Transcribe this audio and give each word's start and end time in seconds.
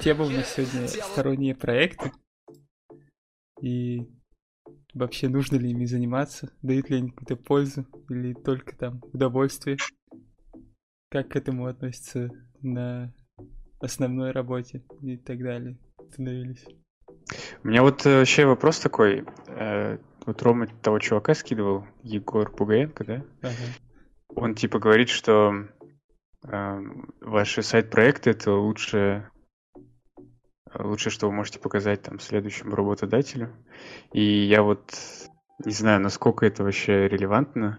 тема 0.00 0.24
у 0.24 0.30
нас 0.30 0.54
сегодня 0.54 0.86
сторонние 0.88 1.54
проекты. 1.54 2.12
И 3.60 4.08
вообще 4.94 5.28
нужно 5.28 5.56
ли 5.56 5.70
ими 5.70 5.84
заниматься, 5.84 6.52
дают 6.62 6.90
ли 6.90 6.98
они 6.98 7.10
какую-то 7.10 7.36
пользу 7.36 7.86
или 8.08 8.34
только 8.34 8.76
там 8.76 9.02
удовольствие. 9.12 9.76
Как 11.10 11.30
к 11.30 11.36
этому 11.36 11.66
относятся 11.66 12.30
на 12.60 13.12
основной 13.80 14.32
работе 14.32 14.84
и 15.02 15.16
так 15.16 15.42
далее. 15.42 15.78
Становились. 16.12 16.64
У 17.62 17.68
меня 17.68 17.82
вот 17.82 18.06
э, 18.06 18.18
вообще 18.18 18.46
вопрос 18.46 18.78
такой. 18.78 19.24
Э, 19.48 19.98
вот 20.26 20.42
Рома 20.42 20.66
того 20.82 20.98
чувака 20.98 21.34
скидывал, 21.34 21.86
Егор 22.02 22.50
Пугаенко, 22.50 23.04
да? 23.04 23.24
Ага. 23.42 23.54
Он 24.34 24.54
типа 24.54 24.78
говорит, 24.78 25.08
что 25.08 25.66
э, 26.44 26.80
ваши 27.20 27.62
сайт-проекты 27.62 28.30
это 28.30 28.52
лучше 28.52 29.30
лучше, 30.74 31.10
что 31.10 31.26
вы 31.26 31.32
можете 31.32 31.58
показать 31.58 32.02
там 32.02 32.20
следующему 32.20 32.74
работодателю. 32.74 33.54
И 34.12 34.22
я 34.22 34.62
вот 34.62 34.94
не 35.64 35.72
знаю, 35.72 36.00
насколько 36.00 36.46
это 36.46 36.62
вообще 36.62 37.08
релевантно. 37.08 37.78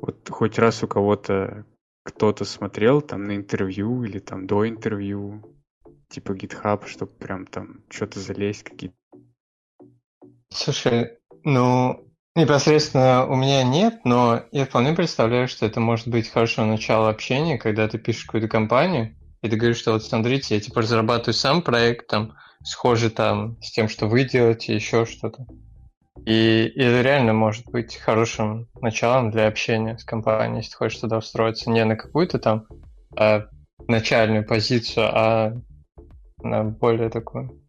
Вот 0.00 0.28
хоть 0.30 0.58
раз 0.58 0.82
у 0.82 0.88
кого-то 0.88 1.64
кто-то 2.04 2.44
смотрел 2.44 3.02
там 3.02 3.24
на 3.24 3.36
интервью 3.36 4.04
или 4.04 4.18
там 4.18 4.46
до 4.46 4.68
интервью, 4.68 5.58
типа 6.08 6.32
GitHub, 6.32 6.86
чтобы 6.86 7.12
прям 7.12 7.46
там 7.46 7.82
что-то 7.90 8.20
залезть, 8.20 8.62
какие-то. 8.62 8.96
Слушай, 10.50 11.18
ну, 11.44 12.08
непосредственно 12.34 13.26
у 13.26 13.36
меня 13.36 13.62
нет, 13.62 14.04
но 14.04 14.44
я 14.52 14.64
вполне 14.64 14.94
представляю, 14.94 15.48
что 15.48 15.66
это 15.66 15.80
может 15.80 16.08
быть 16.08 16.30
хорошее 16.30 16.66
начало 16.66 17.10
общения, 17.10 17.58
когда 17.58 17.88
ты 17.88 17.98
пишешь 17.98 18.24
какую-то 18.24 18.48
компанию, 18.48 19.14
и 19.42 19.48
ты 19.48 19.56
говоришь, 19.56 19.78
что 19.78 19.92
вот 19.92 20.04
смотрите, 20.04 20.54
я 20.54 20.60
типа 20.60 20.82
разрабатываю 20.82 21.34
сам 21.34 21.62
проект, 21.62 22.08
там, 22.08 22.34
схожий 22.62 23.10
там 23.10 23.60
с 23.62 23.70
тем, 23.70 23.88
что 23.88 24.06
вы 24.06 24.24
делаете, 24.24 24.74
еще 24.74 25.06
что-то. 25.06 25.46
И, 26.26 26.72
и 26.74 26.80
это 26.80 27.02
реально 27.02 27.32
может 27.32 27.66
быть 27.66 27.96
хорошим 27.96 28.68
началом 28.80 29.30
для 29.30 29.46
общения 29.46 29.96
с 29.96 30.04
компанией, 30.04 30.58
если 30.58 30.72
ты 30.72 30.76
хочешь 30.76 30.98
туда 30.98 31.18
устроиться 31.18 31.70
не 31.70 31.84
на 31.84 31.96
какую-то 31.96 32.38
там 32.38 32.66
а, 33.16 33.46
начальную 33.86 34.44
позицию, 34.44 35.06
а 35.06 35.52
на 36.42 36.64
более 36.64 37.08
такую 37.08 37.62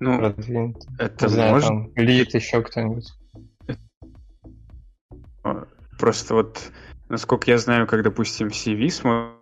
ну, 0.00 0.18
продвинутую. 0.18 0.96
Это 0.98 1.26
не 1.26 1.32
знаю, 1.32 1.52
может... 1.52 1.68
там, 1.68 1.92
лид, 1.96 2.34
еще 2.34 2.62
кто-нибудь. 2.62 3.12
Просто 5.98 6.34
вот, 6.34 6.70
насколько 7.08 7.50
я 7.50 7.58
знаю, 7.58 7.86
как, 7.86 8.02
допустим, 8.02 8.48
CV 8.48 8.88
смотрят 8.90 9.37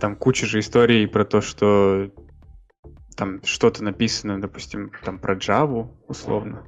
там 0.00 0.16
куча 0.16 0.46
же 0.46 0.60
историй 0.60 1.06
про 1.08 1.24
то, 1.24 1.40
что 1.40 2.10
там 3.16 3.42
что-то 3.44 3.82
написано, 3.82 4.40
допустим, 4.40 4.92
там 5.04 5.18
про 5.18 5.34
Java, 5.34 5.90
условно, 6.06 6.64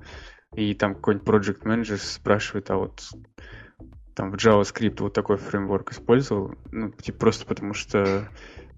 и 0.54 0.74
там 0.74 0.94
какой-нибудь 0.94 1.28
project 1.28 1.62
manager 1.62 1.96
спрашивает, 1.96 2.70
а 2.70 2.76
вот 2.76 3.02
там 4.14 4.32
в 4.32 4.34
JavaScript 4.34 4.96
вот 5.00 5.14
такой 5.14 5.36
фреймворк 5.36 5.92
использовал, 5.92 6.54
ну, 6.72 6.90
типа 6.90 7.18
просто 7.18 7.46
потому 7.46 7.72
что 7.72 8.28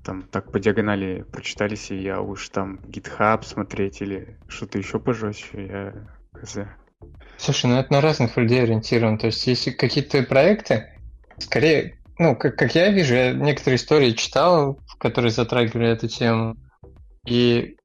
там 0.05 0.23
так 0.23 0.53
по 0.53 0.61
диагонали 0.61 1.25
прочитались, 1.33 1.91
и 1.91 1.97
я 1.97 2.21
уж 2.21 2.49
там 2.49 2.81
GitHub 2.87 3.43
смотреть 3.45 4.03
или 4.03 4.39
что-то 4.49 4.79
еще 4.79 4.99
пожестче, 4.99 5.67
я 5.67 5.95
хз. 6.35 6.59
Слушай, 7.39 7.67
ну 7.67 7.77
это 7.79 7.93
на 7.93 8.01
разных 8.01 8.37
людей 8.37 8.63
ориентирован. 8.63 9.19
То 9.19 9.27
есть, 9.27 9.47
если 9.47 9.71
какие-то 9.71 10.23
проекты, 10.23 10.93
скорее 11.39 11.99
ну, 12.23 12.37
как, 12.37 12.57
как 12.57 12.75
я 12.75 12.91
вижу, 12.91 13.15
я 13.15 13.33
некоторые 13.33 13.77
истории 13.77 14.13
читал, 14.13 14.79
которые 14.99 15.31
затрагивали 15.31 15.89
эту 15.89 16.09
тему. 16.09 16.57
И 17.27 17.77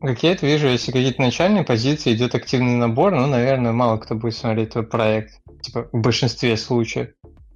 как 0.00 0.22
я 0.22 0.32
это 0.32 0.46
вижу, 0.46 0.68
если 0.68 0.92
какие-то 0.92 1.20
начальные 1.20 1.64
позиции 1.64 2.14
идет 2.14 2.34
активный 2.34 2.76
набор, 2.76 3.14
ну, 3.14 3.26
наверное, 3.26 3.72
мало 3.72 3.98
кто 3.98 4.14
будет 4.14 4.36
смотреть 4.36 4.70
твой 4.70 4.86
проект. 4.86 5.40
Типа, 5.62 5.88
в 5.92 6.00
большинстве 6.00 6.56
случаев. 6.56 7.08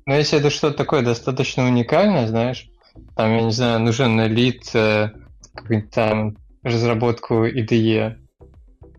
Но 0.07 0.15
если 0.15 0.39
это 0.39 0.51
что-то 0.51 0.77
такое 0.77 1.03
достаточно 1.03 1.65
уникальное, 1.65 2.27
знаешь, 2.27 2.69
там, 3.17 3.35
я 3.35 3.43
не 3.43 3.53
знаю, 3.53 3.81
нужен 3.81 4.21
лид, 4.27 4.63
э, 4.75 5.11
какую-нибудь 5.55 5.91
там 5.91 6.37
разработку 6.63 7.47
IDE, 7.47 8.17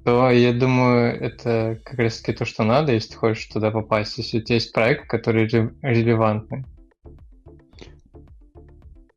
то 0.03 0.29
я 0.31 0.53
думаю, 0.53 1.19
это 1.19 1.79
как 1.83 1.99
раз 1.99 2.19
таки 2.19 2.37
то, 2.37 2.45
что 2.45 2.63
надо, 2.63 2.93
если 2.93 3.11
ты 3.11 3.17
хочешь 3.17 3.45
туда 3.47 3.71
попасть. 3.71 4.17
Если 4.17 4.39
у 4.39 4.41
тебя 4.41 4.55
есть 4.55 4.71
проект, 4.71 5.07
который 5.07 5.47
релевантный. 5.47 6.65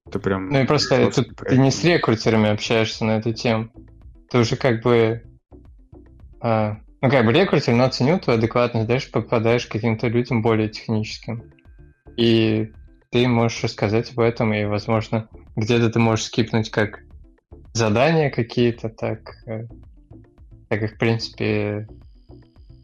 Это 0.09 0.19
прям... 0.19 0.49
Ну 0.49 0.61
и 0.61 0.67
просто 0.67 1.11
тут 1.11 1.37
ты 1.37 1.59
не 1.59 1.71
с 1.71 1.85
рекрутерами 1.85 2.49
общаешься 2.49 3.05
на 3.05 3.19
эту 3.19 3.33
тему. 3.33 3.71
Ты 4.31 4.39
уже 4.39 4.57
как 4.57 4.83
бы... 4.83 5.23
А, 6.41 6.79
ну 7.03 7.11
как 7.11 7.27
бы 7.27 7.33
рекрутер, 7.33 7.75
но 7.75 7.85
оценил 7.85 8.19
твою 8.19 8.39
адекватность, 8.39 8.87
дальше 8.87 9.11
попадаешь 9.11 9.67
к 9.67 9.73
каким-то 9.73 10.09
людям 10.09 10.41
более 10.41 10.69
техническим. 10.69 11.43
И 12.17 12.73
ты 13.11 13.29
можешь 13.29 13.63
рассказать 13.63 14.13
об 14.13 14.21
этом, 14.21 14.53
и, 14.55 14.65
возможно, 14.65 15.29
где-то 15.57 15.91
ты 15.91 15.99
можешь 15.99 16.27
скипнуть 16.27 16.71
как 16.71 17.01
задания 17.75 18.31
какие-то, 18.31 18.89
так, 18.89 19.37
э, 19.47 19.67
так 20.69 20.83
и, 20.83 20.87
в 20.87 20.99
принципе, 20.99 21.87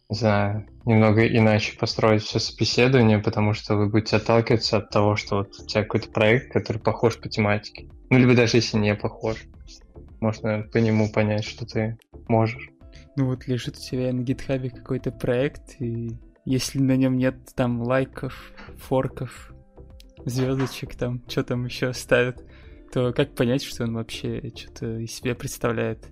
не 0.08 0.16
знаю, 0.16 0.66
немного 0.84 1.26
иначе 1.26 1.76
построить 1.78 2.22
все 2.22 2.38
собеседование, 2.38 3.18
потому 3.18 3.54
что 3.54 3.76
вы 3.76 3.88
будете 3.88 4.16
отталкиваться 4.16 4.78
от 4.78 4.90
того, 4.90 5.16
что 5.16 5.38
вот 5.38 5.58
у 5.58 5.66
тебя 5.66 5.82
какой-то 5.82 6.10
проект, 6.10 6.52
который 6.52 6.78
похож 6.78 7.18
по 7.18 7.28
тематике. 7.28 7.88
Ну, 8.10 8.18
либо 8.18 8.34
даже 8.34 8.58
если 8.58 8.78
не 8.78 8.94
похож. 8.94 9.36
Можно 10.20 10.62
по 10.72 10.78
нему 10.78 11.10
понять, 11.10 11.44
что 11.44 11.66
ты 11.66 11.98
можешь. 12.28 12.70
Ну 13.16 13.26
вот 13.26 13.46
лежит 13.46 13.76
у 13.76 13.80
тебя 13.80 14.12
на 14.12 14.22
гитхабе 14.22 14.70
какой-то 14.70 15.12
проект, 15.12 15.80
и 15.80 16.16
если 16.44 16.78
на 16.80 16.96
нем 16.96 17.16
нет 17.16 17.36
там 17.54 17.82
лайков, 17.82 18.52
форков, 18.76 19.52
звездочек 20.24 20.94
там, 20.94 21.22
что 21.28 21.44
там 21.44 21.64
еще 21.64 21.92
ставят, 21.92 22.42
то 22.92 23.12
как 23.12 23.34
понять, 23.34 23.62
что 23.62 23.84
он 23.84 23.94
вообще 23.94 24.52
что-то 24.56 24.98
из 24.98 25.14
себя 25.14 25.34
представляет? 25.34 26.08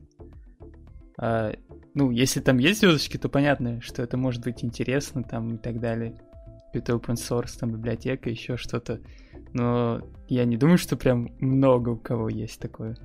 А 1.24 1.54
ну, 1.94 2.10
если 2.10 2.40
там 2.40 2.58
есть 2.58 2.80
звездочки, 2.80 3.16
то 3.16 3.28
понятно, 3.28 3.80
что 3.80 4.02
это 4.02 4.16
может 4.16 4.42
быть 4.42 4.64
интересно 4.64 5.22
там 5.22 5.54
и 5.54 5.56
так 5.56 5.78
далее. 5.78 6.20
Это 6.72 6.94
open 6.94 7.14
source, 7.14 7.56
там 7.60 7.70
библиотека, 7.70 8.28
еще 8.28 8.56
что-то. 8.56 9.00
Но 9.52 10.02
я 10.26 10.44
не 10.44 10.56
думаю, 10.56 10.78
что 10.78 10.96
прям 10.96 11.28
много 11.38 11.90
у 11.90 11.96
кого 11.96 12.28
есть 12.28 12.58
такое. 12.60 12.96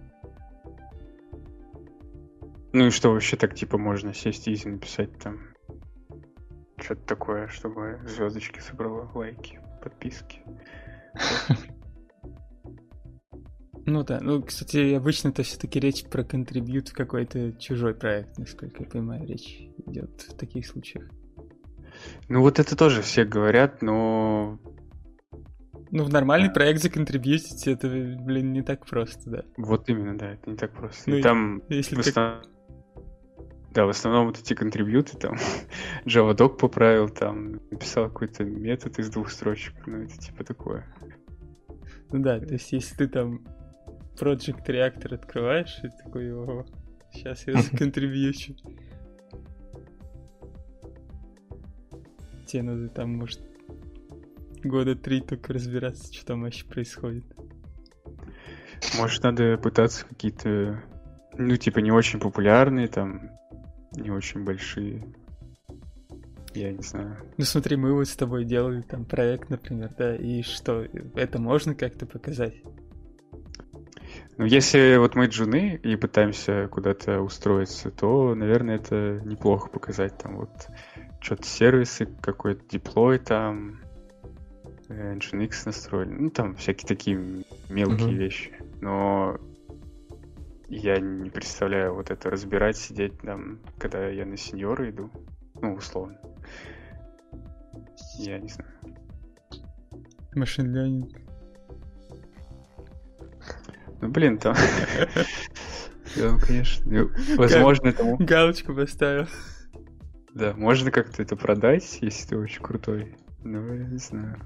Ну 2.73 2.88
и 2.88 2.89
что 2.89 3.11
вообще 3.11 3.38
так 3.38 3.53
типа 3.53 3.78
можно 3.78 4.16
сесть 4.16 4.47
и 4.47 4.67
написать 4.67 5.16
там 5.19 5.38
что-то 6.79 7.01
такое, 7.03 7.47
чтобы 7.49 7.99
звездочки 8.07 8.59
собрало 8.61 9.11
лайки, 9.13 9.59
подписки. 9.84 10.41
Ну 13.88 14.03
да, 14.03 14.20
ну, 14.22 14.44
кстати, 14.44 14.96
обычно 14.96 15.30
это 15.30 15.44
все-таки 15.44 15.80
речь 15.80 16.03
про 16.03 16.25
контрибьют 16.25 16.90
в 16.90 16.94
какой-то 16.94 17.53
чужой 17.53 17.96
проект, 17.96 18.38
насколько 18.38 18.84
я 18.84 18.90
понимаю, 18.90 19.25
речь 19.25 19.62
идет 19.86 20.25
в 20.28 20.36
таких 20.36 20.68
случаях. 20.68 21.06
Ну 22.28 22.42
вот 22.42 22.59
это 22.59 22.76
тоже 22.76 23.02
все 23.02 23.24
говорят, 23.24 23.81
но... 23.81 24.59
Ну, 25.90 26.03
в 26.03 26.09
нормальный 26.09 26.50
проект 26.50 26.81
законтрибьютить 26.81 27.66
это, 27.66 27.88
блин, 27.88 28.52
не 28.52 28.62
так 28.62 28.86
просто, 28.86 29.30
да. 29.30 29.44
Вот 29.56 29.88
именно, 29.88 30.18
да, 30.18 30.34
это 30.34 30.50
не 30.50 30.58
так 30.58 30.74
просто. 30.74 31.09
Ну, 31.09 31.16
и 31.16 31.22
там 31.22 31.64
если 31.70 31.96
в 31.96 32.00
основном... 32.00 32.42
Так... 32.44 32.52
Да, 33.73 33.85
в 33.85 33.90
основном 33.90 34.28
вот 34.28 34.38
эти 34.38 34.53
контрибьюты, 34.53 35.17
там, 35.17 35.38
Java 36.06 36.35
Doc 36.35 36.58
поправил, 36.58 37.08
там, 37.08 37.61
написал 37.72 38.09
какой-то 38.09 38.44
метод 38.44 39.00
из 39.00 39.09
двух 39.09 39.32
строчек, 39.32 39.76
ну, 39.85 40.03
это 40.03 40.17
типа 40.17 40.44
такое. 40.44 40.94
Ну 42.11 42.22
да, 42.22 42.38
то 42.41 42.53
есть 42.53 42.73
если 42.73 42.94
ты 42.96 43.08
там 43.08 43.46
Project 44.19 44.66
Reactor 44.67 45.16
открываешь 45.16 45.79
и 45.84 45.90
такой, 46.03 46.34
о, 46.34 46.66
сейчас 47.11 47.46
я 47.47 47.61
законтрибьючу. 47.61 48.55
Тебе 52.47 52.64
надо 52.64 52.90
там, 52.90 53.17
может, 53.17 53.41
года 54.64 54.96
три 54.96 55.22
только 55.22 55.53
разбираться, 55.53 56.14
что 56.14 56.25
там 56.25 56.41
вообще 56.41 56.66
происходит. 56.66 57.25
Может, 58.97 59.23
надо 59.23 59.58
пытаться 59.58 60.05
какие-то, 60.05 60.84
ну, 61.37 61.55
типа, 61.58 61.79
не 61.79 61.91
очень 61.91 62.20
популярные, 62.20 62.87
там, 62.87 63.31
не 63.96 64.11
очень 64.11 64.43
большие. 64.43 65.03
Я 66.53 66.72
не 66.72 66.81
знаю. 66.81 67.17
Ну 67.37 67.46
смотри, 67.46 67.75
мы 67.75 67.93
вот 67.93 68.08
с 68.08 68.16
тобой 68.16 68.46
делали 68.46 68.81
там 68.81 69.05
проект, 69.05 69.49
например, 69.49 69.93
да, 69.97 70.16
и 70.16 70.41
что, 70.41 70.85
это 71.16 71.40
можно 71.40 71.75
как-то 71.75 72.05
показать? 72.05 72.55
Ну, 74.37 74.45
если 74.45 74.97
вот 74.97 75.16
мы 75.16 75.25
джуны 75.25 75.79
и 75.81 75.95
пытаемся 75.95 76.67
куда-то 76.67 77.22
устроиться, 77.22 77.89
то, 77.89 78.35
наверное, 78.35 78.75
это 78.75 79.19
неплохо 79.25 79.67
показать. 79.67 80.16
Там 80.19 80.37
вот 80.37 80.67
что-то 81.19 81.45
сервисы, 81.47 82.05
какой-то 82.22 82.63
диплой 82.69 83.17
там, 83.17 83.79
э, 84.89 85.16
Nginx 85.16 85.63
настроили. 85.66 86.11
Ну, 86.11 86.29
там 86.29 86.55
всякие 86.55 86.87
такие 86.87 87.17
мелкие 87.69 88.09
mm-hmm. 88.09 88.13
вещи. 88.13 88.55
Но 88.79 89.39
я 90.67 90.99
не 90.99 91.31
представляю 91.31 91.95
вот 91.95 92.11
это 92.11 92.29
разбирать, 92.29 92.78
сидеть 92.78 93.17
там, 93.19 93.59
когда 93.79 94.07
я 94.07 94.25
на 94.28 94.37
сеньора 94.37 94.87
иду. 94.91 95.09
Ну, 95.59 95.73
условно. 95.73 96.19
Я 98.19 98.37
не 98.37 98.49
знаю. 98.49 98.72
Машин 100.35 100.72
ленинг. 100.75 101.27
Ну, 104.02 104.09
блин, 104.09 104.38
там... 104.38 104.55
Ну, 106.16 106.40
конечно. 106.40 107.09
Возможно, 107.35 107.90
этому... 107.90 108.17
Галочку 108.17 108.73
поставил. 108.73 109.28
Да, 110.34 110.53
можно 110.55 110.91
как-то 110.91 111.22
это 111.22 111.35
продать, 111.35 111.97
если 112.02 112.28
ты 112.28 112.38
очень 112.38 112.61
крутой. 112.61 113.16
Ну, 113.44 113.73
я 113.73 113.85
не 113.85 113.97
знаю. 113.97 114.40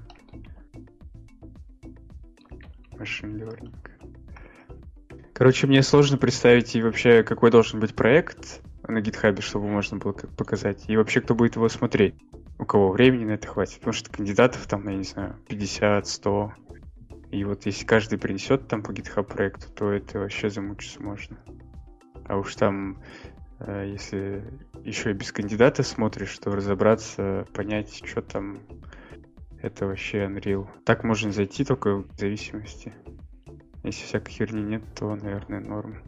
Machine 2.92 3.38
learning. 3.38 3.74
Короче, 5.34 5.66
мне 5.66 5.82
сложно 5.82 6.18
представить 6.18 6.74
и 6.76 6.82
вообще, 6.82 7.22
какой 7.22 7.50
должен 7.50 7.80
быть 7.80 7.94
проект 7.94 8.62
на 8.86 9.00
гитхабе, 9.00 9.42
чтобы 9.42 9.68
можно 9.68 9.98
было 9.98 10.12
показать. 10.12 10.84
И 10.88 10.96
вообще, 10.96 11.20
кто 11.20 11.34
будет 11.34 11.56
его 11.56 11.68
смотреть. 11.68 12.14
У 12.58 12.64
кого 12.64 12.92
времени 12.92 13.24
на 13.24 13.32
это 13.32 13.48
хватит. 13.48 13.78
Потому 13.78 13.92
что 13.92 14.10
кандидатов 14.10 14.66
там, 14.66 14.88
я 14.88 14.96
не 14.96 15.04
знаю, 15.04 15.36
50, 15.48 16.06
100. 16.06 16.52
И 17.32 17.44
вот 17.44 17.64
если 17.64 17.86
каждый 17.86 18.18
принесет 18.18 18.68
там 18.68 18.82
по 18.82 18.90
GitHub 18.90 19.24
проекту, 19.24 19.66
то 19.74 19.90
это 19.90 20.18
вообще 20.18 20.50
замучиться 20.50 21.02
можно. 21.02 21.38
А 22.26 22.36
уж 22.36 22.54
там, 22.56 23.02
э, 23.58 23.88
если 23.90 24.44
еще 24.84 25.10
и 25.10 25.14
без 25.14 25.32
кандидата 25.32 25.82
смотришь, 25.82 26.38
то 26.38 26.54
разобраться, 26.54 27.46
понять, 27.54 28.02
что 28.04 28.20
там, 28.20 28.58
это 29.62 29.86
вообще 29.86 30.26
Unreal. 30.26 30.68
Так 30.84 31.04
можно 31.04 31.32
зайти 31.32 31.64
только 31.64 32.02
в 32.02 32.18
зависимости. 32.18 32.92
Если 33.82 34.04
всякой 34.04 34.30
херни 34.30 34.60
нет, 34.60 34.82
то, 34.94 35.16
наверное, 35.16 35.60
норм. 35.60 36.02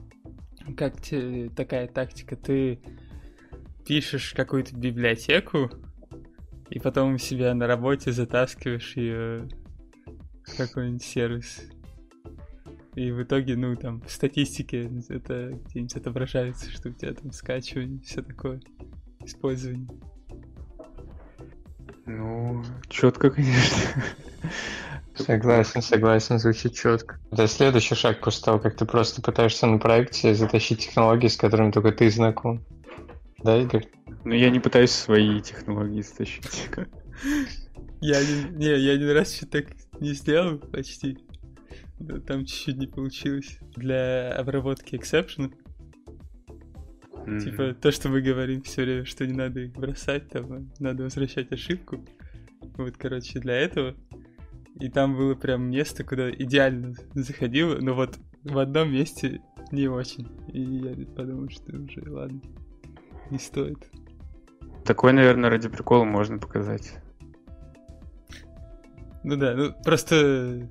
Как 0.77 1.00
тебе 1.00 1.49
такая 1.49 1.88
тактика? 1.88 2.37
Ты 2.37 2.81
пишешь 3.87 4.35
какую-то 4.35 4.77
библиотеку, 4.77 5.70
и 6.69 6.79
потом 6.79 7.19
себя 7.19 7.55
на 7.55 7.67
работе 7.67 8.12
затаскиваешь 8.12 8.97
ее 8.97 9.49
какой-нибудь 10.56 11.02
сервис. 11.02 11.62
И 12.94 13.11
в 13.11 13.23
итоге, 13.23 13.56
ну, 13.56 13.75
там, 13.76 14.02
в 14.02 14.11
статистике 14.11 14.91
это 15.08 15.50
где-нибудь 15.67 15.96
отображается, 15.96 16.70
что 16.70 16.91
у 16.91 16.93
тебя 16.93 17.12
там 17.12 17.32
скачивание, 17.32 18.00
все 18.00 18.23
такое, 18.23 18.61
использование. 19.25 19.88
Ну, 22.06 22.62
четко, 22.88 23.31
конечно. 23.31 24.02
Согласен, 25.17 25.81
согласен, 25.81 26.38
звучит 26.38 26.75
четко. 26.75 27.19
Это 27.31 27.46
следующий 27.46 27.94
шаг 27.94 28.20
после 28.20 28.44
того, 28.44 28.58
как 28.58 28.76
ты 28.76 28.85
просто 28.85 29.23
пытаешься 29.23 29.67
на 29.67 29.79
проекте 29.79 30.35
затащить 30.35 30.81
технологии, 30.81 31.29
с 31.29 31.37
которыми 31.37 31.70
только 31.70 31.93
ты 31.93 32.11
знаком. 32.11 32.64
Да, 33.43 33.56
Игорь? 33.56 33.88
Ну, 34.25 34.35
я 34.35 34.50
не 34.50 34.58
пытаюсь 34.58 34.91
свои 34.91 35.41
технологии 35.41 36.02
затащить. 36.02 36.69
Я 38.06 38.21
не, 38.21 38.59
не, 38.59 38.67
я 38.67 38.93
один 38.93 39.12
раз 39.12 39.35
что-то 39.35 39.62
так 39.62 39.77
не 39.99 40.12
сделал 40.12 40.59
почти. 40.59 41.17
Да, 41.99 42.21
там 42.21 42.45
чуть-чуть 42.45 42.77
не 42.77 42.87
получилось. 42.87 43.59
Для 43.77 44.31
обработки 44.33 44.95
эксепшенов. 44.95 45.53
Mm-hmm. 47.15 47.41
Типа 47.41 47.73
то, 47.73 47.91
что 47.91 48.11
мы 48.11 48.21
говорим 48.21 48.61
все 48.61 48.83
время, 48.83 49.06
что 49.06 49.27
не 49.27 49.33
надо 49.33 49.61
их 49.61 49.73
бросать, 49.73 50.29
там 50.29 50.71
надо 50.79 51.05
возвращать 51.05 51.51
ошибку. 51.51 52.05
Вот, 52.77 52.99
короче, 52.99 53.41
для 53.41 53.55
этого. 53.55 53.95
И 54.79 54.91
там 54.91 55.17
было 55.17 55.35
прям 55.35 55.71
место, 55.71 56.05
куда 56.05 56.31
идеально 56.31 56.93
заходило, 57.15 57.79
но 57.81 57.95
вот 57.95 58.19
в 58.43 58.59
одном 58.59 58.93
месте 58.93 59.41
не 59.73 59.89
очень. 59.89 60.29
И 60.53 60.61
я 60.61 61.06
подумал, 61.06 61.49
что 61.49 61.75
уже 61.75 62.03
ладно, 62.11 62.43
не 63.31 63.39
стоит. 63.39 63.79
Такое, 64.85 65.15
наверное, 65.15 65.49
ради 65.49 65.71
прикола 65.71 66.05
можно 66.05 66.37
показать. 66.37 66.99
Ну 69.25 69.37
да, 69.37 69.55
ну 69.55 69.73
просто 69.82 70.69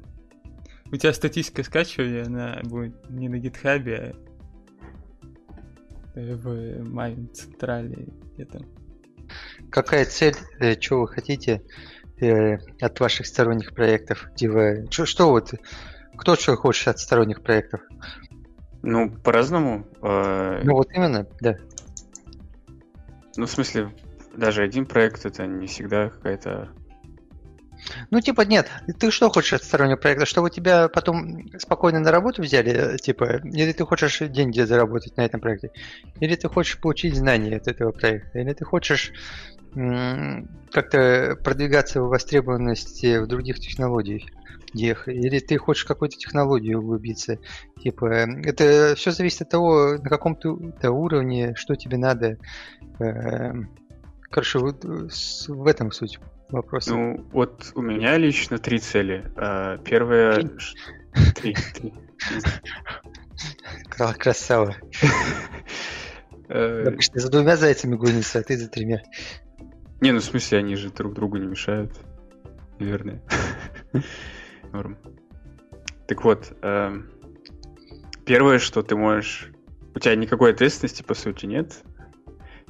у 0.92 0.96
тебя 0.96 1.12
статистика 1.12 1.64
скачивания, 1.64 2.26
она 2.26 2.60
будет 2.64 3.10
не 3.10 3.28
на 3.28 3.40
гитхабе, 3.40 4.16
а 6.16 6.20
в 6.20 6.84
моем 6.88 7.34
централе 7.34 8.10
где-то. 8.34 8.64
Какая 9.72 10.06
цель, 10.06 10.36
э, 10.60 10.80
что 10.80 11.02
вы 11.02 11.08
хотите 11.08 11.64
э, 12.22 12.58
от 12.80 13.00
ваших 13.00 13.26
сторонних 13.26 13.74
проектов? 13.74 14.30
Типа, 14.36 14.86
что, 14.92 15.08
что 15.08 15.30
вот, 15.30 15.56
кто 16.16 16.36
что 16.36 16.56
хочет 16.56 16.90
от 16.90 17.00
сторонних 17.00 17.42
проектов? 17.42 17.82
Ну, 18.84 19.10
по-разному. 19.10 19.88
Э... 20.04 20.62
Ну 20.64 20.74
вот 20.74 20.92
именно, 20.94 21.26
да. 21.42 21.58
Ну, 23.36 23.48
в 23.48 23.50
смысле, 23.50 23.90
даже 24.36 24.62
один 24.62 24.86
проект 24.86 25.26
это 25.26 25.48
не 25.48 25.66
всегда 25.66 26.10
какая-то 26.10 26.70
ну, 28.12 28.22
типа, 28.22 28.42
нет, 28.42 28.70
ты 29.00 29.12
что 29.12 29.30
хочешь 29.30 29.54
от 29.54 29.64
стороннего 29.64 29.98
проекта? 29.98 30.26
Чтобы 30.26 30.50
тебя 30.50 30.88
потом 30.88 31.50
спокойно 31.58 32.00
на 32.00 32.12
работу 32.12 32.42
взяли, 32.42 32.98
типа, 32.98 33.42
или 33.44 33.72
ты 33.72 33.86
хочешь 33.86 34.20
деньги 34.20 34.62
заработать 34.62 35.18
на 35.18 35.22
этом 35.22 35.40
проекте? 35.40 35.72
Или 36.20 36.36
ты 36.36 36.48
хочешь 36.48 36.80
получить 36.80 37.16
знания 37.16 37.58
от 37.58 37.68
этого 37.68 37.92
проекта? 37.92 38.40
Или 38.40 38.54
ты 38.54 38.66
хочешь 38.66 39.12
как-то 40.72 41.36
продвигаться 41.44 42.02
в 42.02 42.10
востребованности 42.10 43.18
в 43.18 43.28
других 43.28 43.60
технологиях? 43.60 44.24
Или 44.74 45.40
ты 45.40 45.58
хочешь 45.58 45.86
какую-то 45.86 46.18
технологию 46.18 46.80
углубиться? 46.80 47.38
Типа, 47.82 48.06
это 48.06 48.94
все 48.96 49.12
зависит 49.12 49.44
от 49.44 49.50
того, 49.50 49.98
на 49.98 50.10
каком 50.10 50.36
ты 50.36 50.90
уровне, 50.90 51.54
что 51.56 51.76
тебе 51.76 51.98
надо. 51.98 52.38
Эм, 53.00 53.70
короче, 54.30 54.60
вот 54.60 54.84
в 54.84 55.68
этом 55.68 55.92
суть 55.92 56.20
вопроса? 56.54 56.96
Ну, 56.96 57.26
вот 57.32 57.72
у 57.76 57.82
меня 57.82 58.18
лично 58.18 58.58
три 58.58 58.80
цели. 58.80 59.32
А, 59.36 59.78
первая... 59.78 60.50
Три. 61.36 61.56
Красава. 63.90 64.76
Э, 66.50 66.88
Обычно 66.88 67.20
за 67.20 67.30
двумя 67.32 67.56
зайцами 67.56 67.96
гонится, 67.96 68.40
а 68.40 68.44
ты 68.44 68.58
за 68.58 68.70
тремя. 68.70 69.02
Не, 70.02 70.12
ну 70.12 70.20
в 70.20 70.24
смысле, 70.24 70.60
они 70.60 70.76
же 70.76 70.90
друг 70.90 71.14
другу 71.14 71.38
не 71.38 71.48
мешают. 71.48 71.94
Наверное. 72.80 73.22
Норм. 74.74 74.98
Так 76.08 76.24
вот, 76.24 76.56
эм, 76.62 77.10
первое, 78.26 78.60
что 78.60 78.84
ты 78.84 78.96
можешь... 78.96 79.50
У 79.96 80.00
тебя 80.00 80.16
никакой 80.16 80.52
ответственности, 80.52 81.04
по 81.04 81.14
сути, 81.14 81.46
нет 81.46 81.84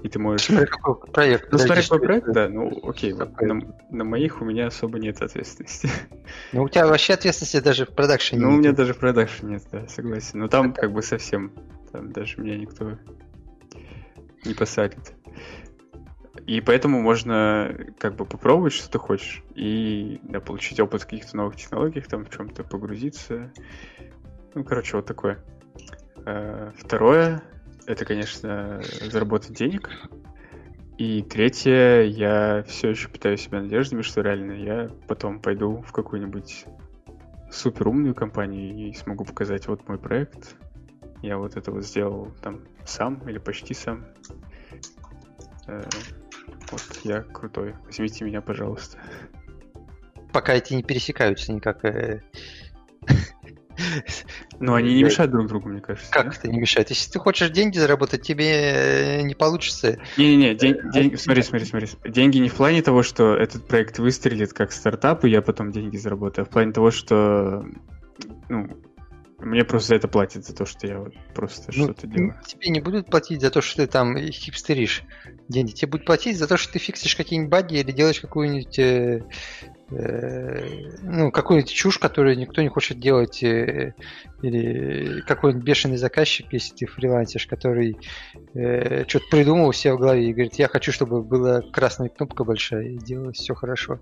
и 0.03 0.09
ты 0.09 0.19
можешь... 0.19 0.47
Смотри, 0.47 0.67
какой 0.67 0.95
проект. 1.11 1.51
Ну, 1.51 1.57
смотри, 1.57 1.81
какой 1.81 1.99
проект, 2.01 2.27
да, 2.27 2.49
ну, 2.49 2.69
окей, 2.83 3.13
вот 3.13 3.39
на, 3.41 3.61
на 3.89 4.03
моих 4.03 4.41
у 4.41 4.45
меня 4.45 4.67
особо 4.67 4.99
нет 4.99 5.21
ответственности. 5.21 5.89
Ну, 6.51 6.63
у 6.63 6.69
тебя 6.69 6.87
вообще 6.87 7.13
ответственности 7.13 7.61
даже 7.61 7.85
в 7.85 7.89
продакшене 7.89 8.41
Ну, 8.41 8.49
у 8.49 8.57
меня 8.57 8.73
даже 8.73 8.93
в 8.93 8.97
продакшене 8.97 9.53
нет, 9.53 9.63
да, 9.71 9.87
согласен. 9.87 10.39
Но 10.39 10.49
там 10.49 10.73
как 10.73 10.91
бы 10.91 11.01
совсем, 11.01 11.53
там 11.93 12.11
даже 12.11 12.41
меня 12.41 12.57
никто 12.57 12.97
не 14.43 14.53
посадит. 14.53 15.13
И 16.45 16.59
поэтому 16.59 17.01
можно 17.01 17.73
как 17.97 18.15
бы 18.15 18.25
попробовать, 18.25 18.73
что 18.73 18.91
ты 18.91 18.99
хочешь, 18.99 19.41
и 19.55 20.19
да, 20.23 20.41
получить 20.41 20.81
опыт 20.81 21.03
в 21.03 21.05
каких-то 21.05 21.37
новых 21.37 21.55
технологиях, 21.55 22.07
там 22.07 22.25
в 22.25 22.29
чем-то 22.29 22.65
погрузиться. 22.65 23.53
Ну, 24.53 24.65
короче, 24.65 24.97
вот 24.97 25.05
такое. 25.05 25.39
А, 26.25 26.73
второе, 26.77 27.41
это, 27.85 28.05
конечно, 28.05 28.81
заработать 29.01 29.53
денег. 29.53 29.89
И 30.97 31.23
третье, 31.23 32.03
я 32.03 32.63
все 32.67 32.89
еще 32.89 33.09
питаю 33.09 33.37
себя 33.37 33.61
надеждами, 33.61 34.03
что 34.03 34.21
реально 34.21 34.53
я 34.53 34.89
потом 35.07 35.39
пойду 35.39 35.81
в 35.81 35.91
какую-нибудь 35.91 36.65
супер 37.51 37.87
умную 37.87 38.15
компанию 38.15 38.89
и 38.89 38.93
смогу 38.93 39.25
показать 39.25 39.67
вот 39.67 39.87
мой 39.87 39.97
проект. 39.97 40.55
Я 41.21 41.37
вот 41.37 41.55
это 41.55 41.71
вот 41.71 41.83
сделал 41.85 42.31
там 42.41 42.61
сам 42.85 43.27
или 43.27 43.37
почти 43.37 43.73
сам. 43.73 44.05
Э, 45.67 45.83
вот 46.71 46.99
я 47.03 47.21
крутой. 47.21 47.75
Возьмите 47.85 48.25
меня, 48.25 48.41
пожалуйста. 48.41 48.97
Пока 50.31 50.53
эти 50.53 50.73
не 50.73 50.83
пересекаются 50.83 51.53
никак. 51.53 51.83
Э, 53.77 54.01
но 54.59 54.75
они 54.75 54.93
не 54.93 55.03
мешают 55.03 55.31
друг 55.31 55.47
другу, 55.47 55.69
мне 55.69 55.81
кажется. 55.81 56.11
Как 56.11 56.37
это 56.37 56.47
не 56.47 56.59
мешает? 56.59 56.89
Если 56.89 57.11
ты 57.11 57.19
хочешь 57.19 57.49
деньги 57.49 57.77
заработать, 57.77 58.21
тебе 58.21 59.21
не 59.23 59.35
получится. 59.35 59.97
Не-не-не, 60.17 60.55
день, 60.55 60.77
день, 60.91 61.17
смотри, 61.17 61.43
смотри, 61.43 61.67
смотри. 61.67 61.89
Деньги 62.05 62.37
не 62.37 62.49
в 62.49 62.55
плане 62.55 62.81
того, 62.81 63.03
что 63.03 63.35
этот 63.35 63.67
проект 63.67 63.99
выстрелит 63.99 64.53
как 64.53 64.71
стартап, 64.71 65.25
и 65.25 65.29
я 65.29 65.41
потом 65.41 65.71
деньги 65.71 65.97
заработаю, 65.97 66.43
а 66.43 66.45
в 66.45 66.49
плане 66.49 66.71
того, 66.71 66.91
что 66.91 67.65
ну, 68.49 68.69
мне 69.39 69.65
просто 69.65 69.89
за 69.89 69.95
это 69.95 70.07
платят, 70.07 70.45
за 70.45 70.55
то, 70.55 70.65
что 70.65 70.87
я 70.87 70.99
вот 70.99 71.13
просто 71.33 71.71
ну, 71.75 71.85
что-то 71.85 72.07
делаю. 72.07 72.35
Тебе 72.45 72.69
не 72.69 72.79
будут 72.79 73.07
платить 73.07 73.41
за 73.41 73.49
то, 73.49 73.61
что 73.61 73.85
ты 73.85 73.87
там 73.87 74.17
хипстеришь 74.17 75.03
деньги. 75.49 75.71
Тебе 75.71 75.91
будут 75.91 76.05
платить 76.05 76.37
за 76.37 76.47
то, 76.47 76.57
что 76.57 76.73
ты 76.73 76.79
фиксишь 76.79 77.15
какие-нибудь 77.15 77.51
баги 77.51 77.75
или 77.75 77.91
делаешь 77.91 78.21
какую-нибудь 78.21 78.79
э, 78.79 78.83
э, 78.83 79.21
ну, 81.03 81.31
какую-нибудь 81.31 81.71
чушь, 81.71 81.97
которую 81.99 82.37
никто 82.37 82.61
не 82.61 82.69
хочет 82.69 82.99
делать, 82.99 83.43
э, 83.43 83.93
или 84.41 85.21
какой-нибудь 85.21 85.63
бешеный 85.63 85.97
заказчик, 85.97 86.47
если 86.51 86.75
ты 86.75 86.85
фрилансишь, 86.85 87.47
который 87.47 87.97
э, 88.53 89.05
что-то 89.07 89.25
придумал 89.29 89.67
у 89.67 89.73
себя 89.73 89.95
в 89.95 89.99
голове 89.99 90.29
и 90.29 90.33
говорит, 90.33 90.55
я 90.55 90.67
хочу, 90.67 90.91
чтобы 90.91 91.21
была 91.21 91.61
красная 91.61 92.09
кнопка 92.09 92.43
большая 92.43 92.87
и 92.87 92.97
делалось 92.97 93.37
все 93.37 93.53
хорошо. 93.53 93.99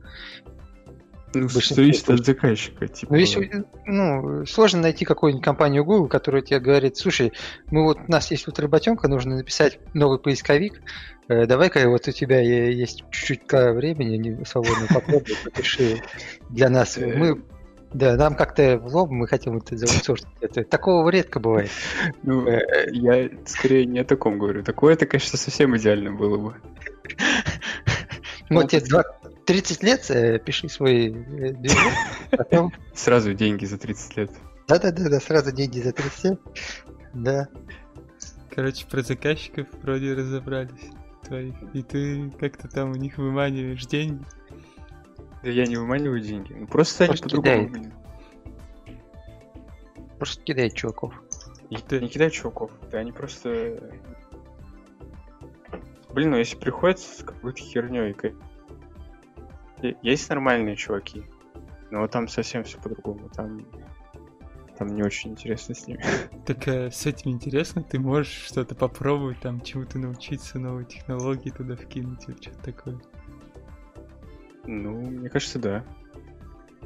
Ну, 1.33 1.47
зависит 1.47 2.09
от 2.09 2.25
заказчика. 2.25 2.87
Типа... 2.87 3.13
Ну, 3.13 3.19
если, 3.19 3.65
ну, 3.85 4.45
сложно 4.45 4.81
найти 4.81 5.05
какую-нибудь 5.05 5.43
компанию 5.43 5.85
Google, 5.85 6.07
которая 6.07 6.41
тебе 6.41 6.59
говорит, 6.59 6.97
слушай, 6.97 7.31
мы 7.69 7.83
вот, 7.83 7.99
у 8.05 8.11
нас 8.11 8.31
есть 8.31 8.47
вот 8.47 8.59
работенка, 8.59 9.07
нужно 9.07 9.37
написать 9.37 9.79
новый 9.93 10.19
поисковик, 10.19 10.81
э, 11.20 11.20
давай-ка 11.47 11.89
вот 11.89 12.07
у 12.07 12.11
тебя 12.11 12.39
есть 12.41 13.03
чуть-чуть 13.11 13.51
времени 13.51 14.17
не 14.17 14.45
свободно, 14.45 14.87
попробуй, 14.89 15.35
попиши 15.43 16.01
для 16.49 16.69
нас. 16.69 16.97
Э. 16.97 17.15
Мы 17.15 17.41
да, 17.93 18.15
нам 18.15 18.35
как-то 18.35 18.77
в 18.77 18.95
лоб 18.95 19.09
мы 19.11 19.27
хотим 19.27 19.57
это 19.57 19.75
заутсорсить. 19.75 20.27
Это, 20.39 20.63
такого 20.63 21.09
редко 21.09 21.39
бывает. 21.39 21.69
Ну, 22.23 22.47
э, 22.47 22.89
я 22.91 23.29
скорее 23.45 23.85
не 23.85 23.99
о 23.99 24.05
таком 24.05 24.39
говорю. 24.39 24.63
Такое 24.63 24.93
это, 24.93 25.05
конечно, 25.05 25.37
совсем 25.37 25.75
идеально 25.75 26.13
было 26.13 26.37
бы. 26.37 26.55
Ну, 28.49 28.65
тебе 28.67 29.03
30 29.45 29.83
лет, 29.83 30.09
э, 30.09 30.39
пиши 30.39 30.69
свой 30.69 31.07
э, 31.07 31.53
движок, 31.53 31.93
потом... 32.31 32.73
Сразу 32.93 33.33
деньги 33.33 33.65
за 33.65 33.77
30 33.77 34.17
лет. 34.17 34.31
Да-да-да, 34.67 35.19
сразу 35.19 35.51
деньги 35.51 35.79
за 35.79 35.91
30 35.91 36.23
лет. 36.23 36.39
Да. 37.13 37.47
Короче, 38.53 38.85
про 38.87 39.01
заказчиков 39.01 39.67
вроде 39.81 40.13
разобрались 40.13 40.91
твоих. 41.31 41.55
И 41.73 41.81
ты 41.81 42.29
как-то 42.31 42.67
там 42.67 42.91
у 42.91 42.95
них 42.95 43.17
выманиваешь 43.17 43.85
деньги. 43.85 44.23
Да 45.41 45.49
я 45.49 45.65
не 45.65 45.77
выманиваю 45.77 46.19
деньги. 46.19 46.53
Ну, 46.53 46.67
просто 46.67 47.05
они 47.05 47.15
по-другому. 47.15 47.69
Просто 50.19 50.43
кидает 50.43 50.75
чуваков. 50.75 51.13
И 51.69 51.77
ты 51.77 52.01
не 52.01 52.09
кидай 52.09 52.29
чуваков. 52.29 52.71
Да 52.91 52.99
они 52.99 53.13
просто... 53.13 53.91
Блин, 56.13 56.31
ну 56.31 56.37
если 56.37 56.57
приходят 56.57 56.99
с 56.99 57.23
какой-то 57.23 57.61
херней, 57.61 58.13
есть 60.01 60.29
нормальные 60.29 60.75
чуваки, 60.75 61.23
но 61.89 62.05
там 62.07 62.27
совсем 62.27 62.65
все 62.65 62.77
по-другому. 62.77 63.29
Там, 63.29 63.61
там 64.81 64.95
не 64.95 65.03
очень 65.03 65.29
интересно 65.29 65.75
с 65.75 65.85
ними. 65.85 66.03
Так 66.47 66.67
э, 66.67 66.89
с 66.89 67.05
этим 67.05 67.29
интересно, 67.29 67.83
ты 67.83 67.99
можешь 67.99 68.31
что-то 68.47 68.73
попробовать, 68.73 69.39
там 69.39 69.61
чему-то 69.61 69.99
научиться, 69.99 70.57
новые 70.57 70.87
технологии 70.87 71.51
туда 71.51 71.75
вкинуть 71.75 72.27
или 72.27 72.35
что-то 72.41 72.63
такое. 72.63 72.99
Ну, 74.65 74.93
мне 75.01 75.29
кажется, 75.29 75.59
да. 75.59 75.85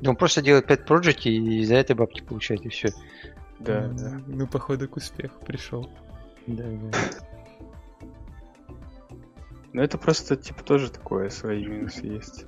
Да 0.02 0.10
он 0.10 0.18
просто 0.18 0.42
делает 0.42 0.68
5 0.68 0.86
проекты 0.86 1.30
и 1.30 1.64
за 1.64 1.76
это 1.76 1.96
бабки 1.96 2.22
получает, 2.22 2.66
и 2.66 2.70
все. 2.70 2.90
Да, 3.60 3.88
ну, 3.88 3.98
да. 3.98 4.22
Ну, 4.28 4.46
походу, 4.46 4.90
к 4.90 4.98
успеху 4.98 5.40
пришел. 5.46 5.90
Да, 6.48 6.66
да. 6.66 6.98
Ну, 9.72 9.82
это 9.82 9.98
просто, 9.98 10.36
типа, 10.36 10.64
тоже 10.66 10.92
такое, 10.92 11.30
свои 11.30 11.66
минусы 11.66 12.06
есть. 12.06 12.46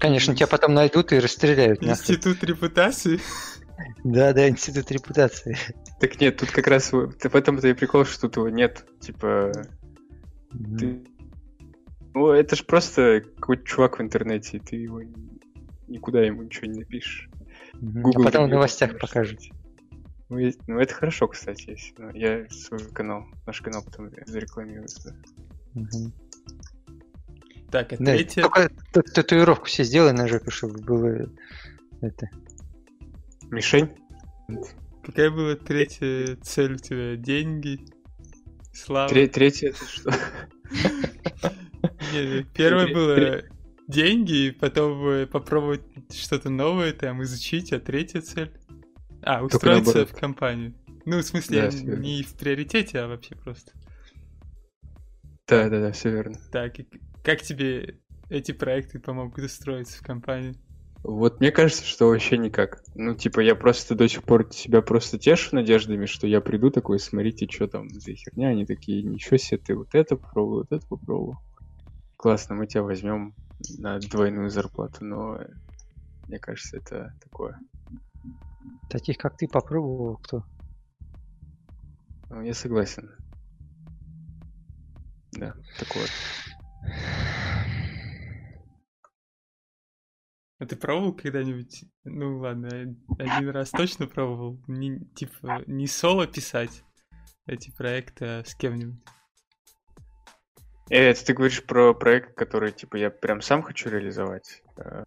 Конечно, 0.00 0.34
тебя 0.34 0.46
потом 0.46 0.74
найдут 0.74 1.12
и 1.12 1.18
расстреляют. 1.18 1.82
Институт 1.82 2.42
репутации? 2.42 3.20
Да, 4.02 4.32
да, 4.32 4.48
институт 4.48 4.90
репутации. 4.90 5.56
Так 6.00 6.20
нет, 6.20 6.38
тут 6.38 6.50
как 6.50 6.66
раз 6.66 6.92
в 6.92 7.34
этом-то 7.34 7.68
и 7.68 7.74
прикол, 7.74 8.04
что 8.04 8.22
тут 8.22 8.36
его 8.36 8.48
нет. 8.48 8.84
Типа, 9.00 9.52
ты 10.78 11.02
ну, 12.14 12.30
это 12.30 12.56
ж 12.56 12.64
просто 12.64 13.22
какой-то 13.36 13.64
чувак 13.64 13.98
в 13.98 14.02
интернете, 14.02 14.56
и 14.56 14.60
ты 14.60 14.76
его 14.76 15.02
никуда 15.86 16.22
ему 16.22 16.42
ничего 16.42 16.66
не 16.66 16.80
напишешь. 16.80 17.28
Google 17.74 18.22
а 18.22 18.24
потом 18.24 18.46
в 18.46 18.48
новостях 18.48 18.98
покажут. 18.98 19.40
Ну, 20.28 20.38
есть, 20.38 20.60
ну, 20.66 20.78
это 20.78 20.94
хорошо, 20.94 21.28
кстати, 21.28 21.70
если 21.70 21.94
ну, 21.98 22.10
я 22.14 22.48
свой 22.50 22.80
канал, 22.92 23.26
наш 23.46 23.60
канал 23.60 23.82
потом 23.84 24.10
зарекламирую. 24.26 24.88
Да. 25.04 25.80
Угу. 25.80 26.12
Так, 27.70 27.92
а 27.92 27.96
да, 27.98 28.04
третье... 28.12 28.42
Только 28.42 28.70
татуировку 29.14 29.66
все 29.66 29.84
сделай 29.84 30.12
на 30.12 30.26
жопе, 30.26 30.50
чтобы 30.50 30.80
было 30.80 31.28
это... 32.00 32.28
Мишень? 33.50 33.90
Какая 35.02 35.30
была 35.30 35.54
третья 35.56 36.36
цель 36.42 36.74
у 36.74 36.78
тебя? 36.78 37.16
Деньги? 37.16 37.80
Слава? 38.72 39.08
Третья 39.08 39.68
это 39.68 39.84
что? 39.84 40.12
Первое 42.54 42.92
было 42.92 43.42
деньги, 43.88 44.50
потом 44.50 45.26
попробовать 45.28 45.82
что-то 46.12 46.50
новое, 46.50 46.92
там, 46.92 47.22
изучить, 47.22 47.72
а 47.72 47.80
третья 47.80 48.20
цель... 48.20 48.52
А, 49.22 49.42
устроиться 49.42 50.06
в 50.06 50.12
компанию. 50.12 50.74
Ну, 51.04 51.18
в 51.18 51.22
смысле, 51.22 51.70
не 51.72 52.22
в 52.22 52.34
приоритете, 52.34 53.00
а 53.00 53.08
вообще 53.08 53.34
просто. 53.34 53.72
Да, 55.46 55.68
да, 55.68 55.80
да, 55.80 55.92
все 55.92 56.10
верно. 56.10 56.38
Так, 56.52 56.74
как 57.22 57.42
тебе 57.42 58.00
эти 58.28 58.52
проекты 58.52 58.98
помогут 58.98 59.44
устроиться 59.44 59.98
в 59.98 60.02
компанию? 60.02 60.54
Вот 61.02 61.40
мне 61.40 61.50
кажется, 61.50 61.84
что 61.84 62.08
вообще 62.08 62.36
никак. 62.36 62.82
Ну, 62.94 63.14
типа, 63.14 63.40
я 63.40 63.54
просто 63.54 63.94
до 63.94 64.06
сих 64.06 64.22
пор 64.22 64.52
себя 64.52 64.82
просто 64.82 65.18
тешу 65.18 65.56
надеждами, 65.56 66.04
что 66.04 66.26
я 66.26 66.42
приду 66.42 66.70
такой, 66.70 66.98
смотрите, 66.98 67.48
что 67.50 67.68
там 67.68 67.88
за 67.88 68.14
херня. 68.14 68.48
Они 68.48 68.66
такие, 68.66 69.02
ничего 69.02 69.38
себе, 69.38 69.58
ты 69.58 69.74
вот 69.74 69.94
это 69.94 70.16
попробовал, 70.16 70.58
вот 70.58 70.72
это 70.72 70.86
попробовал 70.86 71.38
классно, 72.16 72.54
мы 72.54 72.66
тебя 72.66 72.82
возьмем 72.82 73.34
на 73.78 73.98
двойную 73.98 74.50
зарплату, 74.50 75.04
но 75.04 75.40
мне 76.26 76.38
кажется, 76.38 76.76
это 76.76 77.14
такое. 77.22 77.58
Таких, 78.90 79.16
как 79.16 79.38
ты, 79.38 79.48
попробовал 79.48 80.18
кто? 80.18 80.44
Ну, 82.28 82.42
я 82.42 82.52
согласен. 82.52 83.10
Да, 85.32 85.54
такое. 85.78 86.06
А 90.58 90.66
ты 90.66 90.76
пробовал 90.76 91.14
когда-нибудь? 91.14 91.84
Ну 92.04 92.38
ладно, 92.38 92.68
один 93.18 93.48
раз 93.48 93.70
точно 93.70 94.06
пробовал. 94.06 94.62
Не, 94.66 95.00
типа, 95.14 95.62
не 95.66 95.86
соло 95.86 96.26
писать 96.26 96.82
эти 97.46 97.70
проекты, 97.74 98.24
а 98.26 98.44
с 98.44 98.54
кем-нибудь. 98.54 99.00
Это 100.90 101.24
ты 101.24 101.32
говоришь 101.32 101.64
про 101.64 101.94
проект, 101.94 102.34
который, 102.34 102.72
типа, 102.72 102.96
я 102.96 103.10
прям 103.10 103.40
сам 103.40 103.62
хочу 103.62 103.88
реализовать? 103.88 104.62
Э, 104.76 105.04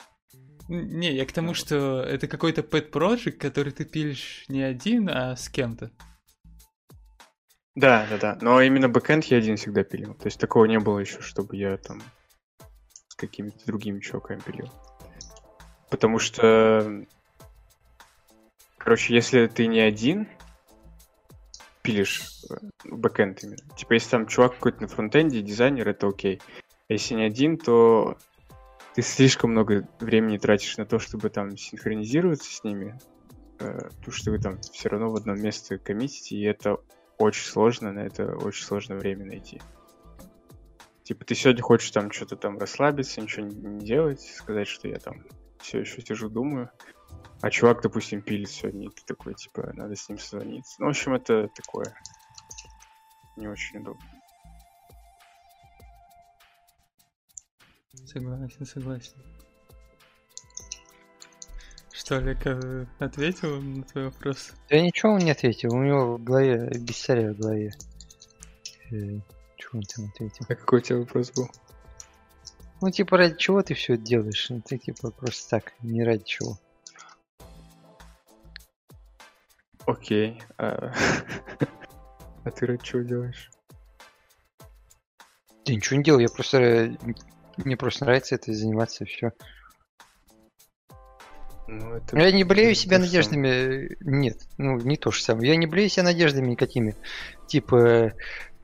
не, 0.70 1.14
я 1.14 1.26
к 1.26 1.32
тому, 1.34 1.54
что 1.54 2.02
это 2.02 2.28
какой-то 2.28 2.62
pet 2.62 2.90
project, 2.90 3.34
который 3.34 3.74
ты 3.74 3.84
пилишь 3.84 4.46
не 4.48 4.64
один, 4.64 5.10
а 5.10 5.36
с 5.36 5.50
кем-то. 5.50 5.92
Да, 7.76 8.06
да, 8.10 8.18
да. 8.18 8.38
Но 8.42 8.62
именно 8.62 8.88
бэкэнд 8.88 9.26
я 9.26 9.38
один 9.38 9.58
всегда 9.58 9.84
пилил. 9.84 10.14
То 10.14 10.26
есть 10.28 10.40
такого 10.40 10.66
не 10.66 10.80
было 10.80 11.00
еще, 11.00 11.22
чтобы 11.22 11.56
я 11.56 11.78
там 11.78 12.02
с 13.08 13.16
какими-то 13.16 13.66
другими 13.66 14.00
чуваками 14.00 14.40
пилил. 14.40 14.70
Потому 15.90 16.20
что, 16.20 17.06
короче, 18.78 19.14
если 19.16 19.48
ты 19.48 19.68
не 19.68 19.80
один, 19.80 20.28
пилишь 21.82 22.44
э, 22.50 22.56
бэкэнд 22.86 23.44
именно. 23.44 23.76
Типа, 23.76 23.94
если 23.94 24.10
там 24.10 24.28
чувак 24.28 24.54
какой-то 24.56 24.84
на 24.84 24.88
фронтенде, 24.88 25.42
дизайнер, 25.42 25.90
это 25.90 26.08
окей. 26.08 26.42
А 26.90 26.94
если 26.94 27.16
не 27.16 27.24
один, 27.24 27.58
то 27.58 28.18
ты 28.96 29.02
слишком 29.02 29.52
много 29.52 29.88
времени 30.00 30.38
тратишь 30.38 30.78
на 30.78 30.86
то, 30.86 31.00
чтобы 31.00 31.30
там 31.30 31.58
синхронизироваться 31.58 32.52
с 32.52 32.64
ними, 32.64 33.00
э, 33.60 33.90
потому 33.90 34.12
что 34.12 34.32
вы 34.32 34.40
там 34.40 34.60
все 34.62 34.90
равно 34.90 35.10
в 35.10 35.16
одном 35.16 35.42
месте 35.42 35.78
коммитите, 35.78 36.36
и 36.36 36.44
это 36.44 36.78
очень 37.18 37.46
сложно, 37.46 37.92
на 37.92 38.00
это 38.00 38.36
очень 38.36 38.66
сложно 38.66 38.96
время 38.96 39.26
найти. 39.26 39.62
Типа, 41.04 41.26
ты 41.26 41.36
сегодня 41.36 41.62
хочешь 41.62 41.92
там 41.92 42.12
что-то 42.12 42.38
там 42.38 42.58
расслабиться, 42.58 43.22
ничего 43.22 43.46
не 43.46 43.86
делать, 43.86 44.22
сказать, 44.22 44.68
что 44.68 44.88
я 44.88 44.98
там 44.98 45.26
все 45.60 45.80
еще 45.80 46.02
сижу, 46.02 46.30
думаю, 46.30 46.70
а 47.42 47.50
чувак, 47.50 47.82
допустим, 47.82 48.22
пилит 48.22 48.50
сегодня, 48.50 48.88
и 48.88 48.90
ты 48.90 49.04
такой, 49.06 49.34
типа, 49.34 49.72
надо 49.74 49.96
с 49.96 50.08
ним 50.08 50.18
созвониться. 50.18 50.76
Ну, 50.80 50.88
в 50.88 50.90
общем, 50.90 51.14
это 51.14 51.50
такое 51.50 51.94
не 53.36 53.48
очень 53.48 53.80
удобно. 53.80 54.06
Согласен, 58.06 58.66
согласен. 58.66 59.33
Что, 62.04 62.18
Олег 62.18 62.46
э, 62.46 62.86
ответил 63.00 63.62
на 63.62 63.82
твой 63.84 64.06
вопрос? 64.08 64.52
Я 64.68 64.82
ничего 64.82 65.14
он 65.14 65.20
не 65.20 65.32
ответил, 65.32 65.74
у 65.74 65.82
него 65.82 66.18
в 66.18 66.24
голове, 66.24 66.70
царя 66.94 67.32
в 67.32 67.38
голове. 67.38 67.72
Э, 68.92 69.22
чего 69.56 69.72
он 69.76 69.84
там 69.84 70.06
ответил? 70.14 70.46
А 70.50 70.56
какой 70.56 70.80
у 70.80 70.82
тебя 70.82 70.98
вопрос 70.98 71.32
был? 71.32 71.50
Ну, 72.82 72.92
типа, 72.92 73.16
ради 73.16 73.38
чего 73.38 73.62
ты 73.62 73.74
все 73.74 73.94
это 73.94 74.04
делаешь? 74.04 74.50
Ну, 74.50 74.60
ты, 74.60 74.78
типа, 74.80 75.12
просто 75.12 75.50
так, 75.50 75.72
не 75.82 76.04
ради 76.04 76.26
чего. 76.26 76.60
Окей. 79.86 80.44
А, 80.58 80.92
а 82.44 82.52
ты 82.52 82.66
ради 82.66 82.84
чего 82.84 83.04
делаешь? 83.04 83.50
Я 85.64 85.76
ничего 85.76 85.96
не 85.96 86.04
делал, 86.04 86.20
я 86.20 86.28
просто 86.28 86.98
Мне 87.56 87.78
просто 87.78 88.04
нравится 88.04 88.36
это 88.36 88.52
заниматься, 88.52 89.06
все. 89.06 89.32
Ну, 91.68 91.96
это... 91.96 92.18
Я 92.18 92.32
не 92.32 92.44
болею 92.44 92.76
себя 92.76 93.00
надеждами. 93.00 93.96
Нет, 94.02 94.40
ну 94.58 94.78
не 94.78 94.98
то 94.98 95.12
же 95.12 95.22
самое. 95.22 95.50
Я 95.50 95.56
не 95.56 95.68
болею 95.68 95.90
себя 95.90 96.04
надеждами 96.04 96.52
никакими. 96.52 96.96
Типа, 97.48 98.14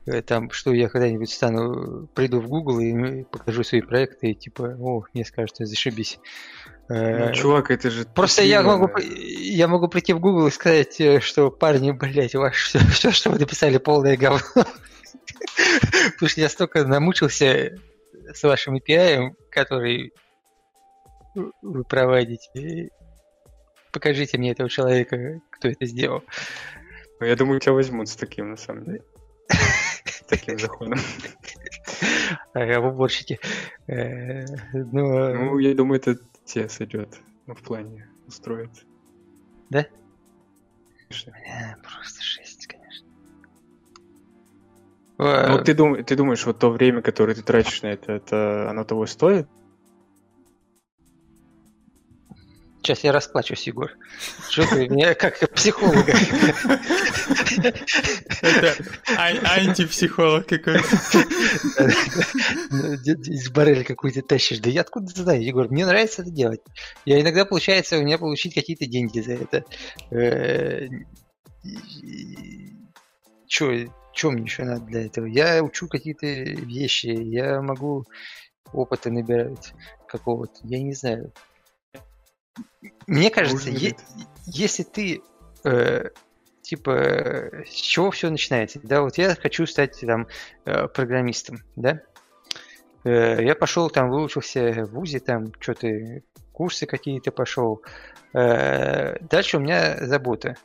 э, 0.06 0.22
там, 0.22 0.52
что 0.52 0.74
я 0.74 0.90
когда-нибудь 0.90 1.32
стану, 1.32 2.08
приду 2.14 2.42
в 2.42 2.48
Google 2.48 2.80
и 2.80 3.24
покажу 3.24 3.64
свои 3.64 3.82
проекты, 3.82 4.32
и 4.32 4.36
типа, 4.36 4.76
о, 4.80 5.04
мне 5.14 5.24
скажут, 5.24 5.58
зашибись. 5.60 6.20
Э, 6.90 7.28
ну, 7.28 7.34
чувак, 7.34 7.72
это 7.72 7.90
же... 7.90 8.06
Просто 8.06 8.42
я 8.44 8.64
могу, 8.64 8.90
я 8.98 9.68
могу 9.68 9.88
прийти 9.88 10.14
в 10.14 10.20
Google 10.20 10.48
и 10.48 10.52
сказать, 10.52 11.00
э, 11.00 11.20
что 11.22 11.52
парни, 11.52 11.92
блядь, 11.92 12.36
ваше 12.36 12.66
все, 12.66 12.80
все, 12.92 13.12
что 13.12 13.30
вы 13.30 13.40
написали, 13.40 13.78
полное 13.78 14.18
говно. 14.18 14.42
Потому 14.56 16.30
что 16.30 16.42
я 16.42 16.50
столько 16.50 16.84
намучился 16.84 17.78
с 18.34 18.44
вашим 18.44 18.76
API, 18.76 19.34
который 19.52 20.14
вы 21.62 21.84
проводите. 21.84 22.90
Покажите 23.92 24.38
мне 24.38 24.52
этого 24.52 24.70
человека, 24.70 25.42
кто 25.50 25.70
это 25.70 25.86
сделал. 25.86 26.24
Ну, 27.20 27.26
я 27.26 27.36
думаю, 27.36 27.60
тебя 27.60 27.74
возьмут 27.74 28.08
с 28.08 28.16
таким, 28.16 28.52
на 28.52 28.58
самом 28.58 28.86
деле. 28.86 29.04
Таким 30.28 30.60
заходом. 30.60 31.00
Ага, 32.54 32.80
в 32.80 32.88
уборщике. 32.88 33.40
Э, 33.88 34.46
ну, 34.74 35.58
я 35.58 35.74
думаю, 35.74 36.00
это 36.00 36.18
тебе 36.46 36.70
сойдет. 36.70 37.20
Ну, 37.48 37.56
в 37.56 37.62
плане 37.62 38.08
устроит. 38.28 38.70
Да? 39.70 39.86
Просто 41.10 42.22
жесть, 42.22 42.68
конечно. 42.68 43.08
Ну, 45.18 45.64
ты, 45.64 45.74
дум, 45.74 46.04
ты 46.04 46.16
думаешь, 46.16 46.46
вот 46.46 46.60
то 46.60 46.70
время, 46.70 47.02
которое 47.02 47.34
ты 47.36 47.42
тратишь 47.42 47.82
на 47.82 47.88
это, 47.88 48.14
это 48.14 48.70
оно 48.70 48.84
того 48.84 49.06
стоит? 49.06 49.50
Сейчас 52.82 53.04
я 53.04 53.12
расплачусь, 53.12 53.68
Егор. 53.68 53.92
Что 54.50 54.66
ты 54.66 54.88
меня 54.88 55.14
как 55.14 55.38
психолога? 55.52 56.14
Это 58.42 58.76
антипсихолог 59.08 60.48
какой-то. 60.48 60.86
Из 63.30 63.50
барреля 63.50 63.84
какую-то 63.84 64.22
тащишь. 64.22 64.60
Да 64.60 64.70
я 64.70 64.82
откуда 64.82 65.08
знаю, 65.08 65.44
Егор? 65.44 65.70
Мне 65.70 65.86
нравится 65.86 66.22
это 66.22 66.32
делать. 66.32 66.62
Я 67.06 67.20
иногда 67.20 67.46
получается 67.46 67.98
у 67.98 68.02
меня 68.02 68.18
получить 68.18 68.54
какие-то 68.54 68.86
деньги 68.86 69.20
за 69.20 69.34
это. 69.34 69.66
Э, 70.12 70.88
Че, 73.48 73.92
что 74.14 74.32
мне 74.32 74.44
еще 74.44 74.64
надо 74.64 74.86
для 74.86 75.06
этого? 75.06 75.26
Я 75.26 75.62
учу 75.64 75.88
какие-то 75.88 76.28
вещи, 76.28 77.08
я 77.08 77.62
могу 77.62 78.06
опыта 78.72 79.10
набирать 79.10 79.74
какого-то. 80.08 80.60
Я 80.64 80.80
не 80.82 80.94
знаю. 80.94 81.34
Мне 83.08 83.30
кажется, 83.30 83.70
е- 83.70 83.96
если 84.46 84.84
ты 84.84 85.22
э, 85.64 86.10
типа 86.62 87.64
с 87.66 87.74
чего 87.74 88.12
все 88.12 88.30
начинается, 88.30 88.80
да, 88.84 89.02
вот 89.02 89.18
я 89.18 89.36
хочу 89.36 89.66
стать 89.66 90.00
там 90.00 90.28
э, 90.66 90.88
программистом, 90.88 91.60
да, 91.76 92.02
э, 93.04 93.44
я 93.44 93.56
пошел 93.56 93.90
там 93.90 94.10
выучился 94.10 94.86
в 94.86 94.92
ВУЗе, 94.92 95.20
там 95.20 95.52
что-то 95.60 95.88
курсы 96.54 96.86
какие-то 96.86 97.32
пошел, 97.32 97.82
э, 98.34 99.18
дальше 99.20 99.58
у 99.58 99.60
меня 99.60 100.06
забота, 100.06 100.56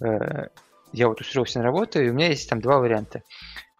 э, 0.00 0.48
я 0.92 1.08
вот 1.08 1.20
устроился 1.20 1.58
на 1.58 1.64
работу, 1.64 2.00
и 2.00 2.10
у 2.10 2.14
меня 2.14 2.28
есть 2.28 2.48
там 2.48 2.60
два 2.60 2.78
варианта 2.78 3.22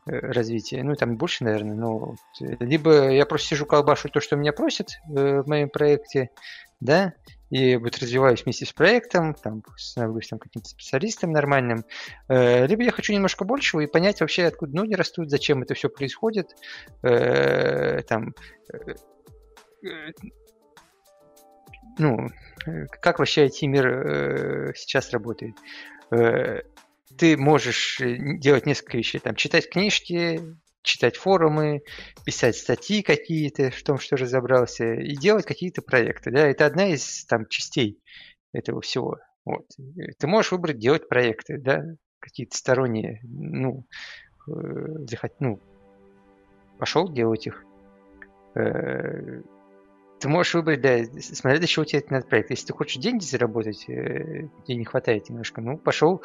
э, 0.06 0.18
развития. 0.18 0.82
Ну, 0.82 0.94
там 0.94 1.16
больше, 1.16 1.44
наверное, 1.44 1.74
но 1.74 2.14
либо 2.40 3.10
я 3.10 3.26
просто 3.26 3.48
сижу 3.48 3.66
колбашу 3.66 4.08
то, 4.08 4.20
что 4.20 4.36
меня 4.36 4.52
просят 4.52 4.90
э, 5.14 5.42
в 5.42 5.48
моем 5.48 5.68
проекте, 5.68 6.30
да, 6.80 7.14
и 7.50 7.76
вот 7.76 7.98
развиваюсь 7.98 8.44
вместе 8.44 8.64
с 8.64 8.72
проектом, 8.72 9.34
там, 9.34 9.62
становлюсь 9.76 10.28
там 10.28 10.38
каким-то 10.38 10.68
специалистом 10.68 11.32
нормальным, 11.32 11.84
э, 12.28 12.66
либо 12.66 12.82
я 12.82 12.92
хочу 12.92 13.12
немножко 13.12 13.44
большего 13.44 13.80
и 13.80 13.86
понять 13.86 14.20
вообще, 14.20 14.44
откуда 14.44 14.74
ноги 14.76 14.94
растут, 14.94 15.30
зачем 15.30 15.62
это 15.62 15.74
все 15.74 15.88
происходит, 15.88 16.54
э, 17.02 18.02
там, 18.02 18.34
э, 18.72 18.94
ну, 21.98 22.28
как 23.02 23.18
вообще 23.18 23.46
IT-мир 23.46 24.74
сейчас 24.76 25.10
работает. 25.10 25.56
Ты 26.10 27.36
можешь 27.36 28.00
делать 28.00 28.66
несколько 28.66 28.98
вещей, 28.98 29.18
там, 29.18 29.34
читать 29.34 29.68
книжки, 29.70 30.40
читать 30.82 31.16
форумы, 31.16 31.82
писать 32.24 32.56
статьи 32.56 33.02
какие-то 33.02 33.70
в 33.70 33.82
том, 33.82 33.98
что 33.98 34.16
разобрался, 34.16 34.94
и 34.94 35.14
делать 35.16 35.46
какие-то 35.46 35.82
проекты. 35.82 36.30
Да? 36.30 36.46
Это 36.46 36.66
одна 36.66 36.88
из 36.88 37.24
там, 37.26 37.46
частей 37.46 38.00
этого 38.52 38.80
всего. 38.80 39.18
Вот. 39.44 39.66
Ты 40.18 40.26
можешь 40.26 40.52
выбрать 40.52 40.78
делать 40.78 41.08
проекты, 41.08 41.58
да, 41.58 41.82
какие-то 42.18 42.56
сторонние, 42.56 43.20
ну, 43.22 43.86
э, 44.48 44.52
захот... 45.08 45.32
ну, 45.40 45.60
пошел 46.78 47.10
делать 47.10 47.46
их. 47.46 47.64
Э, 48.54 49.40
ты 50.20 50.28
можешь 50.28 50.54
выбрать, 50.54 50.82
да, 50.82 50.98
смотря 51.20 51.58
до 51.58 51.66
чего 51.66 51.84
тебе 51.84 52.00
этот 52.00 52.28
проект. 52.28 52.50
Если 52.50 52.66
ты 52.66 52.72
хочешь 52.74 53.02
деньги 53.02 53.24
заработать, 53.24 53.88
э, 53.88 54.48
тебе 54.66 54.76
не 54.76 54.84
хватает 54.84 55.28
немножко, 55.30 55.60
ну, 55.62 55.78
пошел 55.78 56.22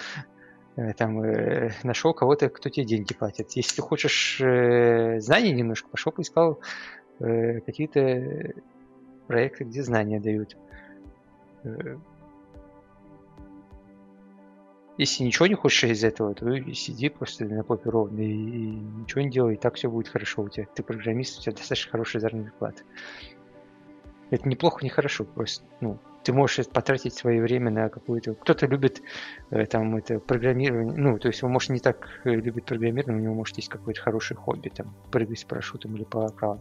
там 0.97 1.21
э, 1.23 1.71
нашел 1.83 2.13
кого-то, 2.13 2.49
кто 2.49 2.69
тебе 2.69 2.85
деньги 2.85 3.13
платит. 3.13 3.51
Если 3.51 3.77
ты 3.77 3.81
хочешь 3.81 4.39
э, 4.41 5.19
знаний 5.19 5.53
немножко, 5.53 5.88
пошел 5.89 6.11
поискал 6.11 6.59
э, 7.19 7.61
какие-то 7.61 8.53
проекты, 9.27 9.63
где 9.63 9.83
знания 9.83 10.19
дают. 10.19 10.57
Э, 11.63 11.97
если 14.97 15.23
ничего 15.23 15.47
не 15.47 15.55
хочешь 15.55 15.83
из 15.85 16.03
этого, 16.03 16.33
то 16.33 16.45
сиди 16.73 17.09
просто 17.09 17.45
на 17.45 17.63
попе 17.63 17.89
ровно 17.89 18.19
и, 18.19 18.31
и 18.31 18.65
ничего 18.67 19.21
не 19.21 19.29
делай, 19.29 19.53
и 19.55 19.57
так 19.57 19.75
все 19.75 19.89
будет 19.89 20.07
хорошо 20.07 20.43
у 20.43 20.49
тебя. 20.49 20.67
Ты 20.73 20.83
программист, 20.83 21.39
у 21.39 21.41
тебя 21.41 21.53
достаточно 21.53 21.91
хороший 21.91 22.21
плата. 22.59 22.83
Это 24.29 24.47
неплохо, 24.47 24.83
не 24.83 24.89
хорошо, 24.89 25.23
просто, 25.23 25.65
ну, 25.81 25.99
ты 26.25 26.33
можешь 26.33 26.67
потратить 26.67 27.13
свое 27.13 27.39
время 27.39 27.69
на 27.69 27.89
какую-то... 27.89 28.33
Кто-то 28.33 28.65
любит 28.65 29.03
э, 29.51 29.65
там 29.67 29.95
это 29.95 30.19
программирование, 30.19 30.95
ну, 30.95 31.19
то 31.19 31.27
есть 31.27 31.43
он, 31.43 31.51
может, 31.51 31.69
не 31.69 31.79
так 31.79 32.09
э, 32.23 32.31
любит 32.31 32.65
программирование, 32.65 33.21
у 33.21 33.23
него, 33.23 33.35
может, 33.35 33.57
есть 33.57 33.69
какое-то 33.69 34.01
хорошее 34.01 34.39
хобби, 34.39 34.69
там, 34.69 34.95
прыгать 35.11 35.39
с 35.39 35.43
парашютом 35.43 35.95
или 35.95 36.03
параплан, 36.03 36.59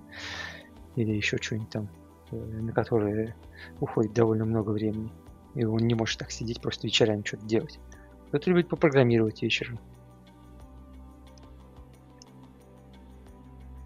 или 0.96 1.12
еще 1.12 1.38
что-нибудь 1.38 1.70
там, 1.70 1.88
э, 2.30 2.36
на 2.36 2.72
которое 2.72 3.34
уходит 3.80 4.12
довольно 4.12 4.44
много 4.44 4.70
времени. 4.70 5.10
И 5.54 5.64
он 5.64 5.78
не 5.78 5.94
может 5.94 6.18
так 6.18 6.30
сидеть 6.30 6.60
просто 6.60 6.86
вечерами 6.86 7.22
что-то 7.24 7.46
делать. 7.46 7.80
Кто-то 8.28 8.50
любит 8.50 8.68
попрограммировать 8.68 9.40
вечером. 9.40 9.78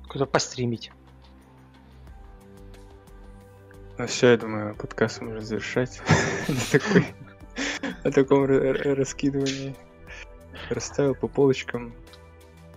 Кто-то 0.08 0.26
постримить. 0.26 0.90
Ну 3.98 4.06
все, 4.06 4.30
я 4.30 4.36
думаю, 4.36 4.76
подкаст 4.76 5.20
можно 5.20 5.40
завершать 5.40 6.00
на 8.04 8.12
таком 8.12 8.44
раскидывании. 8.44 9.74
Расставил 10.70 11.16
по 11.16 11.26
полочкам. 11.26 11.92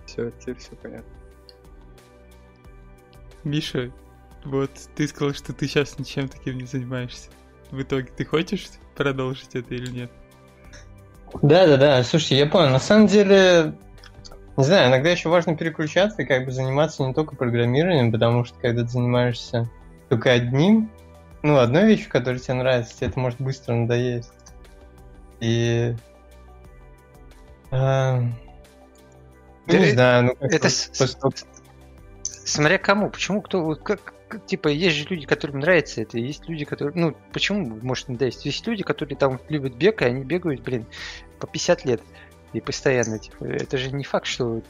Все, 0.04 0.32
теперь 0.32 0.56
все 0.56 0.74
понятно. 0.74 1.12
Миша, 3.44 3.92
вот 4.44 4.72
ты 4.96 5.06
сказал, 5.06 5.32
что 5.32 5.52
ты 5.52 5.68
сейчас 5.68 5.96
ничем 5.96 6.28
таким 6.28 6.58
не 6.58 6.66
занимаешься. 6.66 7.30
В 7.70 7.80
итоге 7.80 8.08
ты 8.16 8.24
хочешь 8.24 8.66
продолжить 8.96 9.54
это 9.54 9.76
или 9.76 9.90
нет? 9.92 10.10
Да, 11.40 11.68
да, 11.68 11.76
да. 11.76 12.02
Слушай, 12.02 12.38
я 12.38 12.46
понял. 12.46 12.70
На 12.70 12.80
самом 12.80 13.06
деле, 13.06 13.74
не 14.56 14.64
знаю, 14.64 14.88
иногда 14.88 15.10
еще 15.10 15.28
важно 15.28 15.56
переключаться 15.56 16.22
и 16.22 16.26
как 16.26 16.46
бы 16.46 16.50
заниматься 16.50 17.04
не 17.04 17.14
только 17.14 17.36
программированием, 17.36 18.10
потому 18.10 18.44
что 18.44 18.58
когда 18.58 18.82
ты 18.82 18.88
занимаешься 18.88 19.70
только 20.08 20.32
одним, 20.32 20.90
ну, 21.42 21.58
одной 21.58 21.86
вещью, 21.86 22.10
которая 22.10 22.38
тебе 22.38 22.54
нравится, 22.54 22.96
тебе 22.96 23.08
это 23.08 23.18
может 23.18 23.40
быстро 23.40 23.74
надоесть. 23.74 24.32
И... 25.40 25.94
Э, 27.70 28.20
ну, 29.66 29.78
не 29.78 29.90
знаю, 29.90 30.24
ну, 30.24 30.36
это. 30.40 30.68
Смотря 32.44 32.78
кому, 32.78 33.10
почему, 33.10 33.40
кто, 33.40 33.74
как, 33.76 34.14
типа, 34.46 34.68
есть 34.68 34.96
же 34.96 35.06
люди, 35.08 35.26
которым 35.26 35.60
нравится 35.60 36.02
это, 36.02 36.18
есть 36.18 36.48
люди, 36.48 36.64
которые, 36.64 36.94
ну, 36.94 37.16
почему 37.32 37.78
может 37.82 38.08
надоесть? 38.08 38.44
Есть 38.44 38.66
люди, 38.66 38.82
которые 38.82 39.16
там 39.16 39.40
любят 39.48 39.74
бег, 39.74 40.02
и 40.02 40.06
они 40.06 40.24
бегают, 40.24 40.62
блин, 40.62 40.86
по 41.38 41.46
50 41.46 41.84
лет 41.84 42.02
и 42.52 42.60
постоянно, 42.60 43.18
типа, 43.18 43.44
это 43.44 43.78
же 43.78 43.92
не 43.92 44.04
факт, 44.04 44.26
что 44.26 44.62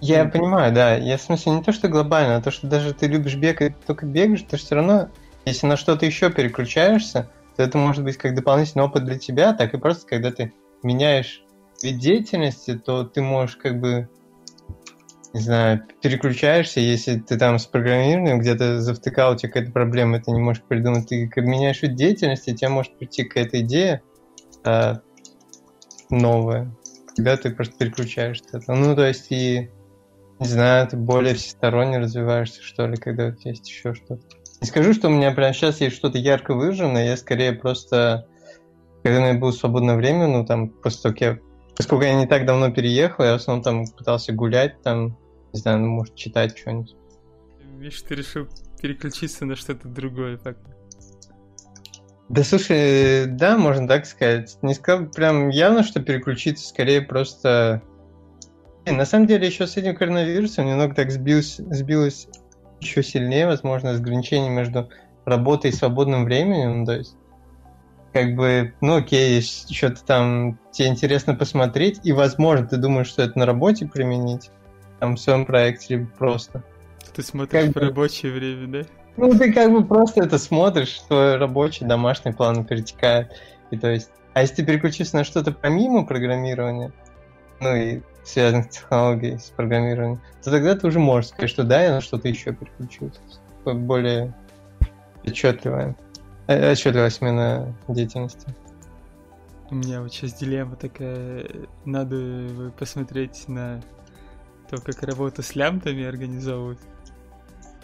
я 0.00 0.22
mm-hmm. 0.22 0.30
понимаю, 0.30 0.74
да. 0.74 0.96
Я 0.96 1.16
в 1.16 1.22
смысле 1.22 1.52
не 1.52 1.62
то, 1.62 1.72
что 1.72 1.88
глобально, 1.88 2.36
а 2.36 2.42
то, 2.42 2.50
что 2.50 2.66
даже 2.66 2.92
ты 2.94 3.06
любишь 3.06 3.36
бегать, 3.36 3.74
только 3.86 4.06
бегаешь, 4.06 4.42
то 4.42 4.56
все 4.56 4.76
равно, 4.76 5.08
если 5.44 5.66
на 5.66 5.76
что-то 5.76 6.06
еще 6.06 6.30
переключаешься, 6.30 7.30
то 7.56 7.62
это 7.62 7.78
может 7.78 8.04
быть 8.04 8.16
как 8.16 8.34
дополнительный 8.34 8.84
опыт 8.84 9.04
для 9.04 9.18
тебя, 9.18 9.52
так 9.52 9.74
и 9.74 9.78
просто 9.78 10.06
когда 10.06 10.30
ты 10.30 10.52
меняешь 10.82 11.42
вид 11.82 11.98
деятельности, 11.98 12.76
то 12.76 13.04
ты 13.04 13.22
можешь 13.22 13.56
как 13.56 13.80
бы 13.80 14.08
не 15.36 15.42
знаю, 15.42 15.82
переключаешься, 16.00 16.80
если 16.80 17.18
ты 17.18 17.36
там 17.36 17.58
с 17.58 17.66
программированием 17.66 18.38
где-то 18.38 18.80
завтыкал, 18.80 19.34
у 19.34 19.36
тебя 19.36 19.50
какая-то 19.50 19.70
проблема, 19.70 20.18
ты 20.18 20.30
не 20.30 20.40
можешь 20.40 20.62
придумать, 20.62 21.08
ты 21.08 21.30
меняешь 21.36 21.82
вид 21.82 21.94
деятельности, 21.94 22.54
тебе 22.54 22.70
может 22.70 22.96
прийти 22.96 23.24
какая-то 23.24 23.60
идея 23.60 24.00
а, 24.64 25.02
новая, 26.08 26.74
когда 27.14 27.36
ты 27.36 27.50
просто 27.50 27.76
переключаешься. 27.76 28.62
Ну, 28.66 28.94
то 28.96 29.06
есть 29.06 29.30
и, 29.30 29.70
не 30.38 30.46
знаю, 30.46 30.86
ты 30.88 30.96
более 30.96 31.34
всесторонне 31.34 31.98
развиваешься, 31.98 32.62
что 32.62 32.86
ли, 32.86 32.96
когда 32.96 33.28
у 33.28 33.32
тебя 33.32 33.50
есть 33.50 33.68
еще 33.68 33.94
что-то. 33.94 34.22
Не 34.60 34.66
скажу, 34.66 34.92
что 34.94 35.08
у 35.08 35.10
меня 35.10 35.32
прямо 35.32 35.52
сейчас 35.52 35.80
есть 35.80 35.96
что-то 35.96 36.18
ярко 36.18 36.54
выраженное, 36.54 37.06
я 37.06 37.16
скорее 37.16 37.52
просто, 37.52 38.26
когда 39.02 39.18
у 39.18 39.22
меня 39.22 39.34
было 39.34 39.50
свободное 39.50 39.96
время, 39.96 40.26
ну, 40.26 40.44
там, 40.44 40.68
после 40.68 41.02
того, 41.02 41.12
как 41.14 41.20
я 41.20 41.38
Поскольку 41.76 42.04
я 42.04 42.14
не 42.14 42.26
так 42.26 42.46
давно 42.46 42.70
переехал, 42.70 43.24
я 43.24 43.32
в 43.32 43.36
основном 43.36 43.62
там 43.62 43.86
пытался 43.86 44.32
гулять, 44.32 44.80
там, 44.82 45.18
не 45.52 45.60
знаю, 45.60 45.80
ну, 45.80 45.88
может, 45.88 46.14
читать 46.14 46.56
что-нибудь. 46.56 46.96
Видишь, 47.78 48.00
ты 48.00 48.14
решил 48.14 48.48
переключиться 48.80 49.44
на 49.44 49.56
что-то 49.56 49.86
другое, 49.88 50.38
так? 50.38 50.56
Да 52.30 52.42
слушай, 52.42 53.26
да, 53.26 53.58
можно 53.58 53.86
так 53.86 54.06
сказать. 54.06 54.56
Не 54.62 54.74
сказал 54.74 55.06
прям 55.10 55.50
явно, 55.50 55.82
что 55.82 56.00
переключиться, 56.00 56.66
скорее 56.66 57.02
просто... 57.02 57.82
На 58.86 59.04
самом 59.04 59.26
деле, 59.26 59.46
еще 59.46 59.66
с 59.66 59.76
этим 59.76 59.96
коронавирусом 59.96 60.66
немного 60.66 60.94
так 60.94 61.10
сбилось, 61.10 61.56
сбилось 61.56 62.28
еще 62.80 63.02
сильнее, 63.02 63.46
возможно, 63.46 63.92
разграничение 63.92 64.50
между 64.50 64.88
работой 65.24 65.70
и 65.70 65.74
свободным 65.74 66.24
временем. 66.24 66.86
То 66.86 66.92
есть, 66.92 67.16
как 68.12 68.36
бы, 68.36 68.74
ну 68.80 68.96
окей, 68.96 69.42
что-то 69.42 70.04
там 70.04 70.58
тебе 70.70 70.88
интересно 70.88 71.34
посмотреть, 71.34 72.00
и, 72.04 72.12
возможно, 72.12 72.66
ты 72.66 72.76
думаешь, 72.76 73.08
что 73.08 73.22
это 73.22 73.38
на 73.38 73.44
работе 73.44 73.86
применить, 73.86 74.50
там 75.00 75.16
в 75.16 75.20
своем 75.20 75.46
проекте 75.46 75.94
или 75.94 76.04
просто. 76.04 76.62
Ты 77.14 77.22
смотришь 77.22 77.62
как 77.62 77.70
в 77.70 77.74
бы... 77.74 77.80
рабочее 77.80 78.32
время, 78.32 78.66
да? 78.68 78.88
Ну, 79.16 79.36
ты 79.36 79.52
как 79.52 79.72
бы 79.72 79.84
просто 79.84 80.22
это 80.22 80.38
смотришь, 80.38 81.00
твой 81.08 81.36
рабочий, 81.36 81.84
домашний 81.84 82.32
план 82.32 82.64
перетекает. 82.64 83.32
И 83.70 83.76
то 83.76 83.90
есть, 83.90 84.10
а 84.34 84.42
если 84.42 84.56
ты 84.56 84.66
переключишься 84.66 85.16
на 85.16 85.24
что-то 85.24 85.50
помимо 85.50 86.06
программирования, 86.06 86.92
ну 87.60 87.74
и 87.74 88.00
связанных 88.26 88.70
технологий 88.70 89.38
с 89.38 89.50
программированием, 89.50 90.20
то 90.42 90.50
тогда 90.50 90.74
ты 90.74 90.86
уже 90.86 90.98
можешь 90.98 91.30
сказать, 91.30 91.50
что 91.50 91.64
да, 91.64 91.82
я 91.82 91.94
на 91.94 92.00
что-то 92.00 92.28
еще 92.28 92.52
переключился. 92.52 93.20
Более 93.64 94.34
отчетливая, 95.24 95.96
э, 96.48 96.72
отчетливая 96.72 97.10
смена 97.10 97.74
деятельности. 97.88 98.48
У 99.70 99.76
меня 99.76 100.00
вот 100.00 100.12
сейчас 100.12 100.34
дилемма 100.34 100.76
такая, 100.76 101.48
надо 101.84 102.72
посмотреть 102.78 103.48
на 103.48 103.80
то, 104.70 104.80
как 104.80 105.02
работу 105.02 105.42
с 105.42 105.54
лямтами 105.54 106.04
организовывают. 106.04 106.80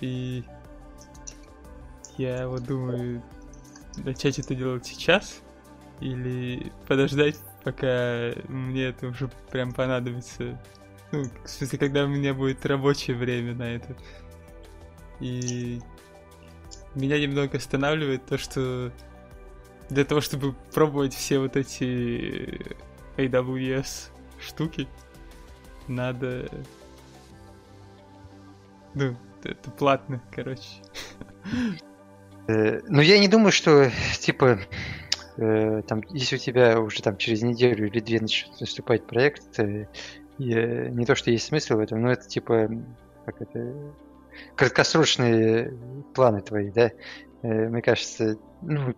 И 0.00 0.44
я 2.18 2.48
вот 2.48 2.64
думаю, 2.64 3.22
начать 3.96 4.38
это 4.38 4.54
делать 4.54 4.86
сейчас 4.86 5.40
или 6.00 6.72
подождать, 6.86 7.36
пока 7.64 8.32
мне 8.48 8.84
это 8.86 9.08
уже 9.08 9.30
прям 9.50 9.72
понадобится. 9.72 10.60
Ну, 11.10 11.24
в 11.44 11.48
смысле, 11.48 11.78
когда 11.78 12.04
у 12.04 12.08
меня 12.08 12.34
будет 12.34 12.64
рабочее 12.66 13.16
время 13.16 13.54
на 13.54 13.74
это. 13.74 13.96
И 15.20 15.80
меня 16.94 17.20
немного 17.20 17.58
останавливает 17.58 18.24
то, 18.26 18.38
что 18.38 18.92
для 19.88 20.04
того, 20.04 20.20
чтобы 20.20 20.54
пробовать 20.74 21.14
все 21.14 21.38
вот 21.38 21.56
эти 21.56 22.60
AWS 23.16 24.10
штуки, 24.40 24.88
надо... 25.86 26.48
Ну, 28.94 29.16
это 29.44 29.70
платно, 29.70 30.20
короче. 30.30 30.82
Э, 32.48 32.80
ну, 32.88 33.00
я 33.00 33.18
не 33.18 33.28
думаю, 33.28 33.52
что, 33.52 33.90
типа, 34.18 34.58
э, 35.36 35.82
там, 35.86 36.02
если 36.10 36.36
у 36.36 36.38
тебя 36.38 36.80
уже 36.80 37.02
там 37.02 37.16
через 37.16 37.42
неделю 37.42 37.86
или 37.86 38.00
две 38.00 38.20
начнет 38.20 38.60
наступать 38.60 39.06
проект, 39.06 39.58
э, 39.58 39.86
не 40.38 41.04
то, 41.04 41.14
что 41.14 41.30
есть 41.30 41.46
смысл 41.46 41.76
в 41.76 41.80
этом, 41.80 42.02
но 42.02 42.12
это, 42.12 42.26
типа, 42.26 42.68
как 43.24 43.40
это, 43.42 43.94
краткосрочные 44.56 45.76
планы 46.14 46.40
твои, 46.40 46.70
да? 46.70 46.90
Мне 47.42 47.82
кажется, 47.82 48.38
ну, 48.62 48.94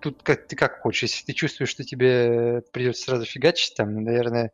тут 0.00 0.22
как 0.22 0.46
ты 0.46 0.56
как 0.56 0.80
хочешь. 0.80 1.02
Если 1.02 1.26
ты 1.26 1.32
чувствуешь, 1.32 1.70
что 1.70 1.84
тебе 1.84 2.62
придется 2.72 3.04
сразу 3.04 3.24
фигачить, 3.24 3.74
там, 3.76 4.02
наверное, 4.02 4.52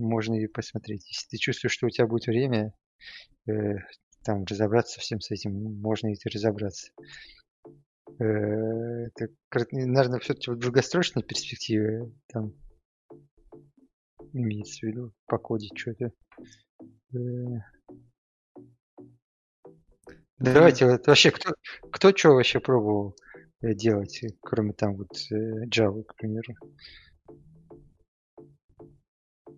можно 0.00 0.34
и 0.34 0.46
посмотреть. 0.46 1.06
Если 1.08 1.28
ты 1.28 1.36
чувствуешь, 1.36 1.72
что 1.72 1.86
у 1.86 1.90
тебя 1.90 2.06
будет 2.06 2.26
время, 2.26 2.72
э, 3.46 3.76
там 4.24 4.44
разобраться 4.44 5.00
всем 5.00 5.20
с 5.20 5.30
этим, 5.30 5.52
можно 5.80 6.08
и 6.08 6.16
разобраться. 6.32 6.90
Э, 8.20 9.06
это, 9.06 9.28
наверное, 9.72 10.20
все-таки 10.20 10.50
в 10.50 10.58
долгосрочной 10.58 11.22
перспективе 11.22 12.12
там 12.28 12.52
имеется 14.32 14.80
в 14.80 14.90
виду 14.90 15.12
по 15.26 15.38
коде 15.38 15.68
что-то. 15.74 16.12
Э, 17.14 17.18
Давайте, 20.38 20.86
вот 20.86 21.06
вообще, 21.06 21.30
кто, 21.30 21.54
кто 21.92 22.16
что 22.16 22.30
вообще 22.30 22.60
пробовал 22.60 23.14
делать, 23.60 24.22
кроме 24.40 24.72
там 24.72 24.96
вот 24.96 25.10
Java, 25.30 26.02
к 26.02 26.14
примеру? 26.16 26.54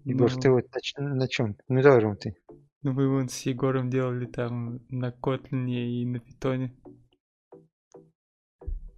Егор, 0.05 0.33
ну, 0.33 0.41
ты 0.41 0.51
вот 0.51 0.67
на, 0.97 1.15
на 1.15 1.29
чем? 1.29 1.57
Ну 1.69 1.83
давай, 1.83 2.17
ты. 2.17 2.35
Ну 2.83 2.93
вы 2.93 3.09
вон 3.09 3.29
с 3.29 3.43
Егором 3.43 3.91
делали 3.91 4.27
там 4.27 4.81
на 4.89 5.11
Kotlin 5.11 5.71
и 5.71 6.05
на 6.05 6.19
Питоне. 6.19 6.75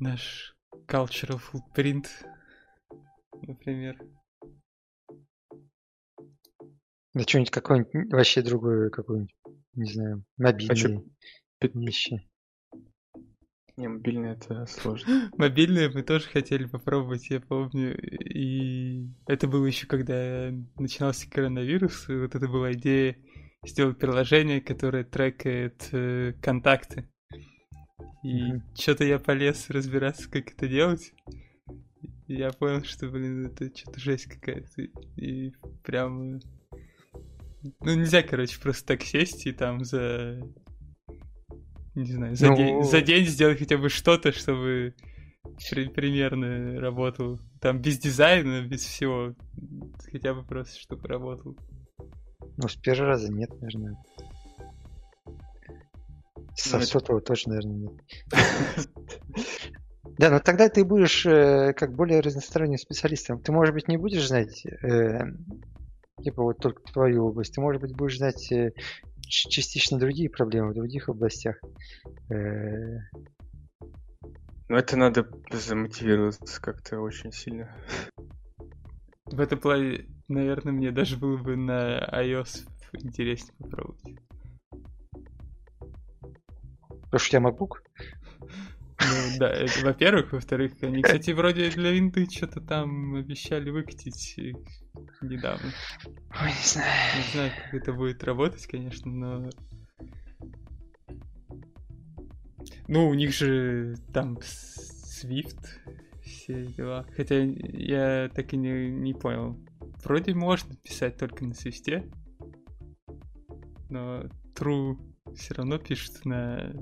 Наш 0.05 0.55
cultural 0.87 1.41
footprint, 1.41 2.05
например. 3.41 3.99
Да 7.15 7.23
что-нибудь 7.23 7.51
какое-нибудь 7.51 8.13
вообще 8.13 8.43
другое, 8.43 8.91
какое-нибудь, 8.91 9.35
не 9.73 9.91
знаю, 9.91 10.25
мобильное 10.37 11.03
а 11.61 11.67
вещи. 11.69 12.29
Не, 13.79 13.89
мобильные 13.89 14.35
это 14.35 14.67
сложно. 14.67 15.31
Мобильные 15.39 15.89
мы 15.89 16.03
тоже 16.03 16.29
хотели 16.29 16.67
попробовать, 16.67 17.31
я 17.31 17.41
помню. 17.41 17.99
И 17.99 19.09
это 19.27 19.49
было 19.49 19.65
еще 19.65 19.87
когда 19.87 20.51
начинался 20.79 21.31
коронавирус. 21.31 22.11
И 22.11 22.15
вот 22.15 22.35
это 22.35 22.47
была 22.47 22.75
идея 22.75 23.17
сделать 23.67 23.99
приложение, 23.99 24.61
которое 24.61 25.03
трекает 25.03 25.89
э, 25.93 26.35
контакты. 26.43 27.09
И 28.25 28.53
mm-hmm. 28.53 28.63
что-то 28.77 29.05
я 29.05 29.21
полез 29.21 29.71
разбираться, 29.71 30.29
как 30.29 30.51
это 30.53 30.67
делать. 30.67 31.13
И 32.27 32.35
я 32.35 32.51
понял, 32.51 32.83
что, 32.83 33.09
блин, 33.09 33.47
это 33.47 33.71
что-то 33.77 34.01
жесть 34.01 34.27
какая-то. 34.27 34.83
И 35.17 35.53
прям... 35.85 36.41
Ну, 37.81 37.95
нельзя, 37.95 38.23
короче, 38.23 38.61
просто 38.61 38.87
так 38.87 39.03
сесть 39.03 39.47
и 39.47 39.53
там 39.53 39.85
за 39.85 40.41
не 41.95 42.13
знаю, 42.13 42.35
за, 42.35 42.49
ну... 42.49 42.57
день, 42.57 42.83
за 42.83 43.01
день 43.03 43.27
сделать 43.27 43.59
хотя 43.59 43.79
бы 43.79 43.89
что-то, 43.89 44.33
чтобы 44.33 44.95
при, 45.71 45.89
примерно 45.89 46.81
работал. 46.81 47.39
Там 47.61 47.81
без 47.81 47.99
дизайна, 47.99 48.67
без 48.67 48.81
всего. 48.85 49.35
Хотя 50.11 50.35
бы 50.35 50.45
просто, 50.45 50.79
чтобы 50.81 51.07
работал. 51.07 51.57
Ну, 52.57 52.69
с 52.69 52.77
первого 52.77 53.09
раза 53.09 53.33
нет, 53.33 53.51
наверное. 53.61 53.97
Со 56.55 56.79
ну, 56.79 56.85
сотого 56.85 57.19
это... 57.19 57.27
тоже, 57.27 57.49
наверное, 57.49 57.77
нет. 57.77 57.93
Да, 60.17 60.31
но 60.31 60.39
тогда 60.39 60.69
ты 60.69 60.85
будешь 60.85 61.27
э, 61.27 61.73
как 61.73 61.95
более 61.95 62.21
разносторонним 62.21 62.79
специалистом. 62.79 63.41
Ты, 63.41 63.51
может 63.51 63.75
быть, 63.75 63.89
не 63.89 63.97
будешь 63.97 64.29
знать 64.29 64.65
э, 64.65 65.19
типа 66.23 66.43
вот 66.43 66.59
только 66.59 66.83
твою 66.85 67.27
область. 67.27 67.55
Ты, 67.55 67.61
может 67.61 67.83
быть, 67.83 67.97
будешь 67.97 68.19
знать 68.19 68.53
э, 68.53 68.73
частично 69.27 69.99
другие 69.99 70.31
проблемы 70.31 70.71
в 70.71 70.75
других 70.75 71.09
областях. 71.09 71.57
Ну, 74.69 74.77
это 74.77 74.97
надо 74.97 75.29
замотивироваться 75.51 76.61
как-то 76.61 77.01
очень 77.01 77.33
сильно. 77.33 77.75
В 79.27 79.41
этом 79.41 79.59
плане, 79.59 80.07
наверное, 80.29 80.73
мне 80.73 80.93
даже 80.93 81.17
было 81.17 81.37
бы 81.37 81.57
на 81.57 81.99
iOS 82.13 82.69
интереснее 82.93 83.55
попробовать. 83.59 84.04
Потому 87.15 87.27
что 87.27 87.37
у 87.37 87.41
тебя 87.41 87.49
MacBook? 87.49 87.75
Ну 89.01 89.39
да, 89.39 89.53
это 89.53 89.85
во-первых. 89.85 90.33
Во-вторых, 90.33 90.73
они, 90.81 91.01
кстати, 91.03 91.31
вроде 91.31 91.71
для 91.71 91.93
винды 91.93 92.29
что-то 92.29 92.61
там 92.61 93.15
обещали 93.15 93.71
выкатить 93.71 94.35
недавно. 95.23 95.71
Ой, 96.43 96.49
не 96.49 96.67
знаю. 96.67 96.91
Не 97.17 97.33
знаю, 97.33 97.53
как 97.57 97.75
это 97.75 97.93
будет 97.93 98.25
работать, 98.25 98.67
конечно, 98.67 99.13
но... 99.13 99.49
Ну, 102.89 103.09
у 103.09 103.15
них 103.15 103.33
же 103.33 103.95
там 104.13 104.37
Swift, 104.39 105.65
все 106.25 106.67
дела. 106.67 107.07
Хотя 107.17 107.37
я 107.37 108.29
так 108.35 108.53
и 108.55 108.57
не, 108.57 108.91
не 108.91 109.15
понял. 109.15 109.57
Вроде 110.03 110.35
можно 110.35 110.75
писать 110.75 111.17
только 111.17 111.45
на 111.45 111.55
свисте. 111.55 112.11
но 113.89 114.25
true 114.57 114.99
все 115.35 115.55
равно 115.55 115.79
пишет 115.79 116.25
на 116.25 116.73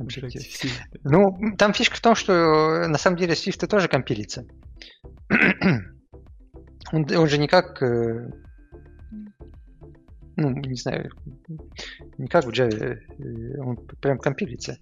Objective-C. 0.00 0.68
Ну, 1.04 1.56
там 1.56 1.72
фишка 1.72 1.96
в 1.96 2.00
том, 2.00 2.14
что 2.14 2.86
на 2.88 2.98
самом 2.98 3.16
деле 3.16 3.34
Swift 3.34 3.66
тоже 3.66 3.88
компилится. 3.88 4.46
он, 6.92 7.06
он 7.16 7.28
же 7.28 7.38
никак, 7.38 7.82
э, 7.82 8.30
ну, 10.36 10.50
не 10.50 10.76
знаю, 10.76 11.10
не 12.16 12.28
как 12.28 12.44
в 12.44 12.50
Java, 12.50 12.94
э, 12.94 13.60
он 13.60 13.76
прям 14.00 14.18
компилится. 14.18 14.78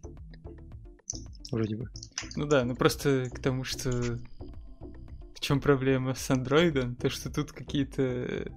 Вроде 1.50 1.76
бы. 1.76 1.86
Ну 2.34 2.46
да, 2.46 2.64
ну 2.64 2.74
просто 2.74 3.30
к 3.32 3.40
тому, 3.40 3.64
что 3.64 3.90
в 3.90 5.40
чем 5.40 5.60
проблема 5.60 6.14
с 6.14 6.30
Android, 6.30 6.96
то 6.96 7.08
что 7.08 7.32
тут 7.32 7.52
какие-то 7.52 8.50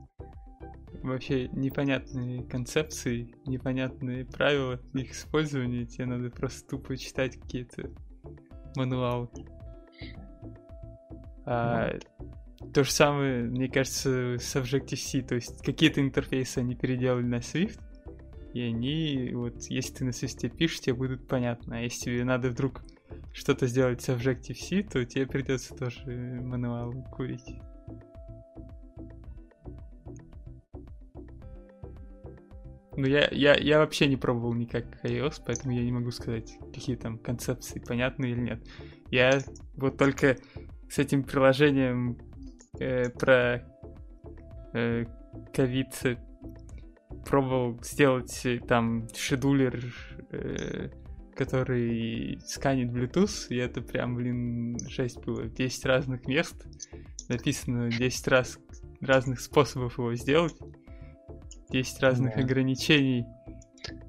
вообще 1.02 1.48
непонятные 1.50 2.44
концепции, 2.44 3.36
непонятные 3.46 4.26
правила 4.26 4.80
их 4.94 5.12
использования, 5.12 5.86
тебе 5.86 6.06
надо 6.06 6.30
просто 6.30 6.68
тупо 6.70 6.98
читать 6.98 7.40
какие-то 7.40 7.90
мануалы. 8.76 9.30
А 11.46 11.94
то 12.74 12.84
же 12.84 12.92
самое, 12.92 13.44
мне 13.44 13.70
кажется, 13.70 14.38
с 14.38 14.56
Objective-C, 14.56 15.22
то 15.24 15.36
есть 15.36 15.64
какие-то 15.64 16.02
интерфейсы 16.02 16.60
они 16.60 16.76
переделали 16.76 17.24
на 17.24 17.38
Swift, 17.38 17.80
и 18.54 18.62
они, 18.62 19.32
вот, 19.34 19.64
если 19.64 19.94
ты 19.94 20.06
на 20.06 20.10
Swift 20.10 20.50
пишешь, 20.50 20.82
тебе 20.82 20.96
будут 20.96 21.28
понятно, 21.28 21.78
а 21.78 21.82
если 21.82 22.06
тебе 22.06 22.24
надо 22.24 22.50
вдруг 22.50 22.84
что-то 23.34 23.68
сделать 23.68 24.02
с 24.02 24.10
Objective-C, 24.10 24.84
то 24.84 25.06
тебе 25.06 25.26
придется 25.26 25.76
тоже 25.76 26.04
мануал 26.06 26.92
курить. 27.12 27.60
Ну, 33.00 33.08
я, 33.08 33.30
я, 33.32 33.56
я 33.56 33.80
вообще 33.80 34.08
не 34.08 34.18
пробовал 34.18 34.54
никак 34.54 34.84
iOS, 35.06 35.42
поэтому 35.46 35.74
я 35.74 35.86
не 35.86 35.92
могу 35.94 36.12
сказать, 36.12 36.58
какие 36.74 36.98
там 36.98 37.18
концепции 37.18 37.80
понятны 37.80 38.26
или 38.26 38.42
нет. 38.42 38.68
Я 39.10 39.40
вот 39.78 39.98
только 39.98 40.36
с 40.90 41.00
этим 41.00 41.24
приложением 41.24 42.18
э, 42.78 43.10
про 43.12 43.64
э, 44.74 45.06
пробовал 47.26 47.82
сделать 47.82 48.46
э, 48.46 48.60
там 48.60 49.08
шедулер, 49.16 49.82
э, 50.32 50.90
который 51.38 52.38
сканит 52.46 52.92
Bluetooth, 52.92 53.48
и 53.48 53.56
это 53.56 53.80
прям, 53.80 54.16
блин, 54.16 54.78
жесть 54.90 55.24
было. 55.24 55.46
10 55.46 55.86
разных 55.86 56.28
мест, 56.28 56.68
написано 57.30 57.90
10 57.90 58.28
раз 58.28 58.60
разных 59.00 59.40
способов 59.40 59.98
его 60.00 60.14
сделать. 60.16 60.58
10 61.70 62.00
разных 62.02 62.36
да. 62.36 62.42
ограничений, 62.42 63.26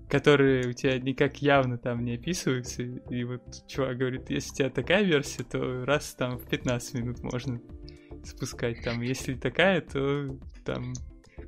которые 0.08 0.68
у 0.68 0.72
тебя 0.72 0.98
никак 0.98 1.42
явно 1.42 1.78
там 1.78 2.04
не 2.04 2.14
описываются. 2.14 2.82
И 2.82 3.24
вот 3.24 3.42
чувак 3.66 3.98
говорит, 3.98 4.30
если 4.30 4.50
у 4.50 4.54
тебя 4.56 4.70
такая 4.70 5.02
версия, 5.02 5.44
то 5.44 5.84
раз 5.84 6.14
там 6.14 6.38
в 6.38 6.48
15 6.48 6.94
минут 6.94 7.22
можно 7.22 7.60
спускать. 8.24 8.82
Там, 8.82 9.00
если 9.02 9.34
такая, 9.34 9.80
то 9.80 10.38
там 10.64 10.92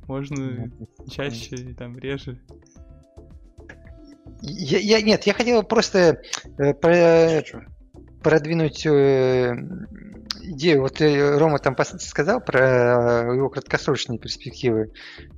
можно 0.06 0.70
чаще 1.10 1.56
и 1.56 1.74
там 1.74 1.98
реже. 1.98 2.40
Я, 4.40 4.78
я, 4.78 5.02
нет, 5.02 5.24
я 5.24 5.34
хотел 5.34 5.62
просто 5.62 6.20
э, 6.58 6.74
про, 6.74 7.42
продвинуть 8.22 8.84
э, 8.86 9.54
идею. 10.52 10.82
Вот 10.82 11.00
э, 11.00 11.38
Рома 11.38 11.58
там 11.58 11.76
сказал 11.98 12.40
про 12.40 13.32
его 13.34 13.48
краткосрочные 13.48 14.18
перспективы. 14.18 14.92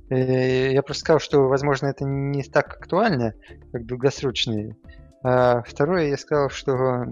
Э, 0.09 0.71
я 0.71 0.81
просто 0.83 1.01
сказал, 1.01 1.19
что, 1.19 1.47
возможно, 1.47 1.87
это 1.87 2.05
не 2.05 2.43
так 2.43 2.75
актуально, 2.75 3.33
как 3.71 3.85
долгосрочные. 3.85 4.75
А 5.23 5.63
второе, 5.63 6.09
я 6.09 6.17
сказал, 6.17 6.49
что, 6.49 7.05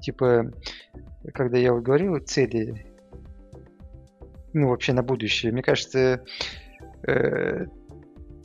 типа, 0.00 0.52
когда 1.34 1.58
я 1.58 1.72
вот 1.72 1.82
говорил 1.82 2.18
цели, 2.20 2.86
ну, 4.52 4.68
вообще 4.68 4.92
на 4.92 5.02
будущее, 5.02 5.52
мне 5.52 5.62
кажется, 5.62 6.22
э, 7.06 7.66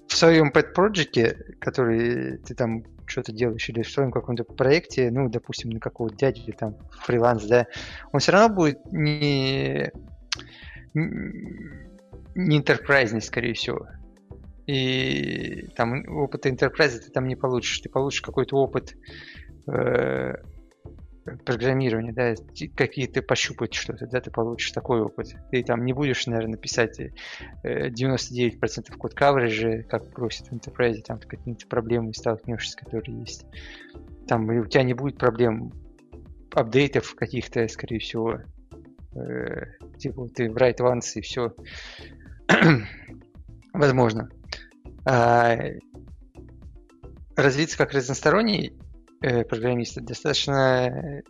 в 0.08 0.16
своем 0.16 0.52
pet 0.52 0.74
project, 0.76 1.58
который 1.60 2.38
ты 2.40 2.54
там 2.56 2.84
что-то 3.12 3.32
делаешь, 3.32 3.68
или 3.70 3.82
в 3.82 3.90
своем 3.90 4.12
каком-то 4.12 4.44
проекте, 4.44 5.12
ну, 5.12 5.30
допустим, 5.30 5.70
на 5.70 5.80
какого-то 5.80 6.16
дяди, 6.16 6.52
там, 6.54 6.78
фриланс, 6.92 7.46
да, 7.46 7.68
он 8.12 8.20
все 8.20 8.32
равно 8.32 8.56
будет 8.56 8.80
не, 8.92 9.92
не 10.94 12.60
enterprise, 12.60 13.20
скорее 13.22 13.54
всего. 13.54 13.88
И 14.68 15.68
там 15.76 16.08
опыта 16.08 16.50
enterprise 16.50 17.00
ты 17.00 17.12
там 17.12 17.28
не 17.28 17.36
получишь. 17.36 17.80
Ты 17.80 17.90
получишь 17.90 18.22
какой-то 18.22 18.56
опыт 18.58 18.96
э, 19.68 20.36
программирования, 21.24 22.14
да, 22.14 22.34
какие-то 22.76 23.22
пощупать 23.22 23.74
что-то, 23.74 24.08
да, 24.08 24.22
ты 24.22 24.32
получишь 24.32 24.72
такой 24.72 25.02
опыт. 25.02 25.36
Ты 25.52 25.64
там 25.64 25.86
не 25.86 25.94
будешь, 25.94 26.26
наверное, 26.28 26.58
писать 26.58 27.00
99% 27.64 27.64
э, 27.64 28.98
код 28.98 29.14
кавериджа, 29.14 29.84
как 29.84 30.10
просят 30.12 30.48
в 30.48 30.54
Enterprise, 30.54 31.02
там 31.02 31.20
какие-то 31.20 31.68
проблемы 31.68 32.14
столкнешься, 32.14 32.78
которые 32.78 33.20
есть. 33.20 33.46
Там 34.28 34.50
у 34.50 34.66
тебя 34.66 34.84
не 34.84 34.94
будет 34.94 35.18
проблем 35.18 35.72
апдейтов 36.54 37.16
каких-то, 37.16 37.68
скорее 37.68 38.00
всего. 38.00 38.42
Э, 39.16 39.66
типа 39.98 40.28
ты 40.30 40.50
в 40.50 40.56
write 40.56 40.80
once 40.80 41.14
и 41.16 41.22
все. 41.22 41.54
Возможно. 43.74 44.30
А, 45.06 45.58
развиться 47.36 47.78
как 47.78 47.94
разносторонний 47.94 48.74
э, 49.22 49.44
программиста 49.44 50.02
достаточно 50.02 50.88
э, 50.88 51.22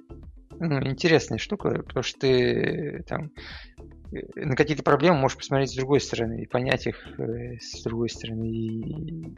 ну, 0.60 0.82
интересная 0.88 1.38
штука, 1.38 1.84
потому 1.84 2.04
что 2.04 2.20
ты 2.20 3.04
там 3.08 3.32
э, 4.12 4.20
на 4.36 4.56
какие-то 4.56 4.84
проблемы 4.84 5.18
можешь 5.18 5.38
посмотреть 5.38 5.72
с 5.72 5.76
другой 5.76 6.02
стороны 6.02 6.44
и 6.44 6.48
понять 6.48 6.88
их 6.88 6.98
э, 7.20 7.58
с 7.60 7.84
другой 7.84 8.10
стороны. 8.10 8.48
И... 8.48 9.38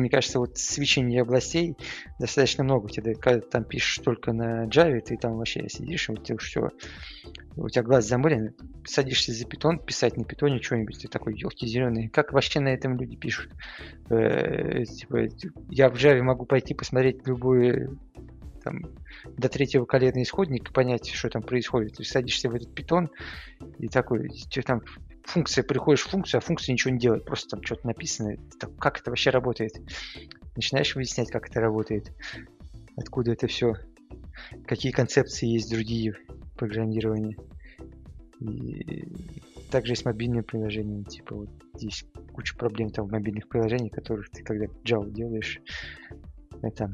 мне 0.00 0.10
кажется, 0.10 0.38
вот 0.38 0.58
свечение 0.58 1.22
областей 1.22 1.76
достаточно 2.18 2.64
много. 2.64 2.88
Тебе, 2.88 3.14
когда 3.14 3.40
ты 3.40 3.48
там 3.48 3.64
пишешь 3.64 3.98
только 4.04 4.32
на 4.32 4.66
Java, 4.66 5.00
ты 5.00 5.16
там 5.16 5.36
вообще 5.36 5.68
сидишь, 5.68 6.08
и 6.08 6.12
у 6.12 6.16
тебя 6.16 6.38
все 6.38 6.70
у 7.56 7.68
тебя 7.68 7.82
глаз 7.82 8.06
замылен, 8.06 8.54
садишься 8.86 9.32
за 9.32 9.44
питон, 9.44 9.78
писать 9.78 10.16
на 10.16 10.24
питоне 10.24 10.62
что-нибудь, 10.62 11.00
ты 11.00 11.08
такой, 11.08 11.38
елки 11.38 11.66
зеленые, 11.66 12.08
как 12.08 12.32
вообще 12.32 12.60
на 12.60 12.68
этом 12.68 12.96
люди 12.96 13.16
пишут? 13.16 13.52
Э, 14.08 14.84
типа, 14.84 15.28
я 15.68 15.90
в 15.90 15.94
Java 15.94 16.22
могу 16.22 16.46
пойти 16.46 16.74
посмотреть 16.74 17.26
любой 17.26 17.88
там, 18.62 18.82
до 19.36 19.48
третьего 19.48 19.84
колена 19.84 20.22
исходник 20.22 20.70
и 20.70 20.72
понять, 20.72 21.08
что 21.08 21.28
там 21.28 21.42
происходит. 21.42 21.96
Ты 21.96 22.04
садишься 22.04 22.48
в 22.48 22.54
этот 22.54 22.74
питон 22.74 23.10
и 23.78 23.88
такой, 23.88 24.30
что 24.50 24.62
там 24.62 24.82
функция, 25.24 25.64
приходишь 25.64 26.02
в 26.02 26.10
функцию, 26.10 26.38
а 26.38 26.40
функция 26.40 26.72
ничего 26.72 26.92
не 26.92 26.98
делает, 26.98 27.24
просто 27.24 27.50
там 27.50 27.64
что-то 27.64 27.86
написано, 27.86 28.36
так, 28.58 28.76
как 28.76 29.00
это 29.00 29.10
вообще 29.10 29.30
работает. 29.30 29.72
Начинаешь 30.56 30.94
выяснять, 30.94 31.30
как 31.30 31.48
это 31.48 31.60
работает, 31.60 32.12
откуда 32.96 33.32
это 33.32 33.46
все, 33.46 33.74
какие 34.66 34.92
концепции 34.92 35.46
есть 35.46 35.70
другие 35.70 36.14
программирования. 36.56 37.36
И 38.40 39.06
также 39.70 39.92
есть 39.92 40.04
мобильные 40.04 40.42
приложения, 40.42 41.04
типа 41.04 41.36
вот 41.36 41.50
здесь 41.74 42.04
куча 42.32 42.56
проблем 42.56 42.90
там 42.90 43.06
в 43.06 43.12
мобильных 43.12 43.48
приложениях, 43.48 43.92
которых 43.92 44.30
ты 44.30 44.42
когда 44.42 44.66
Java 44.84 45.10
делаешь, 45.10 45.60
это 46.62 46.90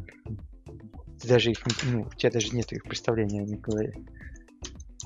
ты 1.20 1.28
даже 1.28 1.50
их, 1.50 1.58
ну, 1.84 2.02
у 2.02 2.14
тебя 2.14 2.30
даже 2.30 2.54
нет 2.54 2.72
их 2.72 2.82
представления 2.82 3.44
в 3.44 3.60
голове. 3.60 3.94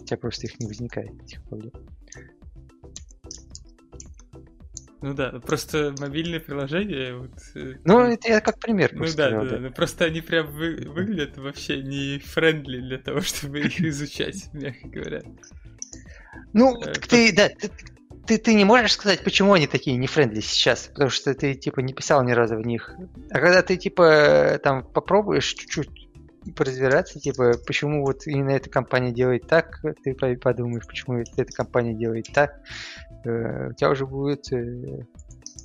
У 0.00 0.04
тебя 0.04 0.16
просто 0.16 0.46
их 0.46 0.58
не 0.58 0.66
возникает, 0.66 1.22
этих 1.22 1.42
проблем. 1.44 1.72
Ну 5.02 5.14
да, 5.14 5.30
просто 5.40 5.94
мобильные 5.98 6.40
приложения. 6.40 7.14
Вот, 7.14 7.30
э, 7.54 7.76
ну, 7.84 8.00
это 8.00 8.28
я 8.28 8.40
как 8.40 8.58
пример. 8.58 8.90
Ну 8.92 9.06
да, 9.16 9.30
да, 9.30 9.44
да, 9.44 9.58
да. 9.58 9.70
Просто 9.70 10.04
они 10.04 10.20
прям 10.20 10.48
вы, 10.48 10.76
выглядят 10.88 11.38
вообще 11.38 11.82
не 11.82 12.18
friendly 12.18 12.80
для 12.80 12.98
того, 12.98 13.20
чтобы 13.22 13.60
их 13.60 13.80
изучать, 13.80 14.52
мягко 14.52 14.88
говоря. 14.88 15.22
Ну, 16.52 16.82
э, 16.82 16.92
ты, 16.92 17.32
да, 17.34 17.48
ты, 17.48 17.70
ты, 18.26 18.36
ты 18.36 18.54
не 18.54 18.64
можешь 18.64 18.92
сказать, 18.92 19.24
почему 19.24 19.54
они 19.54 19.66
такие 19.66 19.96
не 19.96 20.06
friendly 20.06 20.40
сейчас, 20.40 20.88
потому 20.88 21.08
что 21.08 21.34
ты 21.34 21.54
типа 21.54 21.80
не 21.80 21.94
писал 21.94 22.22
ни 22.22 22.32
разу 22.32 22.56
в 22.56 22.66
них. 22.66 22.94
А 23.30 23.40
когда 23.40 23.62
ты 23.62 23.76
типа 23.78 24.60
там 24.62 24.84
попробуешь 24.84 25.54
чуть-чуть 25.54 26.10
поразбираться, 26.56 27.20
типа, 27.20 27.52
почему 27.66 28.04
вот 28.04 28.26
именно 28.26 28.50
эта 28.50 28.70
компания 28.70 29.12
делает 29.12 29.46
так, 29.46 29.82
ты 30.02 30.14
подумаешь, 30.14 30.86
почему 30.86 31.18
эта 31.18 31.52
компания 31.52 31.94
делает 31.94 32.28
так, 32.32 32.60
у 33.24 33.74
тебя 33.74 33.90
уже 33.90 34.06
будет, 34.06 34.46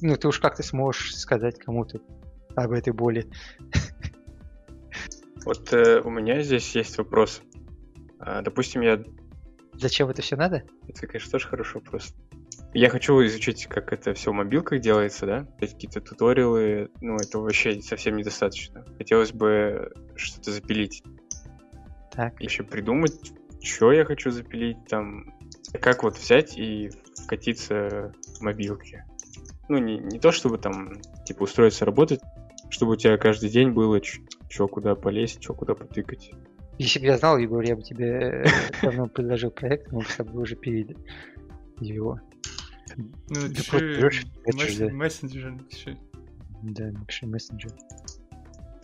ну, 0.02 0.16
ты 0.16 0.28
уж 0.28 0.40
как-то 0.40 0.64
сможешь 0.64 1.16
сказать 1.18 1.58
кому-то 1.60 2.00
об 2.56 2.72
этой 2.72 2.94
боли. 2.94 3.30
Вот 5.46 5.72
э, 5.74 6.02
у 6.02 6.10
меня 6.10 6.42
здесь 6.42 6.76
есть 6.76 6.98
вопрос. 6.98 7.42
А, 8.20 8.42
допустим, 8.42 8.82
я... 8.82 9.04
Зачем 9.74 10.10
это 10.10 10.24
все 10.24 10.36
надо? 10.36 10.64
Это, 10.88 11.06
конечно, 11.06 11.32
тоже 11.32 11.48
хороший 11.48 11.76
вопрос. 11.76 12.16
я 12.74 12.90
хочу 12.90 13.24
изучить, 13.26 13.68
как 13.68 13.94
это 13.94 14.16
все 14.16 14.32
в 14.32 14.34
мобилках 14.34 14.82
делается, 14.82 15.28
да? 15.28 15.48
Какие-то 15.60 16.02
туториалы, 16.02 16.90
ну, 17.00 17.18
это 17.18 17.38
вообще 17.38 17.80
совсем 17.82 18.18
недостаточно. 18.18 18.86
Хотелось 18.98 19.34
бы 19.34 19.94
что-то 20.16 20.52
запилить. 20.52 21.04
Так. 22.12 22.42
Еще 22.42 22.64
придумать, 22.64 23.34
что 23.62 23.92
я 23.92 24.04
хочу 24.04 24.32
запилить, 24.32 24.78
там, 24.88 25.32
как 25.80 26.02
вот 26.02 26.18
взять 26.18 26.58
и 26.58 26.90
вкатиться 27.26 28.14
в 28.38 28.42
мобилке. 28.42 29.06
Ну, 29.68 29.80
не, 29.80 29.98
не 29.98 30.20
то, 30.20 30.32
чтобы 30.32 30.58
там, 30.58 31.02
типа, 31.26 31.44
устроиться 31.44 31.86
работать, 31.86 32.22
чтобы 32.70 32.94
у 32.94 32.96
тебя 32.96 33.18
каждый 33.18 33.50
день 33.50 33.72
было, 33.72 34.00
что 34.50 34.68
куда 34.68 34.96
полезть, 34.96 35.42
что 35.42 35.54
куда 35.54 35.76
потыкать. 35.76 36.32
Если 36.78 37.00
бы 37.00 37.06
я 37.06 37.18
знал, 37.18 37.38
Егор, 37.38 37.64
я 37.64 37.76
бы 37.76 37.82
тебе 37.82 38.44
э, 38.46 38.48
давно 38.82 39.08
предложил 39.08 39.50
проект, 39.50 39.92
мы 39.92 40.00
бы 40.00 40.06
с 40.06 40.16
тобой 40.16 40.44
уже 40.44 40.56
пилили 40.56 40.96
его. 41.80 42.20
Ну, 42.96 43.12
напиши 43.30 44.92
мессенджер, 44.92 45.52
напиши. 45.52 45.98
Да, 46.62 46.92
напиши 46.92 47.28
мессенджер. 47.28 47.72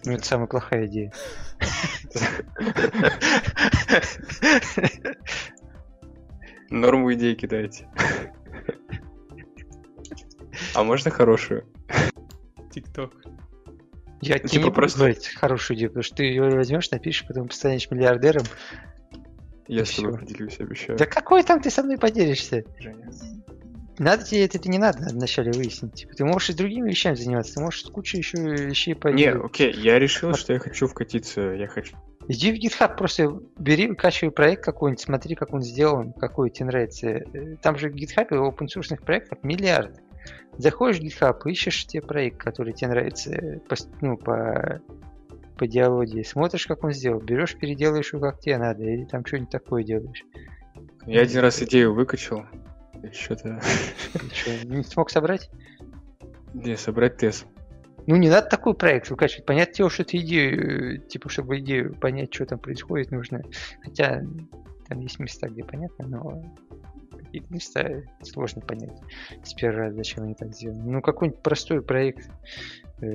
Ну, 0.03 0.13
это 0.13 0.25
самая 0.25 0.47
плохая 0.47 0.87
идея. 0.87 1.13
Норму 6.71 7.13
идеи 7.13 7.35
кидайте. 7.35 7.87
А 10.73 10.83
можно 10.83 11.11
хорошую? 11.11 11.65
ТикТок. 12.71 13.13
Я 14.21 14.35
ну, 14.35 14.39
тебе 14.39 14.49
типа 14.49 14.65
не 14.65 14.71
просто... 14.71 14.97
говорить 14.99 15.27
хорошую 15.27 15.77
идею, 15.77 15.89
потому 15.89 16.03
что 16.03 16.15
ты 16.15 16.23
ее 16.23 16.43
возьмешь, 16.43 16.89
напишешь, 16.91 17.27
потом 17.27 17.49
станешь 17.49 17.89
миллиардером. 17.91 18.43
Я 19.67 19.83
с 19.83 19.95
тобой 19.95 20.17
поделюсь, 20.17 20.59
обещаю. 20.59 20.97
Да 20.97 21.05
какой 21.05 21.43
там 21.43 21.61
ты 21.61 21.69
со 21.69 21.83
мной 21.83 21.97
поделишься? 21.97 22.63
Женя. 22.79 23.11
Надо 23.97 24.23
тебе 24.23 24.45
это, 24.45 24.57
это 24.57 24.69
не 24.69 24.77
надо, 24.77 24.99
надо 24.99 25.15
вначале 25.15 25.51
выяснить. 25.51 25.93
Типа, 25.93 26.13
ты 26.13 26.23
можешь 26.23 26.51
и 26.51 26.53
другими 26.53 26.89
вещами 26.89 27.15
заниматься, 27.15 27.55
ты 27.55 27.61
можешь 27.61 27.83
кучу 27.83 28.17
еще 28.17 28.37
вещей 28.37 28.95
по. 28.95 29.09
Не, 29.09 29.31
окей, 29.31 29.73
я 29.73 29.99
решил, 29.99 30.33
что 30.35 30.53
я 30.53 30.59
хочу 30.59 30.87
вкатиться, 30.87 31.41
я 31.41 31.67
хочу. 31.67 31.95
Иди 32.27 32.51
в 32.51 32.55
GitHub, 32.55 32.95
просто 32.95 33.39
бери, 33.57 33.87
выкачивай 33.87 34.31
проект 34.31 34.63
какой-нибудь, 34.63 35.03
смотри, 35.03 35.35
как 35.35 35.53
он 35.53 35.61
сделан, 35.61 36.13
какой 36.13 36.49
тебе 36.49 36.67
нравится. 36.67 37.07
Э, 37.09 37.55
там 37.61 37.77
же 37.77 37.89
в 37.89 37.95
GitHub 37.95 38.29
open 38.29 38.67
source 38.67 38.95
проектов 39.03 39.39
миллиард. 39.43 39.99
Заходишь 40.57 40.99
в 40.99 41.03
GitHub, 41.03 41.37
ищешь 41.45 41.87
тебе 41.87 42.01
проект, 42.01 42.37
который 42.37 42.73
тебе 42.73 42.89
нравится 42.89 43.31
э, 43.31 43.59
по, 43.59 43.75
ну, 44.01 44.17
по, 44.17 44.81
по 45.57 45.67
диалогии, 45.67 46.23
смотришь, 46.23 46.67
как 46.67 46.83
он 46.83 46.91
сделал, 46.91 47.19
берешь, 47.19 47.57
переделаешь 47.57 48.13
его 48.13 48.21
как 48.21 48.39
тебе 48.39 48.57
надо, 48.57 48.83
или 48.83 49.05
там 49.05 49.25
что-нибудь 49.25 49.49
такое 49.49 49.83
делаешь. 49.83 50.23
Я 51.05 51.21
один 51.21 51.41
раз 51.41 51.61
идею 51.63 51.93
выкачал, 51.93 52.45
что-то... 53.11 53.59
Не 54.63 54.83
смог 54.83 55.09
собрать? 55.09 55.49
Не, 56.53 56.77
собрать 56.77 57.17
тест. 57.17 57.45
Ну, 58.07 58.15
не 58.15 58.29
надо 58.29 58.47
такой 58.49 58.73
проект 58.73 59.09
выкачивать. 59.09 59.45
Понятно 59.45 59.75
дело, 59.75 59.89
что 59.89 60.03
это 60.03 60.17
идею, 60.17 60.99
типа, 61.01 61.29
чтобы 61.29 61.59
идею 61.59 61.95
понять, 61.95 62.33
что 62.33 62.45
там 62.45 62.59
происходит, 62.59 63.11
нужно. 63.11 63.43
Хотя 63.83 64.23
там 64.87 64.99
есть 64.99 65.19
места, 65.19 65.47
где 65.47 65.63
понятно, 65.63 66.07
но 66.07 66.43
какие-то 67.11 67.53
места 67.53 68.03
сложно 68.23 68.61
понять 68.61 68.99
с 69.43 69.53
первого 69.53 69.83
раза, 69.83 69.97
зачем 69.97 70.23
они 70.23 70.33
так 70.33 70.53
сделаны. 70.53 70.83
Ну, 70.83 71.01
какой-нибудь 71.01 71.41
простой 71.41 71.81
проект 71.81 72.29
э, 73.01 73.07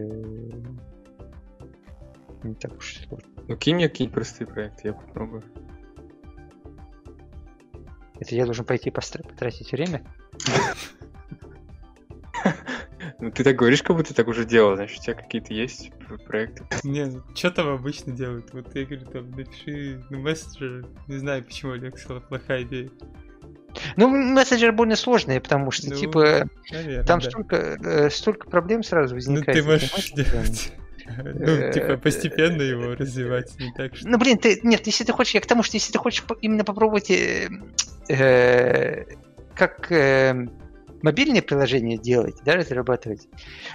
не 2.43 2.55
так 2.55 2.77
уж 2.77 2.99
сложно. 3.07 3.29
Ну, 3.49 3.57
кинь 3.57 3.77
мне 3.77 3.89
какие-нибудь 3.89 4.15
простые 4.15 4.47
проекты, 4.47 4.89
я 4.89 4.95
попробую. 4.95 5.43
Это 8.19 8.35
я 8.35 8.47
должен 8.47 8.65
пойти 8.65 8.91
потратить 8.91 9.73
время? 9.73 10.03
Ну, 13.19 13.31
ты 13.31 13.45
так 13.45 13.57
говоришь, 13.57 13.83
как 13.83 13.97
будто 13.97 14.11
ты 14.11 14.15
так 14.15 14.29
уже 14.29 14.45
делал, 14.45 14.77
значит, 14.77 14.99
у 14.99 15.03
тебя 15.03 15.15
какие-то 15.15 15.55
есть 15.55 15.91
проекты. 16.27 16.65
Не, 16.85 17.07
ну, 17.07 17.23
что 17.35 17.51
там 17.51 17.69
обычно 17.69 18.13
делают? 18.13 18.53
Вот 18.53 18.75
я 18.75 18.85
говорю, 18.85 19.07
там, 19.07 19.31
напиши 19.31 20.03
на 20.11 20.19
мессенджер, 20.19 20.87
не 21.09 21.17
знаю, 21.17 21.43
почему 21.45 21.73
Олег 21.73 21.99
сказал, 21.99 22.21
плохая 22.21 22.63
идея. 22.65 22.91
Ну, 23.97 24.09
мессенджер 24.09 24.73
более 24.73 24.97
сложный, 24.97 25.41
потому 25.41 25.71
что, 25.71 25.91
ну, 25.91 25.97
типа, 25.97 26.47
наверное, 26.71 27.05
там 27.05 27.21
да. 27.21 27.31
столько, 27.31 27.57
э, 27.57 28.11
столько 28.11 28.51
проблем 28.51 28.83
сразу 28.83 29.15
возникает. 29.15 29.47
Ну, 29.47 29.55
ты 29.55 29.63
можешь 29.63 30.13
делать. 30.13 30.73
Ну, 31.09 31.73
типа, 31.73 31.93
э, 31.93 31.97
постепенно 31.99 32.63
его 32.63 32.97
развивать, 32.97 33.57
не 33.61 33.73
так 33.73 33.95
что... 33.95 34.09
Ну, 34.09 34.19
блин, 34.19 34.39
ты, 34.39 34.59
нет, 34.65 34.85
если 34.87 35.05
ты 35.05 35.13
хочешь, 35.13 35.35
я 35.35 35.41
к 35.41 35.47
тому, 35.47 35.63
что 35.63 35.77
если 35.77 35.93
ты 35.93 36.01
хочешь 36.01 36.25
именно 36.41 36.65
попробовать 36.65 37.13
э, 37.13 37.49
э, 38.09 39.05
как 39.55 39.93
э, 39.93 40.49
мобильное 41.03 41.43
приложение 41.43 41.99
делать, 41.99 42.37
да, 42.45 42.55
разрабатывать, 42.55 43.29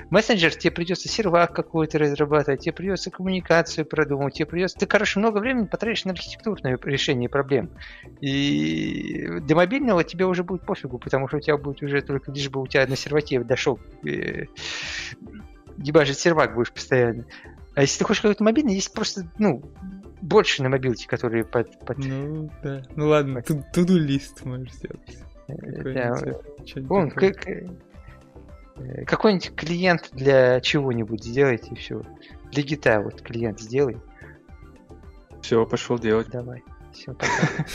мессенджер 0.10 0.54
тебе 0.56 0.72
придется 0.72 1.10
сервак 1.10 1.54
какой-то 1.54 2.00
разрабатывать, 2.00 2.62
тебе 2.62 2.74
придется 2.74 3.12
коммуникацию 3.12 3.86
продумать, 3.86 4.36
тебе 4.36 4.46
придется... 4.46 4.78
Ты, 4.78 4.86
короче, 4.86 5.20
много 5.20 5.40
времени 5.40 5.66
потратишь 5.66 6.06
на 6.06 6.12
архитектурное 6.12 6.78
решение 6.84 7.30
проблем. 7.30 7.70
И 8.22 9.28
для 9.42 9.56
мобильного 9.56 10.04
тебе 10.04 10.26
уже 10.26 10.44
будет 10.44 10.66
пофигу, 10.66 11.00
потому 11.00 11.28
что 11.28 11.38
у 11.38 11.42
тебя 11.42 11.58
будет 11.58 11.82
уже 11.82 12.02
только 12.02 12.32
лишь 12.32 12.50
бы 12.50 12.62
у 12.62 12.68
тебя 12.68 12.86
на 12.88 12.96
серваке 12.96 13.42
дошел 13.42 13.80
э, 14.06 14.46
дебажить 15.78 16.20
сервак 16.20 16.54
будешь 16.54 16.72
постоянно. 16.72 17.26
А 17.76 17.82
если 17.82 18.00
ты 18.00 18.06
хочешь 18.06 18.22
какой-то 18.22 18.44
мобильный, 18.44 18.76
есть 18.76 18.94
просто, 18.94 19.30
ну, 19.38 19.64
больше 20.22 20.62
на 20.64 20.70
мобилке, 20.70 21.08
которые 21.08 21.46
под... 21.46 21.80
под... 21.86 21.98
Ну, 21.98 22.52
да. 22.64 22.84
Ну 22.96 23.08
ладно, 23.08 23.42
туду 23.42 23.98
лист 23.98 24.44
можешь 24.46 24.74
сделать. 24.74 25.18
Он, 26.90 27.12
как, 27.12 27.48
э, 27.48 27.68
какой-нибудь 29.06 29.56
клиент 29.56 30.10
для 30.12 30.60
чего-нибудь 30.62 31.24
сделайте 31.24 31.72
и 31.72 31.76
все. 31.76 32.02
Для 32.52 32.64
гита 32.64 33.02
вот 33.02 33.22
клиент 33.22 33.60
сделай. 33.60 33.98
Все, 35.42 35.66
пошел 35.66 35.98
делать. 35.98 36.30
Давай. 36.30 36.64
Все, 36.94 37.14
пока. 37.16 37.66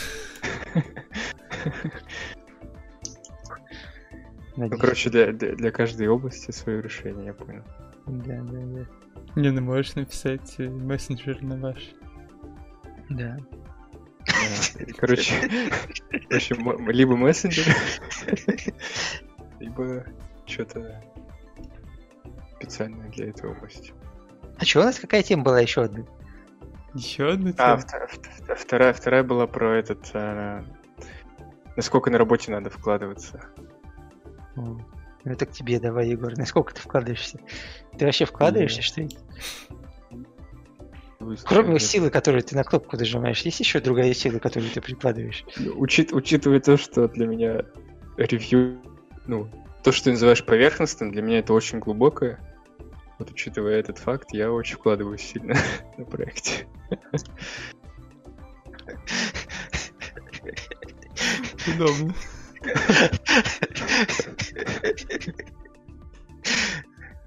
Ну, 4.55 4.69
короче, 4.69 5.09
для, 5.11 5.31
для, 5.33 5.55
для 5.55 5.71
каждой 5.71 6.07
области 6.07 6.51
свое 6.51 6.81
решение, 6.81 7.27
я 7.27 7.33
понял. 7.33 7.63
Да, 8.07 8.41
да, 8.41 8.59
да. 8.59 8.85
Не, 9.35 9.51
ну 9.51 9.61
можешь 9.61 9.93
написать 9.93 10.55
э, 10.57 10.67
мессенджер 10.67 11.43
на 11.43 11.57
ваш. 11.57 11.91
Да. 13.09 13.37
Короче, 14.97 15.33
короче, 16.29 16.55
либо 16.91 17.15
мессенджер, 17.15 17.65
либо 19.59 20.05
что-то 20.45 21.03
специальное 22.55 23.09
для 23.09 23.29
этой 23.29 23.49
области. 23.49 23.93
А 24.57 24.65
что 24.65 24.81
у 24.81 24.83
нас 24.83 24.99
какая 24.99 25.23
тема 25.23 25.43
была 25.43 25.59
еще 25.61 25.83
одна? 25.83 26.05
Еще 26.93 27.29
одна 27.29 27.51
а, 27.57 27.77
тема? 27.79 28.07
А, 28.49 28.55
вторая, 28.55 28.93
вторая 28.93 29.23
была 29.23 29.45
про 29.45 29.77
этот, 29.77 30.09
а, 30.13 30.65
насколько 31.75 32.09
на 32.09 32.17
работе 32.17 32.51
надо 32.51 32.69
вкладываться. 32.69 33.39
О, 34.55 34.61
ну 34.61 35.31
это 35.31 35.45
к 35.45 35.51
тебе 35.51 35.79
давай, 35.79 36.09
Егор. 36.09 36.35
Насколько 36.37 36.73
ты 36.73 36.81
вкладываешься? 36.81 37.39
Ты 37.97 38.05
вообще 38.05 38.25
вкладываешься, 38.25 38.81
что 38.81 39.01
ли? 39.01 39.09
Кроме 41.45 41.79
силы, 41.79 42.09
которую 42.09 42.43
ты 42.43 42.55
на 42.55 42.63
кнопку 42.63 42.97
нажимаешь, 42.97 43.41
есть 43.41 43.59
еще 43.59 43.79
другая 43.79 44.13
сила, 44.13 44.39
которую 44.39 44.71
ты 44.71 44.81
прикладываешь? 44.81 45.43
Учит, 45.75 46.13
учитывая 46.13 46.59
то, 46.59 46.77
что 46.77 47.07
для 47.07 47.27
меня 47.27 47.65
ревью, 48.17 48.81
ну, 49.25 49.49
то, 49.83 49.91
что 49.91 50.05
ты 50.05 50.11
называешь 50.11 50.43
поверхностным, 50.43 51.11
для 51.11 51.21
меня 51.21 51.39
это 51.39 51.53
очень 51.53 51.79
глубокое. 51.79 52.39
Вот 53.19 53.31
учитывая 53.31 53.79
этот 53.79 53.97
факт, 53.97 54.29
я 54.31 54.51
очень 54.51 54.75
вкладываюсь 54.75 55.21
сильно 55.21 55.55
на 55.97 56.05
проекте. 56.05 56.67
Удобно. 61.67 62.13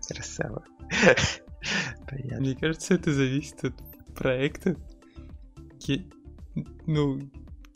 Красава. 0.09 0.65
Понятно. 2.09 2.41
Мне 2.41 2.57
кажется, 2.57 2.95
это 2.95 3.13
зависит 3.13 3.65
от 3.65 3.75
проекта. 4.11 4.77
Ну, 6.87 7.19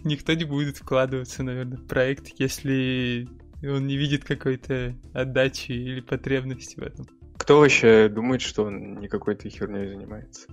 никто 0.05 0.35
не 0.35 0.45
будет 0.45 0.77
вкладываться, 0.77 1.43
наверное, 1.43 1.79
в 1.79 1.87
проект, 1.87 2.29
если 2.39 3.27
он 3.63 3.87
не 3.87 3.97
видит 3.97 4.25
какой-то 4.25 4.95
отдачи 5.13 5.73
или 5.73 6.01
потребности 6.01 6.77
в 6.77 6.83
этом. 6.83 7.07
Кто 7.37 7.59
вообще 7.61 8.09
думает, 8.09 8.43
что 8.43 8.65
он 8.65 9.01
не 9.01 9.09
какой-то 9.09 9.49
херней 9.49 9.89
занимается? 9.89 10.49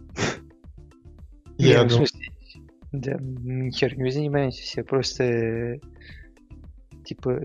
Я 1.58 1.84
думаю. 1.84 2.08
Да, 2.92 3.18
херней 3.72 4.12
занимаемся 4.12 4.62
все, 4.64 4.84
просто 4.84 5.80
типа... 7.06 7.40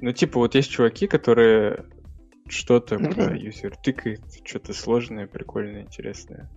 Ну, 0.00 0.12
типа, 0.12 0.38
вот 0.38 0.54
есть 0.54 0.70
чуваки, 0.70 1.06
которые 1.06 1.84
что-то 2.48 2.98
ну, 2.98 3.12
про 3.12 3.36
юзер 3.36 3.76
тыкает, 3.76 4.22
что-то 4.44 4.72
сложное, 4.72 5.26
прикольное, 5.26 5.82
интересное. 5.82 6.50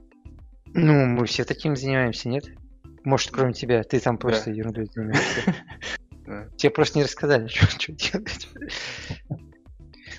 Ну, 0.74 1.05
мы 1.05 1.26
все 1.26 1.43
таким 1.43 1.76
занимаемся, 1.76 2.30
нет? 2.30 2.45
Может, 3.03 3.32
кроме 3.32 3.53
тебя, 3.53 3.84
ты 3.84 3.99
там 3.99 4.17
просто 4.17 4.45
да. 4.45 4.51
ерундой 4.51 4.86
занимаешься. 4.86 5.55
Тебе 6.57 6.69
просто 6.69 6.97
не 6.97 7.03
рассказали, 7.03 7.47
что, 7.49 7.91
делать. 7.91 8.47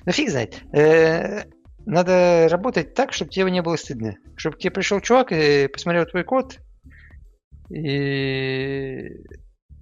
Ну 0.06 0.12
фиг 0.12 0.30
знает. 0.30 0.62
Э, 0.72 1.44
надо 1.86 2.48
работать 2.50 2.94
так, 2.94 3.12
чтобы 3.12 3.30
тебе 3.30 3.50
не 3.50 3.62
было 3.62 3.76
стыдно. 3.76 4.16
Чтобы 4.36 4.58
тебе 4.58 4.70
пришел 4.70 5.00
чувак 5.00 5.32
и 5.32 5.68
посмотрел 5.68 6.04
твой 6.04 6.24
код 6.24 6.60
и 7.70 9.10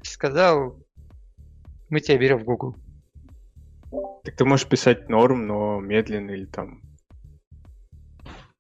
сказал, 0.03 0.79
мы 1.89 2.01
тебя 2.01 2.19
берем 2.19 2.39
в 2.39 2.45
Google. 2.45 2.77
Так 4.25 4.37
ты 4.37 4.45
можешь 4.45 4.69
писать 4.69 5.09
норм, 5.09 5.47
но 5.47 5.81
медленно 5.81 6.31
или 6.31 6.47
там... 6.47 6.81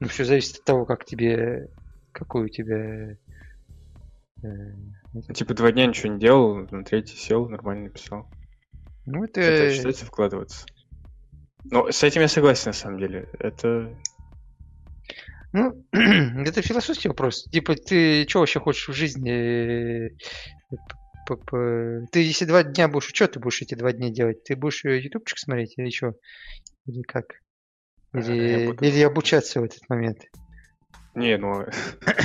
Ну, 0.00 0.08
все 0.08 0.24
зависит 0.24 0.58
от 0.58 0.64
того, 0.64 0.84
как 0.84 1.04
тебе... 1.04 1.68
Какой 2.12 2.44
у 2.44 2.48
тебя... 2.48 3.16
Э, 4.42 4.46
ну, 5.12 5.22
типа 5.34 5.54
два 5.54 5.72
дня 5.72 5.86
ничего 5.86 6.12
не 6.12 6.20
делал, 6.20 6.66
на 6.70 6.84
третий 6.84 7.16
сел, 7.16 7.48
нормально 7.48 7.84
написал. 7.84 8.28
Ну, 9.06 9.24
это... 9.24 9.40
Это 9.40 9.74
считается 9.74 10.06
вкладываться. 10.06 10.66
Но 11.64 11.90
с 11.90 12.02
этим 12.02 12.22
я 12.22 12.28
согласен, 12.28 12.70
на 12.70 12.72
самом 12.72 12.98
деле. 12.98 13.28
Это... 13.38 13.96
Ну, 15.52 15.84
это 15.92 16.62
философский 16.62 17.08
вопрос. 17.08 17.44
Типа, 17.44 17.74
ты 17.74 18.26
что 18.28 18.40
вообще 18.40 18.60
хочешь 18.60 18.88
в 18.88 18.94
жизни 18.94 20.10
ты 22.10 22.20
если 22.20 22.44
два 22.44 22.62
дня 22.62 22.88
будешь, 22.88 23.10
что 23.12 23.28
ты 23.28 23.38
будешь 23.38 23.62
эти 23.62 23.74
два 23.74 23.92
дня 23.92 24.10
делать? 24.10 24.42
Ты 24.44 24.56
будешь 24.56 24.84
э, 24.84 25.00
ютубчик 25.00 25.38
смотреть 25.38 25.74
или 25.76 25.90
что? 25.90 26.14
Или 26.86 27.02
как? 27.02 27.26
Или, 28.12 28.66
буду... 28.66 28.84
или 28.84 29.00
обучаться 29.02 29.60
в 29.60 29.64
этот 29.64 29.88
момент? 29.88 30.18
Не, 31.14 31.36
ну... 31.36 31.66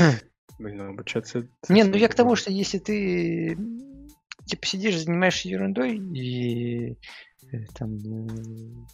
Блин, 0.60 0.82
обучаться... 0.82 1.48
Не, 1.70 1.84
ну 1.84 1.96
я 1.98 2.08
к 2.08 2.16
тому, 2.16 2.36
что 2.36 2.52
если 2.52 2.80
ты 2.80 3.58
типа 4.46 4.66
сидишь, 4.66 4.98
занимаешься 4.98 5.50
ерундой 5.50 5.98
и 5.98 6.94
э, 7.52 7.66
там 7.76 7.98
э, 7.98 8.88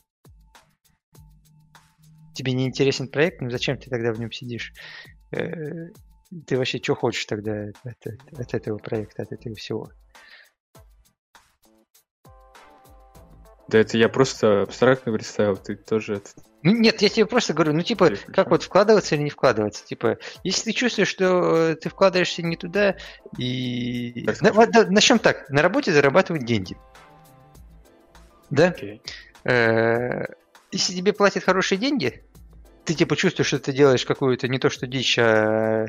тебе 2.33 2.53
не 2.53 2.65
интересен 2.65 3.07
проект, 3.07 3.39
ну 3.41 3.49
зачем 3.49 3.77
ты 3.77 3.89
тогда 3.89 4.11
в 4.11 4.19
нем 4.19 4.31
сидишь? 4.31 4.73
ты 6.47 6.57
вообще 6.57 6.77
что 6.77 6.95
хочешь 6.95 7.25
тогда 7.25 7.69
от, 7.83 8.07
от, 8.07 8.39
от 8.39 8.53
этого 8.53 8.77
проекта, 8.77 9.23
от 9.23 9.31
этого 9.31 9.55
всего? 9.55 9.91
Да 13.67 13.79
это 13.79 13.97
я 13.97 14.09
просто 14.09 14.61
абстрактно 14.63 15.11
представил, 15.13 15.57
ты 15.57 15.75
тоже 15.75 16.17
это... 16.17 16.29
Ну, 16.63 16.71
нет, 16.71 17.01
я 17.01 17.09
тебе 17.09 17.25
просто 17.25 17.53
говорю, 17.53 17.73
ну 17.73 17.81
типа, 17.81 18.11
как 18.33 18.49
вот 18.49 18.63
вкладываться 18.63 19.15
или 19.15 19.23
не 19.23 19.29
вкладываться, 19.29 19.85
типа, 19.85 20.17
если 20.43 20.65
ты 20.65 20.71
чувствуешь, 20.71 21.09
что 21.09 21.75
ты 21.75 21.89
вкладываешься 21.89 22.41
не 22.41 22.55
туда, 22.55 22.95
и... 23.37 24.25
На, 24.41 24.65
да, 24.67 24.85
начнем 24.87 25.19
так, 25.19 25.49
на 25.49 25.61
работе 25.61 25.91
зарабатывать 25.91 26.45
деньги. 26.45 26.77
Да? 28.49 28.69
Okay. 28.69 29.01
Э, 29.43 30.25
если 30.71 30.93
тебе 30.93 31.13
платят 31.13 31.43
хорошие 31.43 31.77
деньги, 31.77 32.23
ты 32.85 32.93
типа 32.93 33.15
чувствуешь, 33.15 33.47
что 33.47 33.59
ты 33.59 33.73
делаешь 33.73 34.05
какую-то 34.05 34.47
не 34.47 34.59
то 34.59 34.69
что 34.69 34.87
дичь, 34.87 35.19
а 35.19 35.87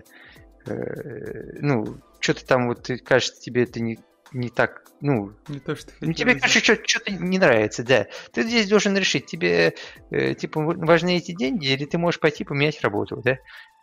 Э, 0.67 1.53
ну, 1.61 1.99
что-то 2.21 2.45
там 2.47 2.69
вот 2.69 2.89
кажется 3.05 3.41
тебе 3.41 3.65
это 3.65 3.81
не, 3.81 3.99
не 4.33 4.49
так, 4.49 4.85
ну, 5.01 5.33
не 5.49 5.61
то, 5.61 5.77
что 5.77 5.93
ну, 6.01 6.13
тебе, 6.13 6.35
короче, 6.35 6.81
что-то 6.87 7.13
не 7.13 7.39
нравится, 7.39 7.85
да. 7.85 8.07
Ты 8.33 8.43
здесь 8.43 8.69
должен 8.69 8.97
решить, 8.97 9.27
тебе, 9.27 9.75
э, 10.11 10.35
типа, 10.35 10.61
важны 10.61 11.17
эти 11.17 11.33
деньги, 11.33 11.67
или 11.67 11.85
ты 11.85 11.99
можешь 11.99 12.21
пойти 12.21 12.45
поменять 12.45 12.81
работу, 12.83 13.23
да? 13.23 13.39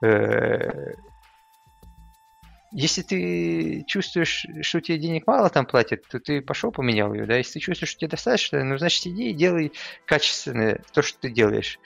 Э, 0.06 0.94
если 2.74 3.02
ты 3.02 3.84
чувствуешь, 3.86 4.46
что 4.62 4.80
тебе 4.80 4.98
денег 4.98 5.28
мало 5.28 5.50
там 5.50 5.66
платят, 5.66 6.08
то 6.08 6.20
ты 6.20 6.42
пошел 6.42 6.72
поменял 6.72 7.14
ее, 7.14 7.26
да? 7.26 7.38
Если 7.38 7.54
ты 7.54 7.60
чувствуешь, 7.60 7.90
что 7.90 8.00
тебе 8.00 8.12
достаточно, 8.12 8.64
ну, 8.64 8.78
значит, 8.78 9.06
иди 9.08 9.30
и 9.32 9.34
делай 9.34 9.74
качественное 10.06 10.82
то, 10.94 11.02
что 11.02 11.20
ты 11.20 11.30
делаешь. 11.30 11.80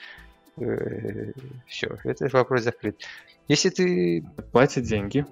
Э, 0.58 1.32
Все, 1.66 1.98
этот 2.04 2.32
вопрос 2.32 2.62
закрыт. 2.62 3.02
Если 3.48 3.70
ты... 3.70 4.24
Платят 4.52 4.84
деньги. 4.84 5.26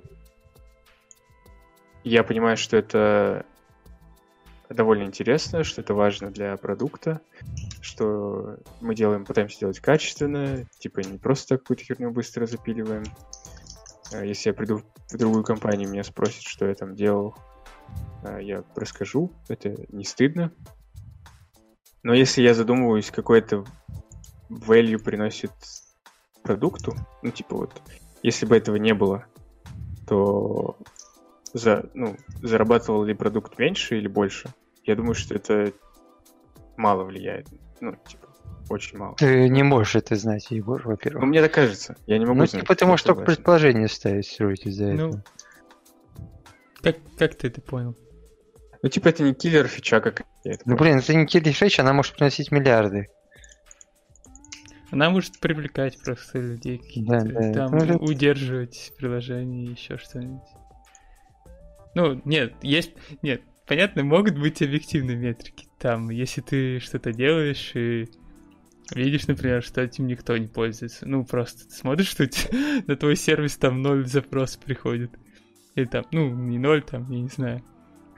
Я 2.04 2.22
понимаю, 2.22 2.58
что 2.58 2.76
это 2.76 3.46
довольно 4.68 5.04
интересно, 5.04 5.64
что 5.64 5.80
это 5.80 5.94
важно 5.94 6.30
для 6.30 6.54
продукта, 6.58 7.22
что 7.80 8.58
мы 8.80 8.94
делаем, 8.94 9.24
пытаемся 9.24 9.60
делать 9.60 9.80
качественно, 9.80 10.66
типа 10.78 11.00
не 11.00 11.16
просто 11.16 11.56
какую-то 11.56 11.84
херню 11.84 12.10
быстро 12.10 12.44
запиливаем. 12.44 13.04
А 14.12 14.22
если 14.22 14.50
я 14.50 14.54
приду 14.54 14.82
в 15.10 15.16
другую 15.16 15.44
компанию, 15.44 15.88
меня 15.88 16.04
спросят, 16.04 16.42
что 16.42 16.66
я 16.66 16.74
там 16.74 16.94
делал, 16.94 17.34
а 18.22 18.38
я 18.38 18.64
расскажу, 18.76 19.32
это 19.48 19.74
не 19.88 20.04
стыдно. 20.04 20.52
Но 22.02 22.12
если 22.12 22.42
я 22.42 22.52
задумываюсь, 22.52 23.10
какой-то 23.10 23.64
value 24.50 24.98
приносит 24.98 25.52
продукту, 26.42 26.94
ну 27.22 27.30
типа 27.30 27.56
вот 27.56 27.80
если 28.22 28.44
бы 28.44 28.56
этого 28.58 28.76
не 28.76 28.92
было, 28.92 29.24
то 30.06 30.76
за, 31.54 31.88
ну, 31.94 32.16
зарабатывал 32.42 33.04
ли 33.04 33.14
продукт 33.14 33.58
меньше 33.58 33.96
или 33.96 34.08
больше? 34.08 34.52
Я 34.82 34.96
думаю, 34.96 35.14
что 35.14 35.34
это 35.34 35.72
мало 36.76 37.04
влияет. 37.04 37.46
Ну, 37.80 37.96
типа, 38.06 38.28
очень 38.68 38.98
мало. 38.98 39.14
Ты 39.14 39.48
не 39.48 39.62
можешь 39.62 39.94
это 39.94 40.16
знать, 40.16 40.50
Егор, 40.50 40.82
во-первых. 40.84 41.22
Ну, 41.22 41.28
мне 41.28 41.40
так 41.40 41.52
кажется. 41.52 41.96
Я 42.06 42.18
не 42.18 42.26
могу 42.26 42.40
ну, 42.40 42.46
знать. 42.46 42.62
типа, 42.62 42.74
ты 42.74 42.84
можешь 42.86 43.04
только 43.04 43.22
предположение 43.22 43.88
ставить, 43.88 44.26
строить 44.26 44.66
из-за 44.66 44.86
ну, 44.86 45.08
этого. 45.08 45.24
Как, 46.82 46.96
как 47.16 47.34
ты 47.36 47.46
это 47.46 47.60
понял? 47.62 47.96
Ну, 48.82 48.88
типа, 48.88 49.08
это 49.08 49.22
не 49.22 49.32
киллер 49.32 49.68
фича, 49.68 50.00
как 50.00 50.22
я 50.42 50.52
это 50.52 50.62
Ну, 50.66 50.76
блин, 50.76 50.98
это 50.98 51.14
не 51.14 51.24
киллер 51.24 51.52
фича, 51.52 51.82
она 51.82 51.92
может 51.92 52.14
приносить 52.14 52.50
миллиарды. 52.50 53.08
Она 54.90 55.08
может 55.10 55.38
привлекать 55.40 56.00
просто 56.02 56.38
людей 56.38 56.80
да, 56.96 57.20
да. 57.22 57.52
там 57.52 57.78
ну, 57.78 57.96
удерживать 57.96 58.92
приложение, 58.96 59.70
еще 59.70 59.98
что-нибудь. 59.98 60.42
Ну, 61.94 62.20
нет, 62.24 62.54
есть... 62.62 62.92
Нет, 63.22 63.42
понятно, 63.66 64.04
могут 64.04 64.38
быть 64.38 64.62
объективные 64.62 65.16
метрики. 65.16 65.66
Там, 65.78 66.10
если 66.10 66.40
ты 66.40 66.80
что-то 66.80 67.12
делаешь 67.12 67.72
и 67.74 68.08
видишь, 68.92 69.26
например, 69.26 69.62
что 69.62 69.80
этим 69.80 70.06
никто 70.06 70.36
не 70.36 70.46
пользуется. 70.46 71.06
Ну, 71.06 71.24
просто 71.24 71.68
ты 71.68 71.74
смотришь, 71.74 72.08
что 72.08 72.28
на 72.86 72.96
твой 72.96 73.16
сервис 73.16 73.56
там 73.56 73.82
ноль 73.82 74.06
запрос 74.06 74.56
приходит. 74.56 75.10
Или 75.74 75.86
там, 75.86 76.04
ну, 76.12 76.30
не 76.30 76.58
ноль, 76.58 76.82
там, 76.82 77.10
я 77.10 77.20
не 77.20 77.28
знаю. 77.28 77.62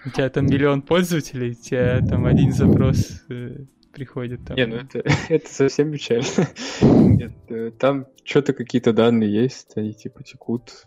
У 0.04 0.10
тебя 0.10 0.28
там 0.28 0.46
миллион 0.46 0.82
пользователей, 0.82 1.52
у 1.52 1.54
тебя 1.54 2.00
там 2.06 2.26
один 2.26 2.52
запрос 2.52 3.22
э, 3.28 3.64
приходит 3.92 4.44
там. 4.44 4.56
Не, 4.56 4.66
ну 4.66 4.76
это, 4.76 5.02
это 5.28 5.48
совсем 5.52 5.90
печально. 5.90 6.48
Нет, 7.16 7.32
э, 7.48 7.72
там 7.78 8.06
что-то 8.24 8.52
какие-то 8.52 8.92
данные 8.92 9.32
есть, 9.32 9.76
они 9.76 9.94
типа 9.94 10.22
текут. 10.22 10.86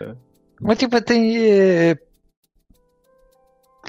Да. 0.00 0.16
Ну, 0.62 0.74
типа 0.74 1.00
ты 1.00 1.98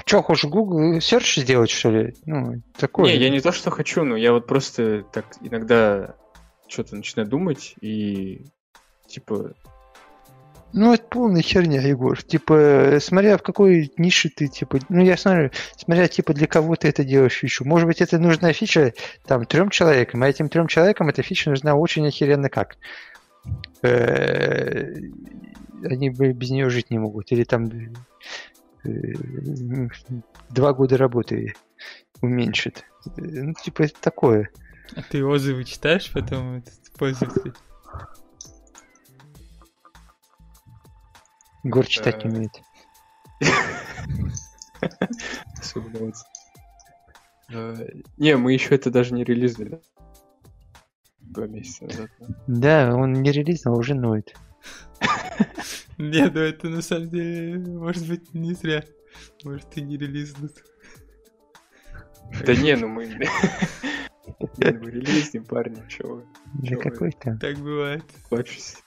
что, 0.06 0.24
хочешь 0.24 0.50
Google 0.50 0.98
Search 0.98 1.42
сделать, 1.42 1.70
что 1.70 1.92
ли? 1.92 2.16
Ну, 2.26 2.62
такое. 2.78 3.12
Не, 3.12 3.18
я 3.18 3.30
не 3.30 3.40
то, 3.40 3.52
что 3.52 3.70
хочу, 3.70 4.04
но 4.04 4.16
я 4.16 4.34
вот 4.34 4.48
просто 4.48 5.04
так 5.12 5.26
иногда 5.42 6.16
что-то 6.68 6.96
начинаю 6.96 7.30
думать 7.30 7.76
и 7.82 8.42
типа 9.08 9.54
ну, 10.76 10.92
это 10.92 11.04
полная 11.08 11.44
херня, 11.44 11.80
Егор. 11.82 12.20
Типа, 12.24 12.98
смотря 13.00 13.38
в 13.38 13.44
какой 13.44 13.92
нише 13.98 14.30
ты, 14.36 14.48
типа, 14.48 14.80
ну, 14.90 15.04
я 15.04 15.18
смотрю, 15.18 15.52
смотря, 15.78 16.08
типа, 16.08 16.34
для 16.34 16.48
кого 16.48 16.76
ты 16.76 16.88
это 16.88 17.04
делаешь 17.04 17.34
фичу. 17.34 17.64
Может 17.64 17.86
быть, 17.86 18.02
это 18.02 18.18
нужна 18.18 18.52
фича, 18.54 18.94
там, 19.28 19.46
трем 19.46 19.70
человекам, 19.70 20.24
а 20.24 20.30
этим 20.30 20.50
трем 20.50 20.66
человекам 20.66 21.10
эта 21.10 21.22
фича 21.22 21.52
нужна 21.52 21.76
очень 21.76 22.08
охеренно 22.08 22.50
как. 22.50 22.78
Э, 25.84 25.88
они 25.88 26.10
без 26.10 26.50
нее 26.50 26.70
жить 26.70 26.90
не 26.90 27.00
могут. 27.00 27.32
Или 27.32 27.44
там 27.44 27.70
э, 28.84 29.14
два 30.50 30.74
года 30.74 30.98
работы 30.98 31.54
уменьшит. 32.22 32.86
Ну, 33.18 33.54
типа, 33.54 33.84
это 33.84 34.00
такое. 34.00 34.50
А 34.96 35.02
ты 35.02 35.26
отзывы 35.26 35.64
читаешь 35.64 36.12
потом, 36.12 36.64
пользователь? 36.98 37.54
Гор 41.64 41.86
читать 41.86 42.24
не 42.26 42.32
умеет. 42.32 42.62
Э, 47.50 47.88
не, 48.18 48.36
мы 48.36 48.54
еще 48.54 48.76
это 48.76 48.92
даже 48.92 49.14
не 49.14 49.24
релизнули. 49.24 49.82
Два 51.22 51.48
месяца 51.48 51.86
назад. 51.86 52.10
Да, 52.48 52.94
он 52.94 53.14
не 53.14 53.32
релизнул, 53.32 53.76
а 53.76 53.78
уже 53.78 53.96
ноет. 53.96 54.36
Не, 55.98 56.30
ну 56.30 56.40
это 56.40 56.70
на 56.70 56.82
самом 56.82 57.10
деле, 57.10 57.60
может 57.60 58.08
быть, 58.08 58.34
не 58.34 58.54
зря. 58.54 58.84
Может, 59.44 59.78
и 59.78 59.82
не 59.82 59.98
релизнут. 59.98 60.64
Да 62.46 62.56
не, 62.56 62.76
ну 62.76 62.88
мы... 62.88 63.06
Мы 64.58 64.92
релизнем, 64.92 65.46
парни, 65.46 65.84
чего 65.88 66.24
Да 66.54 66.76
какой 66.78 67.12
то 67.12 67.38
Так 67.40 67.58
бывает. 67.58 68.04
Плачусь. 68.30 68.78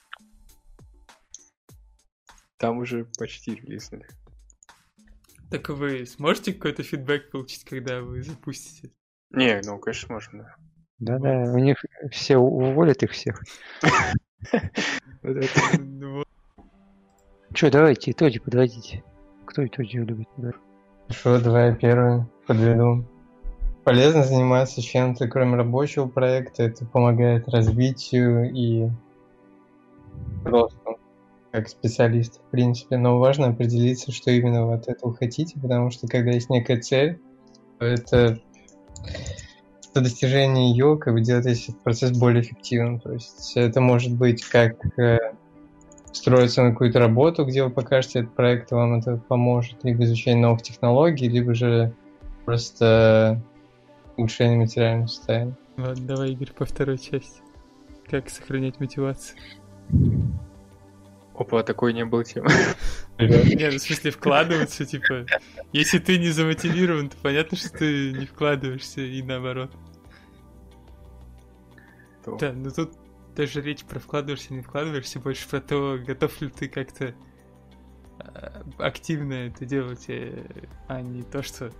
Там 2.57 2.79
уже 2.79 3.05
почти 3.17 3.55
релизнули. 3.55 4.05
Так 5.49 5.69
вы 5.69 6.05
сможете 6.05 6.53
какой-то 6.53 6.83
фидбэк 6.83 7.31
получить, 7.31 7.63
когда 7.63 8.01
вы 8.01 8.23
запустите? 8.23 8.93
Не, 9.29 9.61
ну, 9.63 9.79
конечно, 9.79 10.13
можно, 10.13 10.43
да. 10.43 10.55
Да-да, 10.99 11.51
у 11.51 11.57
них 11.59 11.77
все 12.11 12.37
уволят 12.37 13.03
их 13.03 13.11
всех. 13.11 13.41
Че, 17.53 17.71
давайте 17.71 18.11
итоги 18.11 18.39
подводите. 18.39 19.03
Кто 19.45 19.65
итоги 19.65 19.97
любит? 19.97 20.27
Хорошо, 21.07 21.39
давай 21.39 21.75
первый 21.75 22.25
подведу. 22.45 23.05
Полезно 23.83 24.23
заниматься 24.23 24.81
чем-то, 24.81 25.27
кроме 25.27 25.55
рабочего 25.55 26.07
проекта. 26.07 26.63
Это 26.63 26.85
помогает 26.85 27.47
развитию 27.47 28.51
и 28.53 28.89
росту 30.43 30.99
как 31.51 31.69
специалист, 31.69 32.39
в 32.39 32.51
принципе. 32.51 32.97
Но 32.97 33.17
важно 33.17 33.47
определиться, 33.47 34.11
что 34.11 34.29
именно 34.31 34.67
вы 34.67 34.75
от 34.75 34.87
этого 34.87 35.15
хотите, 35.15 35.59
потому 35.59 35.89
что 35.89 36.07
когда 36.07 36.31
есть 36.31 36.49
некая 36.49 36.79
цель, 36.79 37.19
то 37.79 37.85
это 37.85 38.39
до 39.93 40.01
достижения 40.01 40.71
ее 40.71 40.97
как 40.97 41.13
бы 41.13 41.21
делает 41.21 41.45
этот 41.47 41.79
процесс 41.81 42.17
более 42.17 42.41
эффективным. 42.41 42.99
То 42.99 43.13
есть 43.13 43.53
это 43.55 43.81
может 43.81 44.13
быть 44.13 44.43
как 44.43 44.75
э, 44.99 45.17
строиться 46.11 46.63
на 46.63 46.71
какую-то 46.71 46.99
работу, 46.99 47.45
где 47.45 47.63
вы 47.63 47.69
покажете 47.69 48.19
этот 48.19 48.35
проект, 48.35 48.71
и 48.71 48.75
вам 48.75 48.99
это 48.99 49.17
поможет, 49.17 49.83
либо 49.83 50.03
изучение 50.03 50.41
новых 50.41 50.61
технологий, 50.61 51.29
либо 51.29 51.53
же 51.53 51.93
просто 52.45 53.41
улучшение 54.17 54.57
материального 54.57 55.07
состояния. 55.07 55.55
Ладно, 55.77 56.07
давай, 56.07 56.31
Игорь, 56.31 56.51
по 56.53 56.65
второй 56.65 56.97
части. 56.97 57.41
Как 58.09 58.29
сохранять 58.29 58.79
мотивацию? 58.79 59.37
Опа, 61.37 61.61
такой 61.61 61.93
не 61.93 62.03
был 62.03 62.23
темы. 62.23 62.49
Не, 63.19 63.69
ну 63.69 63.77
в 63.77 63.81
смысле 63.81 64.11
вкладываться, 64.11 64.85
типа, 64.85 65.25
если 65.71 65.99
ты 65.99 66.17
не 66.17 66.29
замотивирован, 66.29 67.09
то 67.09 67.17
понятно, 67.21 67.57
что 67.57 67.69
ты 67.69 68.11
не 68.11 68.25
вкладываешься 68.25 69.01
и 69.01 69.21
наоборот. 69.21 69.71
Да, 72.39 72.51
ну 72.53 72.71
тут 72.71 72.93
даже 73.35 73.61
речь 73.61 73.83
про 73.85 73.99
вкладываешься, 73.99 74.53
не 74.53 74.61
вкладываешься, 74.61 75.19
больше 75.19 75.47
про 75.47 75.61
то, 75.61 75.99
готов 76.05 76.41
ли 76.41 76.49
ты 76.49 76.67
как-то 76.67 77.13
а, 78.19 78.63
активно 78.79 79.33
это 79.33 79.65
делать, 79.65 80.05
э, 80.09 80.43
а 80.87 81.01
не 81.01 81.21
то, 81.21 81.43
что 81.43 81.71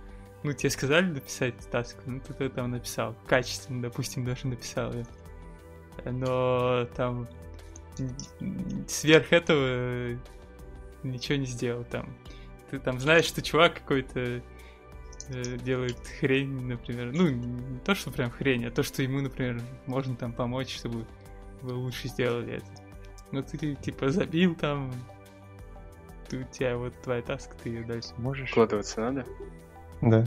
ну, 0.44 0.52
тебе 0.52 0.70
сказали 0.70 1.06
написать 1.06 1.54
таск, 1.70 1.96
ну, 2.06 2.20
ты 2.20 2.32
это 2.44 2.56
там 2.56 2.70
написал. 2.70 3.16
Качественно, 3.26 3.82
допустим, 3.82 4.24
даже 4.24 4.46
написал 4.46 4.92
ее. 4.92 5.06
Но 6.04 6.86
там 6.94 7.28
сверх 8.86 9.32
этого 9.32 10.18
ничего 11.02 11.38
не 11.38 11.46
сделал 11.46 11.84
там. 11.84 12.14
Ты 12.70 12.78
там 12.78 13.00
знаешь, 13.00 13.24
что 13.24 13.42
чувак 13.42 13.74
какой-то 13.74 14.20
э, 14.20 14.42
делает 15.64 15.98
хрень, 16.20 16.66
например. 16.66 17.12
Ну, 17.12 17.28
не 17.28 17.78
то, 17.80 17.94
что 17.94 18.10
прям 18.10 18.30
хрень, 18.30 18.66
а 18.66 18.70
то, 18.70 18.82
что 18.82 19.02
ему, 19.02 19.20
например, 19.20 19.60
можно 19.86 20.16
там 20.16 20.32
помочь, 20.32 20.76
чтобы 20.76 21.06
вы 21.62 21.74
лучше 21.74 22.08
сделали 22.08 22.56
это. 22.56 22.66
Ну, 23.30 23.42
ты 23.42 23.74
типа 23.74 24.10
забил 24.10 24.54
там, 24.54 24.92
ты, 26.28 26.38
у 26.38 26.44
тебя 26.44 26.76
вот 26.76 27.00
твоя 27.02 27.22
таска, 27.22 27.54
ты 27.62 27.70
ее 27.70 27.84
дальше 27.84 28.10
можешь. 28.18 28.50
Вкладываться 28.50 29.00
надо? 29.00 29.26
Да. 30.02 30.24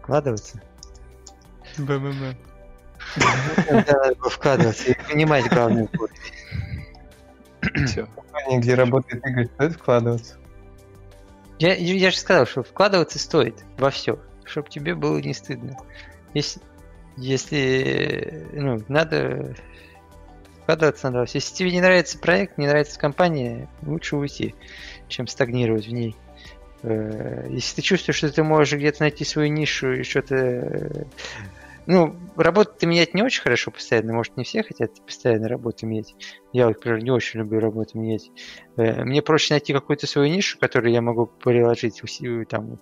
Вкладываться? 0.00 0.60
БММ. 1.78 2.36
Надо 3.70 4.14
вкладываться 4.28 4.90
и 4.90 4.94
понимать 5.08 5.48
главную 5.48 5.88
путь. 5.88 6.10
Все. 7.86 8.06
Компания, 8.06 8.58
где 8.58 8.74
работает 8.74 9.24
Игорь, 9.26 9.46
стоит 9.46 9.72
вкладываться? 9.74 10.36
Я, 11.58 11.74
я 11.74 12.10
же 12.10 12.16
сказал, 12.16 12.46
что 12.46 12.62
вкладываться 12.62 13.18
стоит 13.18 13.64
во 13.78 13.90
все, 13.90 14.18
чтобы 14.44 14.68
тебе 14.68 14.94
было 14.94 15.18
не 15.18 15.34
стыдно. 15.34 15.76
Если, 16.34 16.60
если 17.16 18.48
ну, 18.52 18.82
надо 18.88 19.54
вкладываться 20.64 21.10
надо. 21.10 21.30
Если 21.32 21.54
тебе 21.54 21.70
не 21.70 21.80
нравится 21.80 22.18
проект, 22.18 22.58
не 22.58 22.66
нравится 22.66 22.98
компания, 22.98 23.68
лучше 23.82 24.16
уйти, 24.16 24.54
чем 25.08 25.26
стагнировать 25.26 25.86
в 25.86 25.92
ней. 25.92 26.16
Э, 26.82 27.46
если 27.50 27.76
ты 27.76 27.82
чувствуешь, 27.82 28.16
что 28.16 28.32
ты 28.32 28.42
можешь 28.42 28.78
где-то 28.78 29.02
найти 29.02 29.24
свою 29.24 29.52
нишу 29.52 29.92
и 29.92 30.02
что-то... 30.02 31.06
Э, 31.86 31.90
ну, 31.90 32.16
работу 32.36 32.72
ты 32.78 32.86
менять 32.86 33.14
не 33.14 33.22
очень 33.22 33.42
хорошо 33.42 33.70
постоянно. 33.70 34.12
Может, 34.12 34.36
не 34.36 34.44
все 34.44 34.62
хотят 34.62 35.04
постоянно 35.04 35.48
работу 35.48 35.86
менять. 35.86 36.14
Я, 36.52 36.68
например, 36.68 37.02
не 37.02 37.10
очень 37.10 37.40
люблю 37.40 37.60
работу 37.60 37.98
менять. 37.98 38.30
Э, 38.76 39.04
мне 39.04 39.22
проще 39.22 39.54
найти 39.54 39.72
какую-то 39.72 40.06
свою 40.06 40.32
нишу, 40.32 40.58
которую 40.58 40.92
я 40.92 41.00
могу 41.00 41.26
приложить 41.26 42.02
там, 42.48 42.78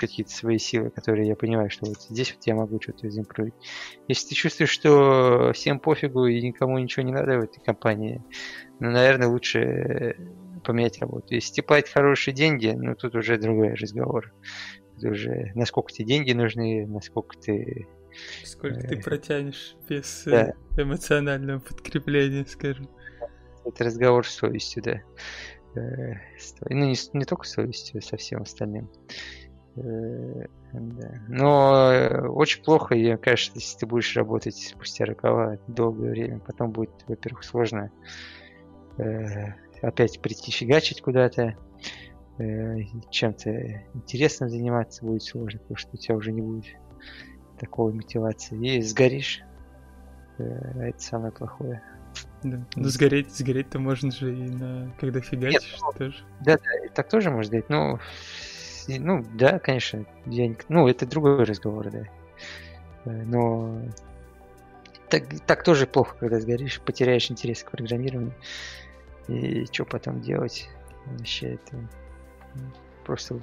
какие-то 0.00 0.32
свои 0.32 0.58
силы, 0.58 0.90
которые 0.90 1.28
я 1.28 1.36
понимаю, 1.36 1.70
что 1.70 1.86
вот 1.86 2.00
здесь 2.02 2.32
вот 2.34 2.46
я 2.46 2.54
могу 2.54 2.80
что-то 2.80 3.06
изимпровить. 3.06 3.54
Если 4.08 4.28
ты 4.28 4.34
чувствуешь, 4.34 4.70
что 4.70 5.52
всем 5.52 5.78
пофигу 5.78 6.26
и 6.26 6.40
никому 6.40 6.78
ничего 6.78 7.04
не 7.04 7.12
надо 7.12 7.38
в 7.38 7.42
этой 7.42 7.60
компании, 7.60 8.24
ну, 8.80 8.90
наверное, 8.90 9.28
лучше 9.28 10.16
поменять 10.64 10.98
работу. 11.00 11.34
Если 11.34 11.52
тебе 11.52 11.64
платят 11.64 11.92
хорошие 11.92 12.34
деньги, 12.34 12.74
ну, 12.74 12.94
тут 12.94 13.14
уже 13.14 13.38
другой 13.38 13.74
разговор. 13.74 14.32
Тут 14.94 15.12
уже 15.12 15.52
насколько 15.54 15.92
тебе 15.92 16.06
деньги 16.06 16.32
нужны, 16.32 16.86
насколько 16.86 17.36
ты... 17.38 17.86
Сколько 18.44 18.80
ты 18.80 18.96
э, 18.96 19.02
протянешь 19.02 19.76
без 19.88 20.26
э, 20.26 20.30
да. 20.76 20.82
эмоционального 20.82 21.60
подкрепления, 21.60 22.44
скажем. 22.46 22.88
Это 23.64 23.84
разговор 23.84 24.26
с 24.26 24.34
совестью, 24.34 24.82
да. 24.82 25.02
Э, 25.74 26.14
ну, 26.68 26.86
не, 26.86 26.96
не 27.16 27.24
только 27.24 27.46
с 27.46 27.52
совестью, 27.52 27.98
а 27.98 28.02
со 28.02 28.16
всем 28.16 28.42
остальным. 28.42 28.90
Да. 29.76 31.20
Но 31.28 31.90
очень 32.28 32.62
плохо, 32.62 32.94
и 32.94 33.16
кажется, 33.16 33.58
если 33.58 33.78
ты 33.78 33.86
будешь 33.86 34.14
работать 34.16 34.56
спустя 34.56 35.04
рукава 35.04 35.58
долгое 35.68 36.10
время, 36.10 36.38
потом 36.40 36.72
будет, 36.72 36.90
во-первых, 37.06 37.44
сложно 37.44 37.90
опять 39.80 40.20
прийти 40.20 40.50
фигачить 40.50 41.00
куда-то, 41.00 41.56
чем-то 42.36 43.50
интересным 43.94 44.50
заниматься 44.50 45.04
будет 45.04 45.22
сложно, 45.22 45.60
потому 45.60 45.76
что 45.76 45.90
у 45.94 45.96
тебя 45.96 46.16
уже 46.16 46.32
не 46.32 46.42
будет 46.42 46.76
такой 47.60 47.92
мотивации. 47.92 48.56
И 48.78 48.82
сгоришь. 48.82 49.42
Это 50.38 50.98
самое 50.98 51.32
плохое. 51.32 51.82
Да. 52.42 52.64
Ну, 52.74 52.84
сгореть, 52.84 53.30
сгореть-то 53.36 53.78
можно 53.78 54.10
же 54.10 54.34
и 54.34 54.48
на 54.48 54.90
когда 54.98 55.20
фигачишь 55.20 55.72
Нет, 55.72 55.80
ну, 55.82 55.92
тоже. 55.92 56.16
Да, 56.40 56.56
да, 56.56 56.88
так 56.94 57.08
тоже 57.08 57.30
можно 57.30 57.44
сделать. 57.44 57.68
Но 57.68 58.00
ну, 58.88 59.24
да, 59.34 59.58
конечно, 59.58 60.06
я 60.26 60.52
ну, 60.68 60.88
это 60.88 61.06
другой 61.06 61.44
разговор, 61.44 61.90
да. 61.90 62.04
Э, 63.04 63.10
но 63.10 63.82
так, 65.10 65.24
так 65.46 65.62
тоже 65.62 65.86
плохо, 65.86 66.16
когда 66.18 66.40
сгоришь, 66.40 66.80
потеряешь 66.80 67.30
интерес 67.30 67.62
к 67.62 67.70
программированию. 67.70 68.34
И 69.28 69.66
что 69.66 69.84
потом 69.84 70.22
делать? 70.22 70.68
Вообще 71.06 71.54
это 71.54 71.76
просто 73.04 73.38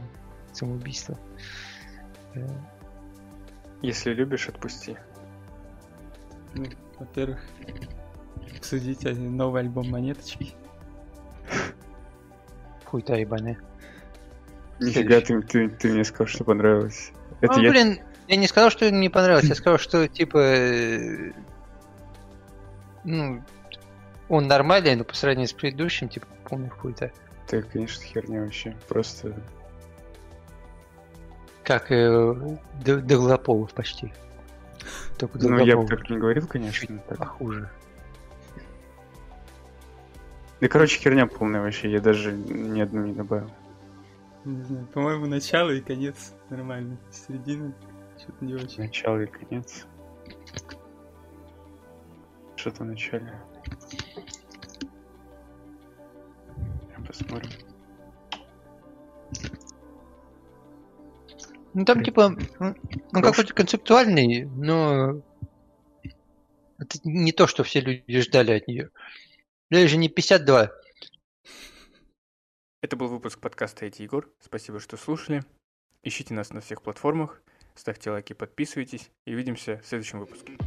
самоубийство. 0.52 1.18
Если 3.82 4.14
любишь, 4.14 4.50
отпусти. 4.50 4.98
Ну, 6.54 6.66
во-первых, 7.00 7.40
обсудить 8.58 9.04
новый 9.04 9.62
альбом 9.62 9.90
монеточки. 9.90 10.54
Хуй-то 12.86 13.16
ебаная. 13.16 13.58
Нифига, 14.80 15.22
ты, 15.22 15.42
ты, 15.42 15.70
ты 15.70 15.92
мне 15.92 16.04
сказал, 16.04 16.28
что 16.28 16.44
понравилось. 16.44 17.12
Это 17.42 17.58
ну, 17.58 17.64
я... 17.64 17.72
блин, 17.72 18.00
я 18.28 18.36
не 18.36 18.48
сказал, 18.48 18.70
что 18.70 18.90
мне 18.92 19.10
понравилось, 19.10 19.46
я 19.46 19.56
сказал, 19.56 19.78
что 19.78 20.08
типа 20.08 20.38
э, 20.38 21.32
ну, 23.04 23.42
он 24.30 24.48
нормальный, 24.48 24.96
но 24.96 25.04
по 25.04 25.16
сравнению 25.16 25.48
с 25.48 25.54
предыдущим, 25.54 26.10
типа, 26.10 26.28
помню 26.50 26.70
какой-то. 26.70 27.12
Это, 27.46 27.62
конечно, 27.64 28.04
херня 28.04 28.42
вообще. 28.42 28.76
Просто. 28.90 29.42
Как 31.68 31.92
э, 31.92 32.58
Доглополов 32.86 33.74
почти. 33.74 34.14
Только 35.18 35.38
ну, 35.38 35.66
я 35.66 35.76
бы 35.76 35.86
так 35.86 36.10
не 36.10 36.18
говорил, 36.18 36.48
конечно. 36.48 36.98
Так. 37.10 37.18
Похуже. 37.18 37.70
Да, 40.62 40.70
короче, 40.70 40.98
херня 40.98 41.28
полная 41.28 41.60
вообще, 41.60 41.92
я 41.92 42.00
даже 42.00 42.32
ни 42.32 42.80
одну 42.80 43.06
не 43.06 43.14
добавил. 43.14 43.52
Не 44.46 44.64
знаю, 44.64 44.88
по-моему, 44.94 45.26
начало 45.26 45.72
и 45.72 45.82
конец 45.82 46.34
нормально. 46.50 46.98
Середина 47.12 47.74
что-то 48.18 48.46
не 48.46 48.56
очень. 48.56 48.84
Начало 48.84 49.20
и 49.20 49.26
конец. 49.26 49.86
Что-то 52.56 52.84
в 52.84 52.88
начале. 52.88 53.34
Посмотрим. 57.06 57.67
Ну 61.78 61.86
там 61.86 62.04
типа, 62.04 62.36
ну 62.60 63.22
какой-то 63.22 63.54
концептуальный, 63.54 64.46
но 64.46 65.22
это 66.80 66.98
не 67.04 67.32
то, 67.32 67.46
что 67.46 67.64
все 67.64 67.82
люди 67.82 68.20
ждали 68.20 68.54
от 68.54 68.68
нее. 68.68 68.90
Даже 69.70 69.98
не 69.98 70.10
52 70.10 70.72
Это 72.82 72.96
был 72.96 73.08
выпуск 73.10 73.40
подкаста 73.40 73.86
«IT 73.86 74.02
Егор». 74.02 74.28
Спасибо, 74.40 74.80
что 74.80 74.98
слушали. 74.98 75.44
Ищите 76.02 76.34
нас 76.34 76.50
на 76.50 76.62
всех 76.62 76.82
платформах, 76.82 77.44
ставьте 77.76 78.10
лайки, 78.10 78.34
подписывайтесь 78.34 79.12
и 79.28 79.36
увидимся 79.36 79.80
в 79.84 79.86
следующем 79.86 80.22
выпуске. 80.22 80.58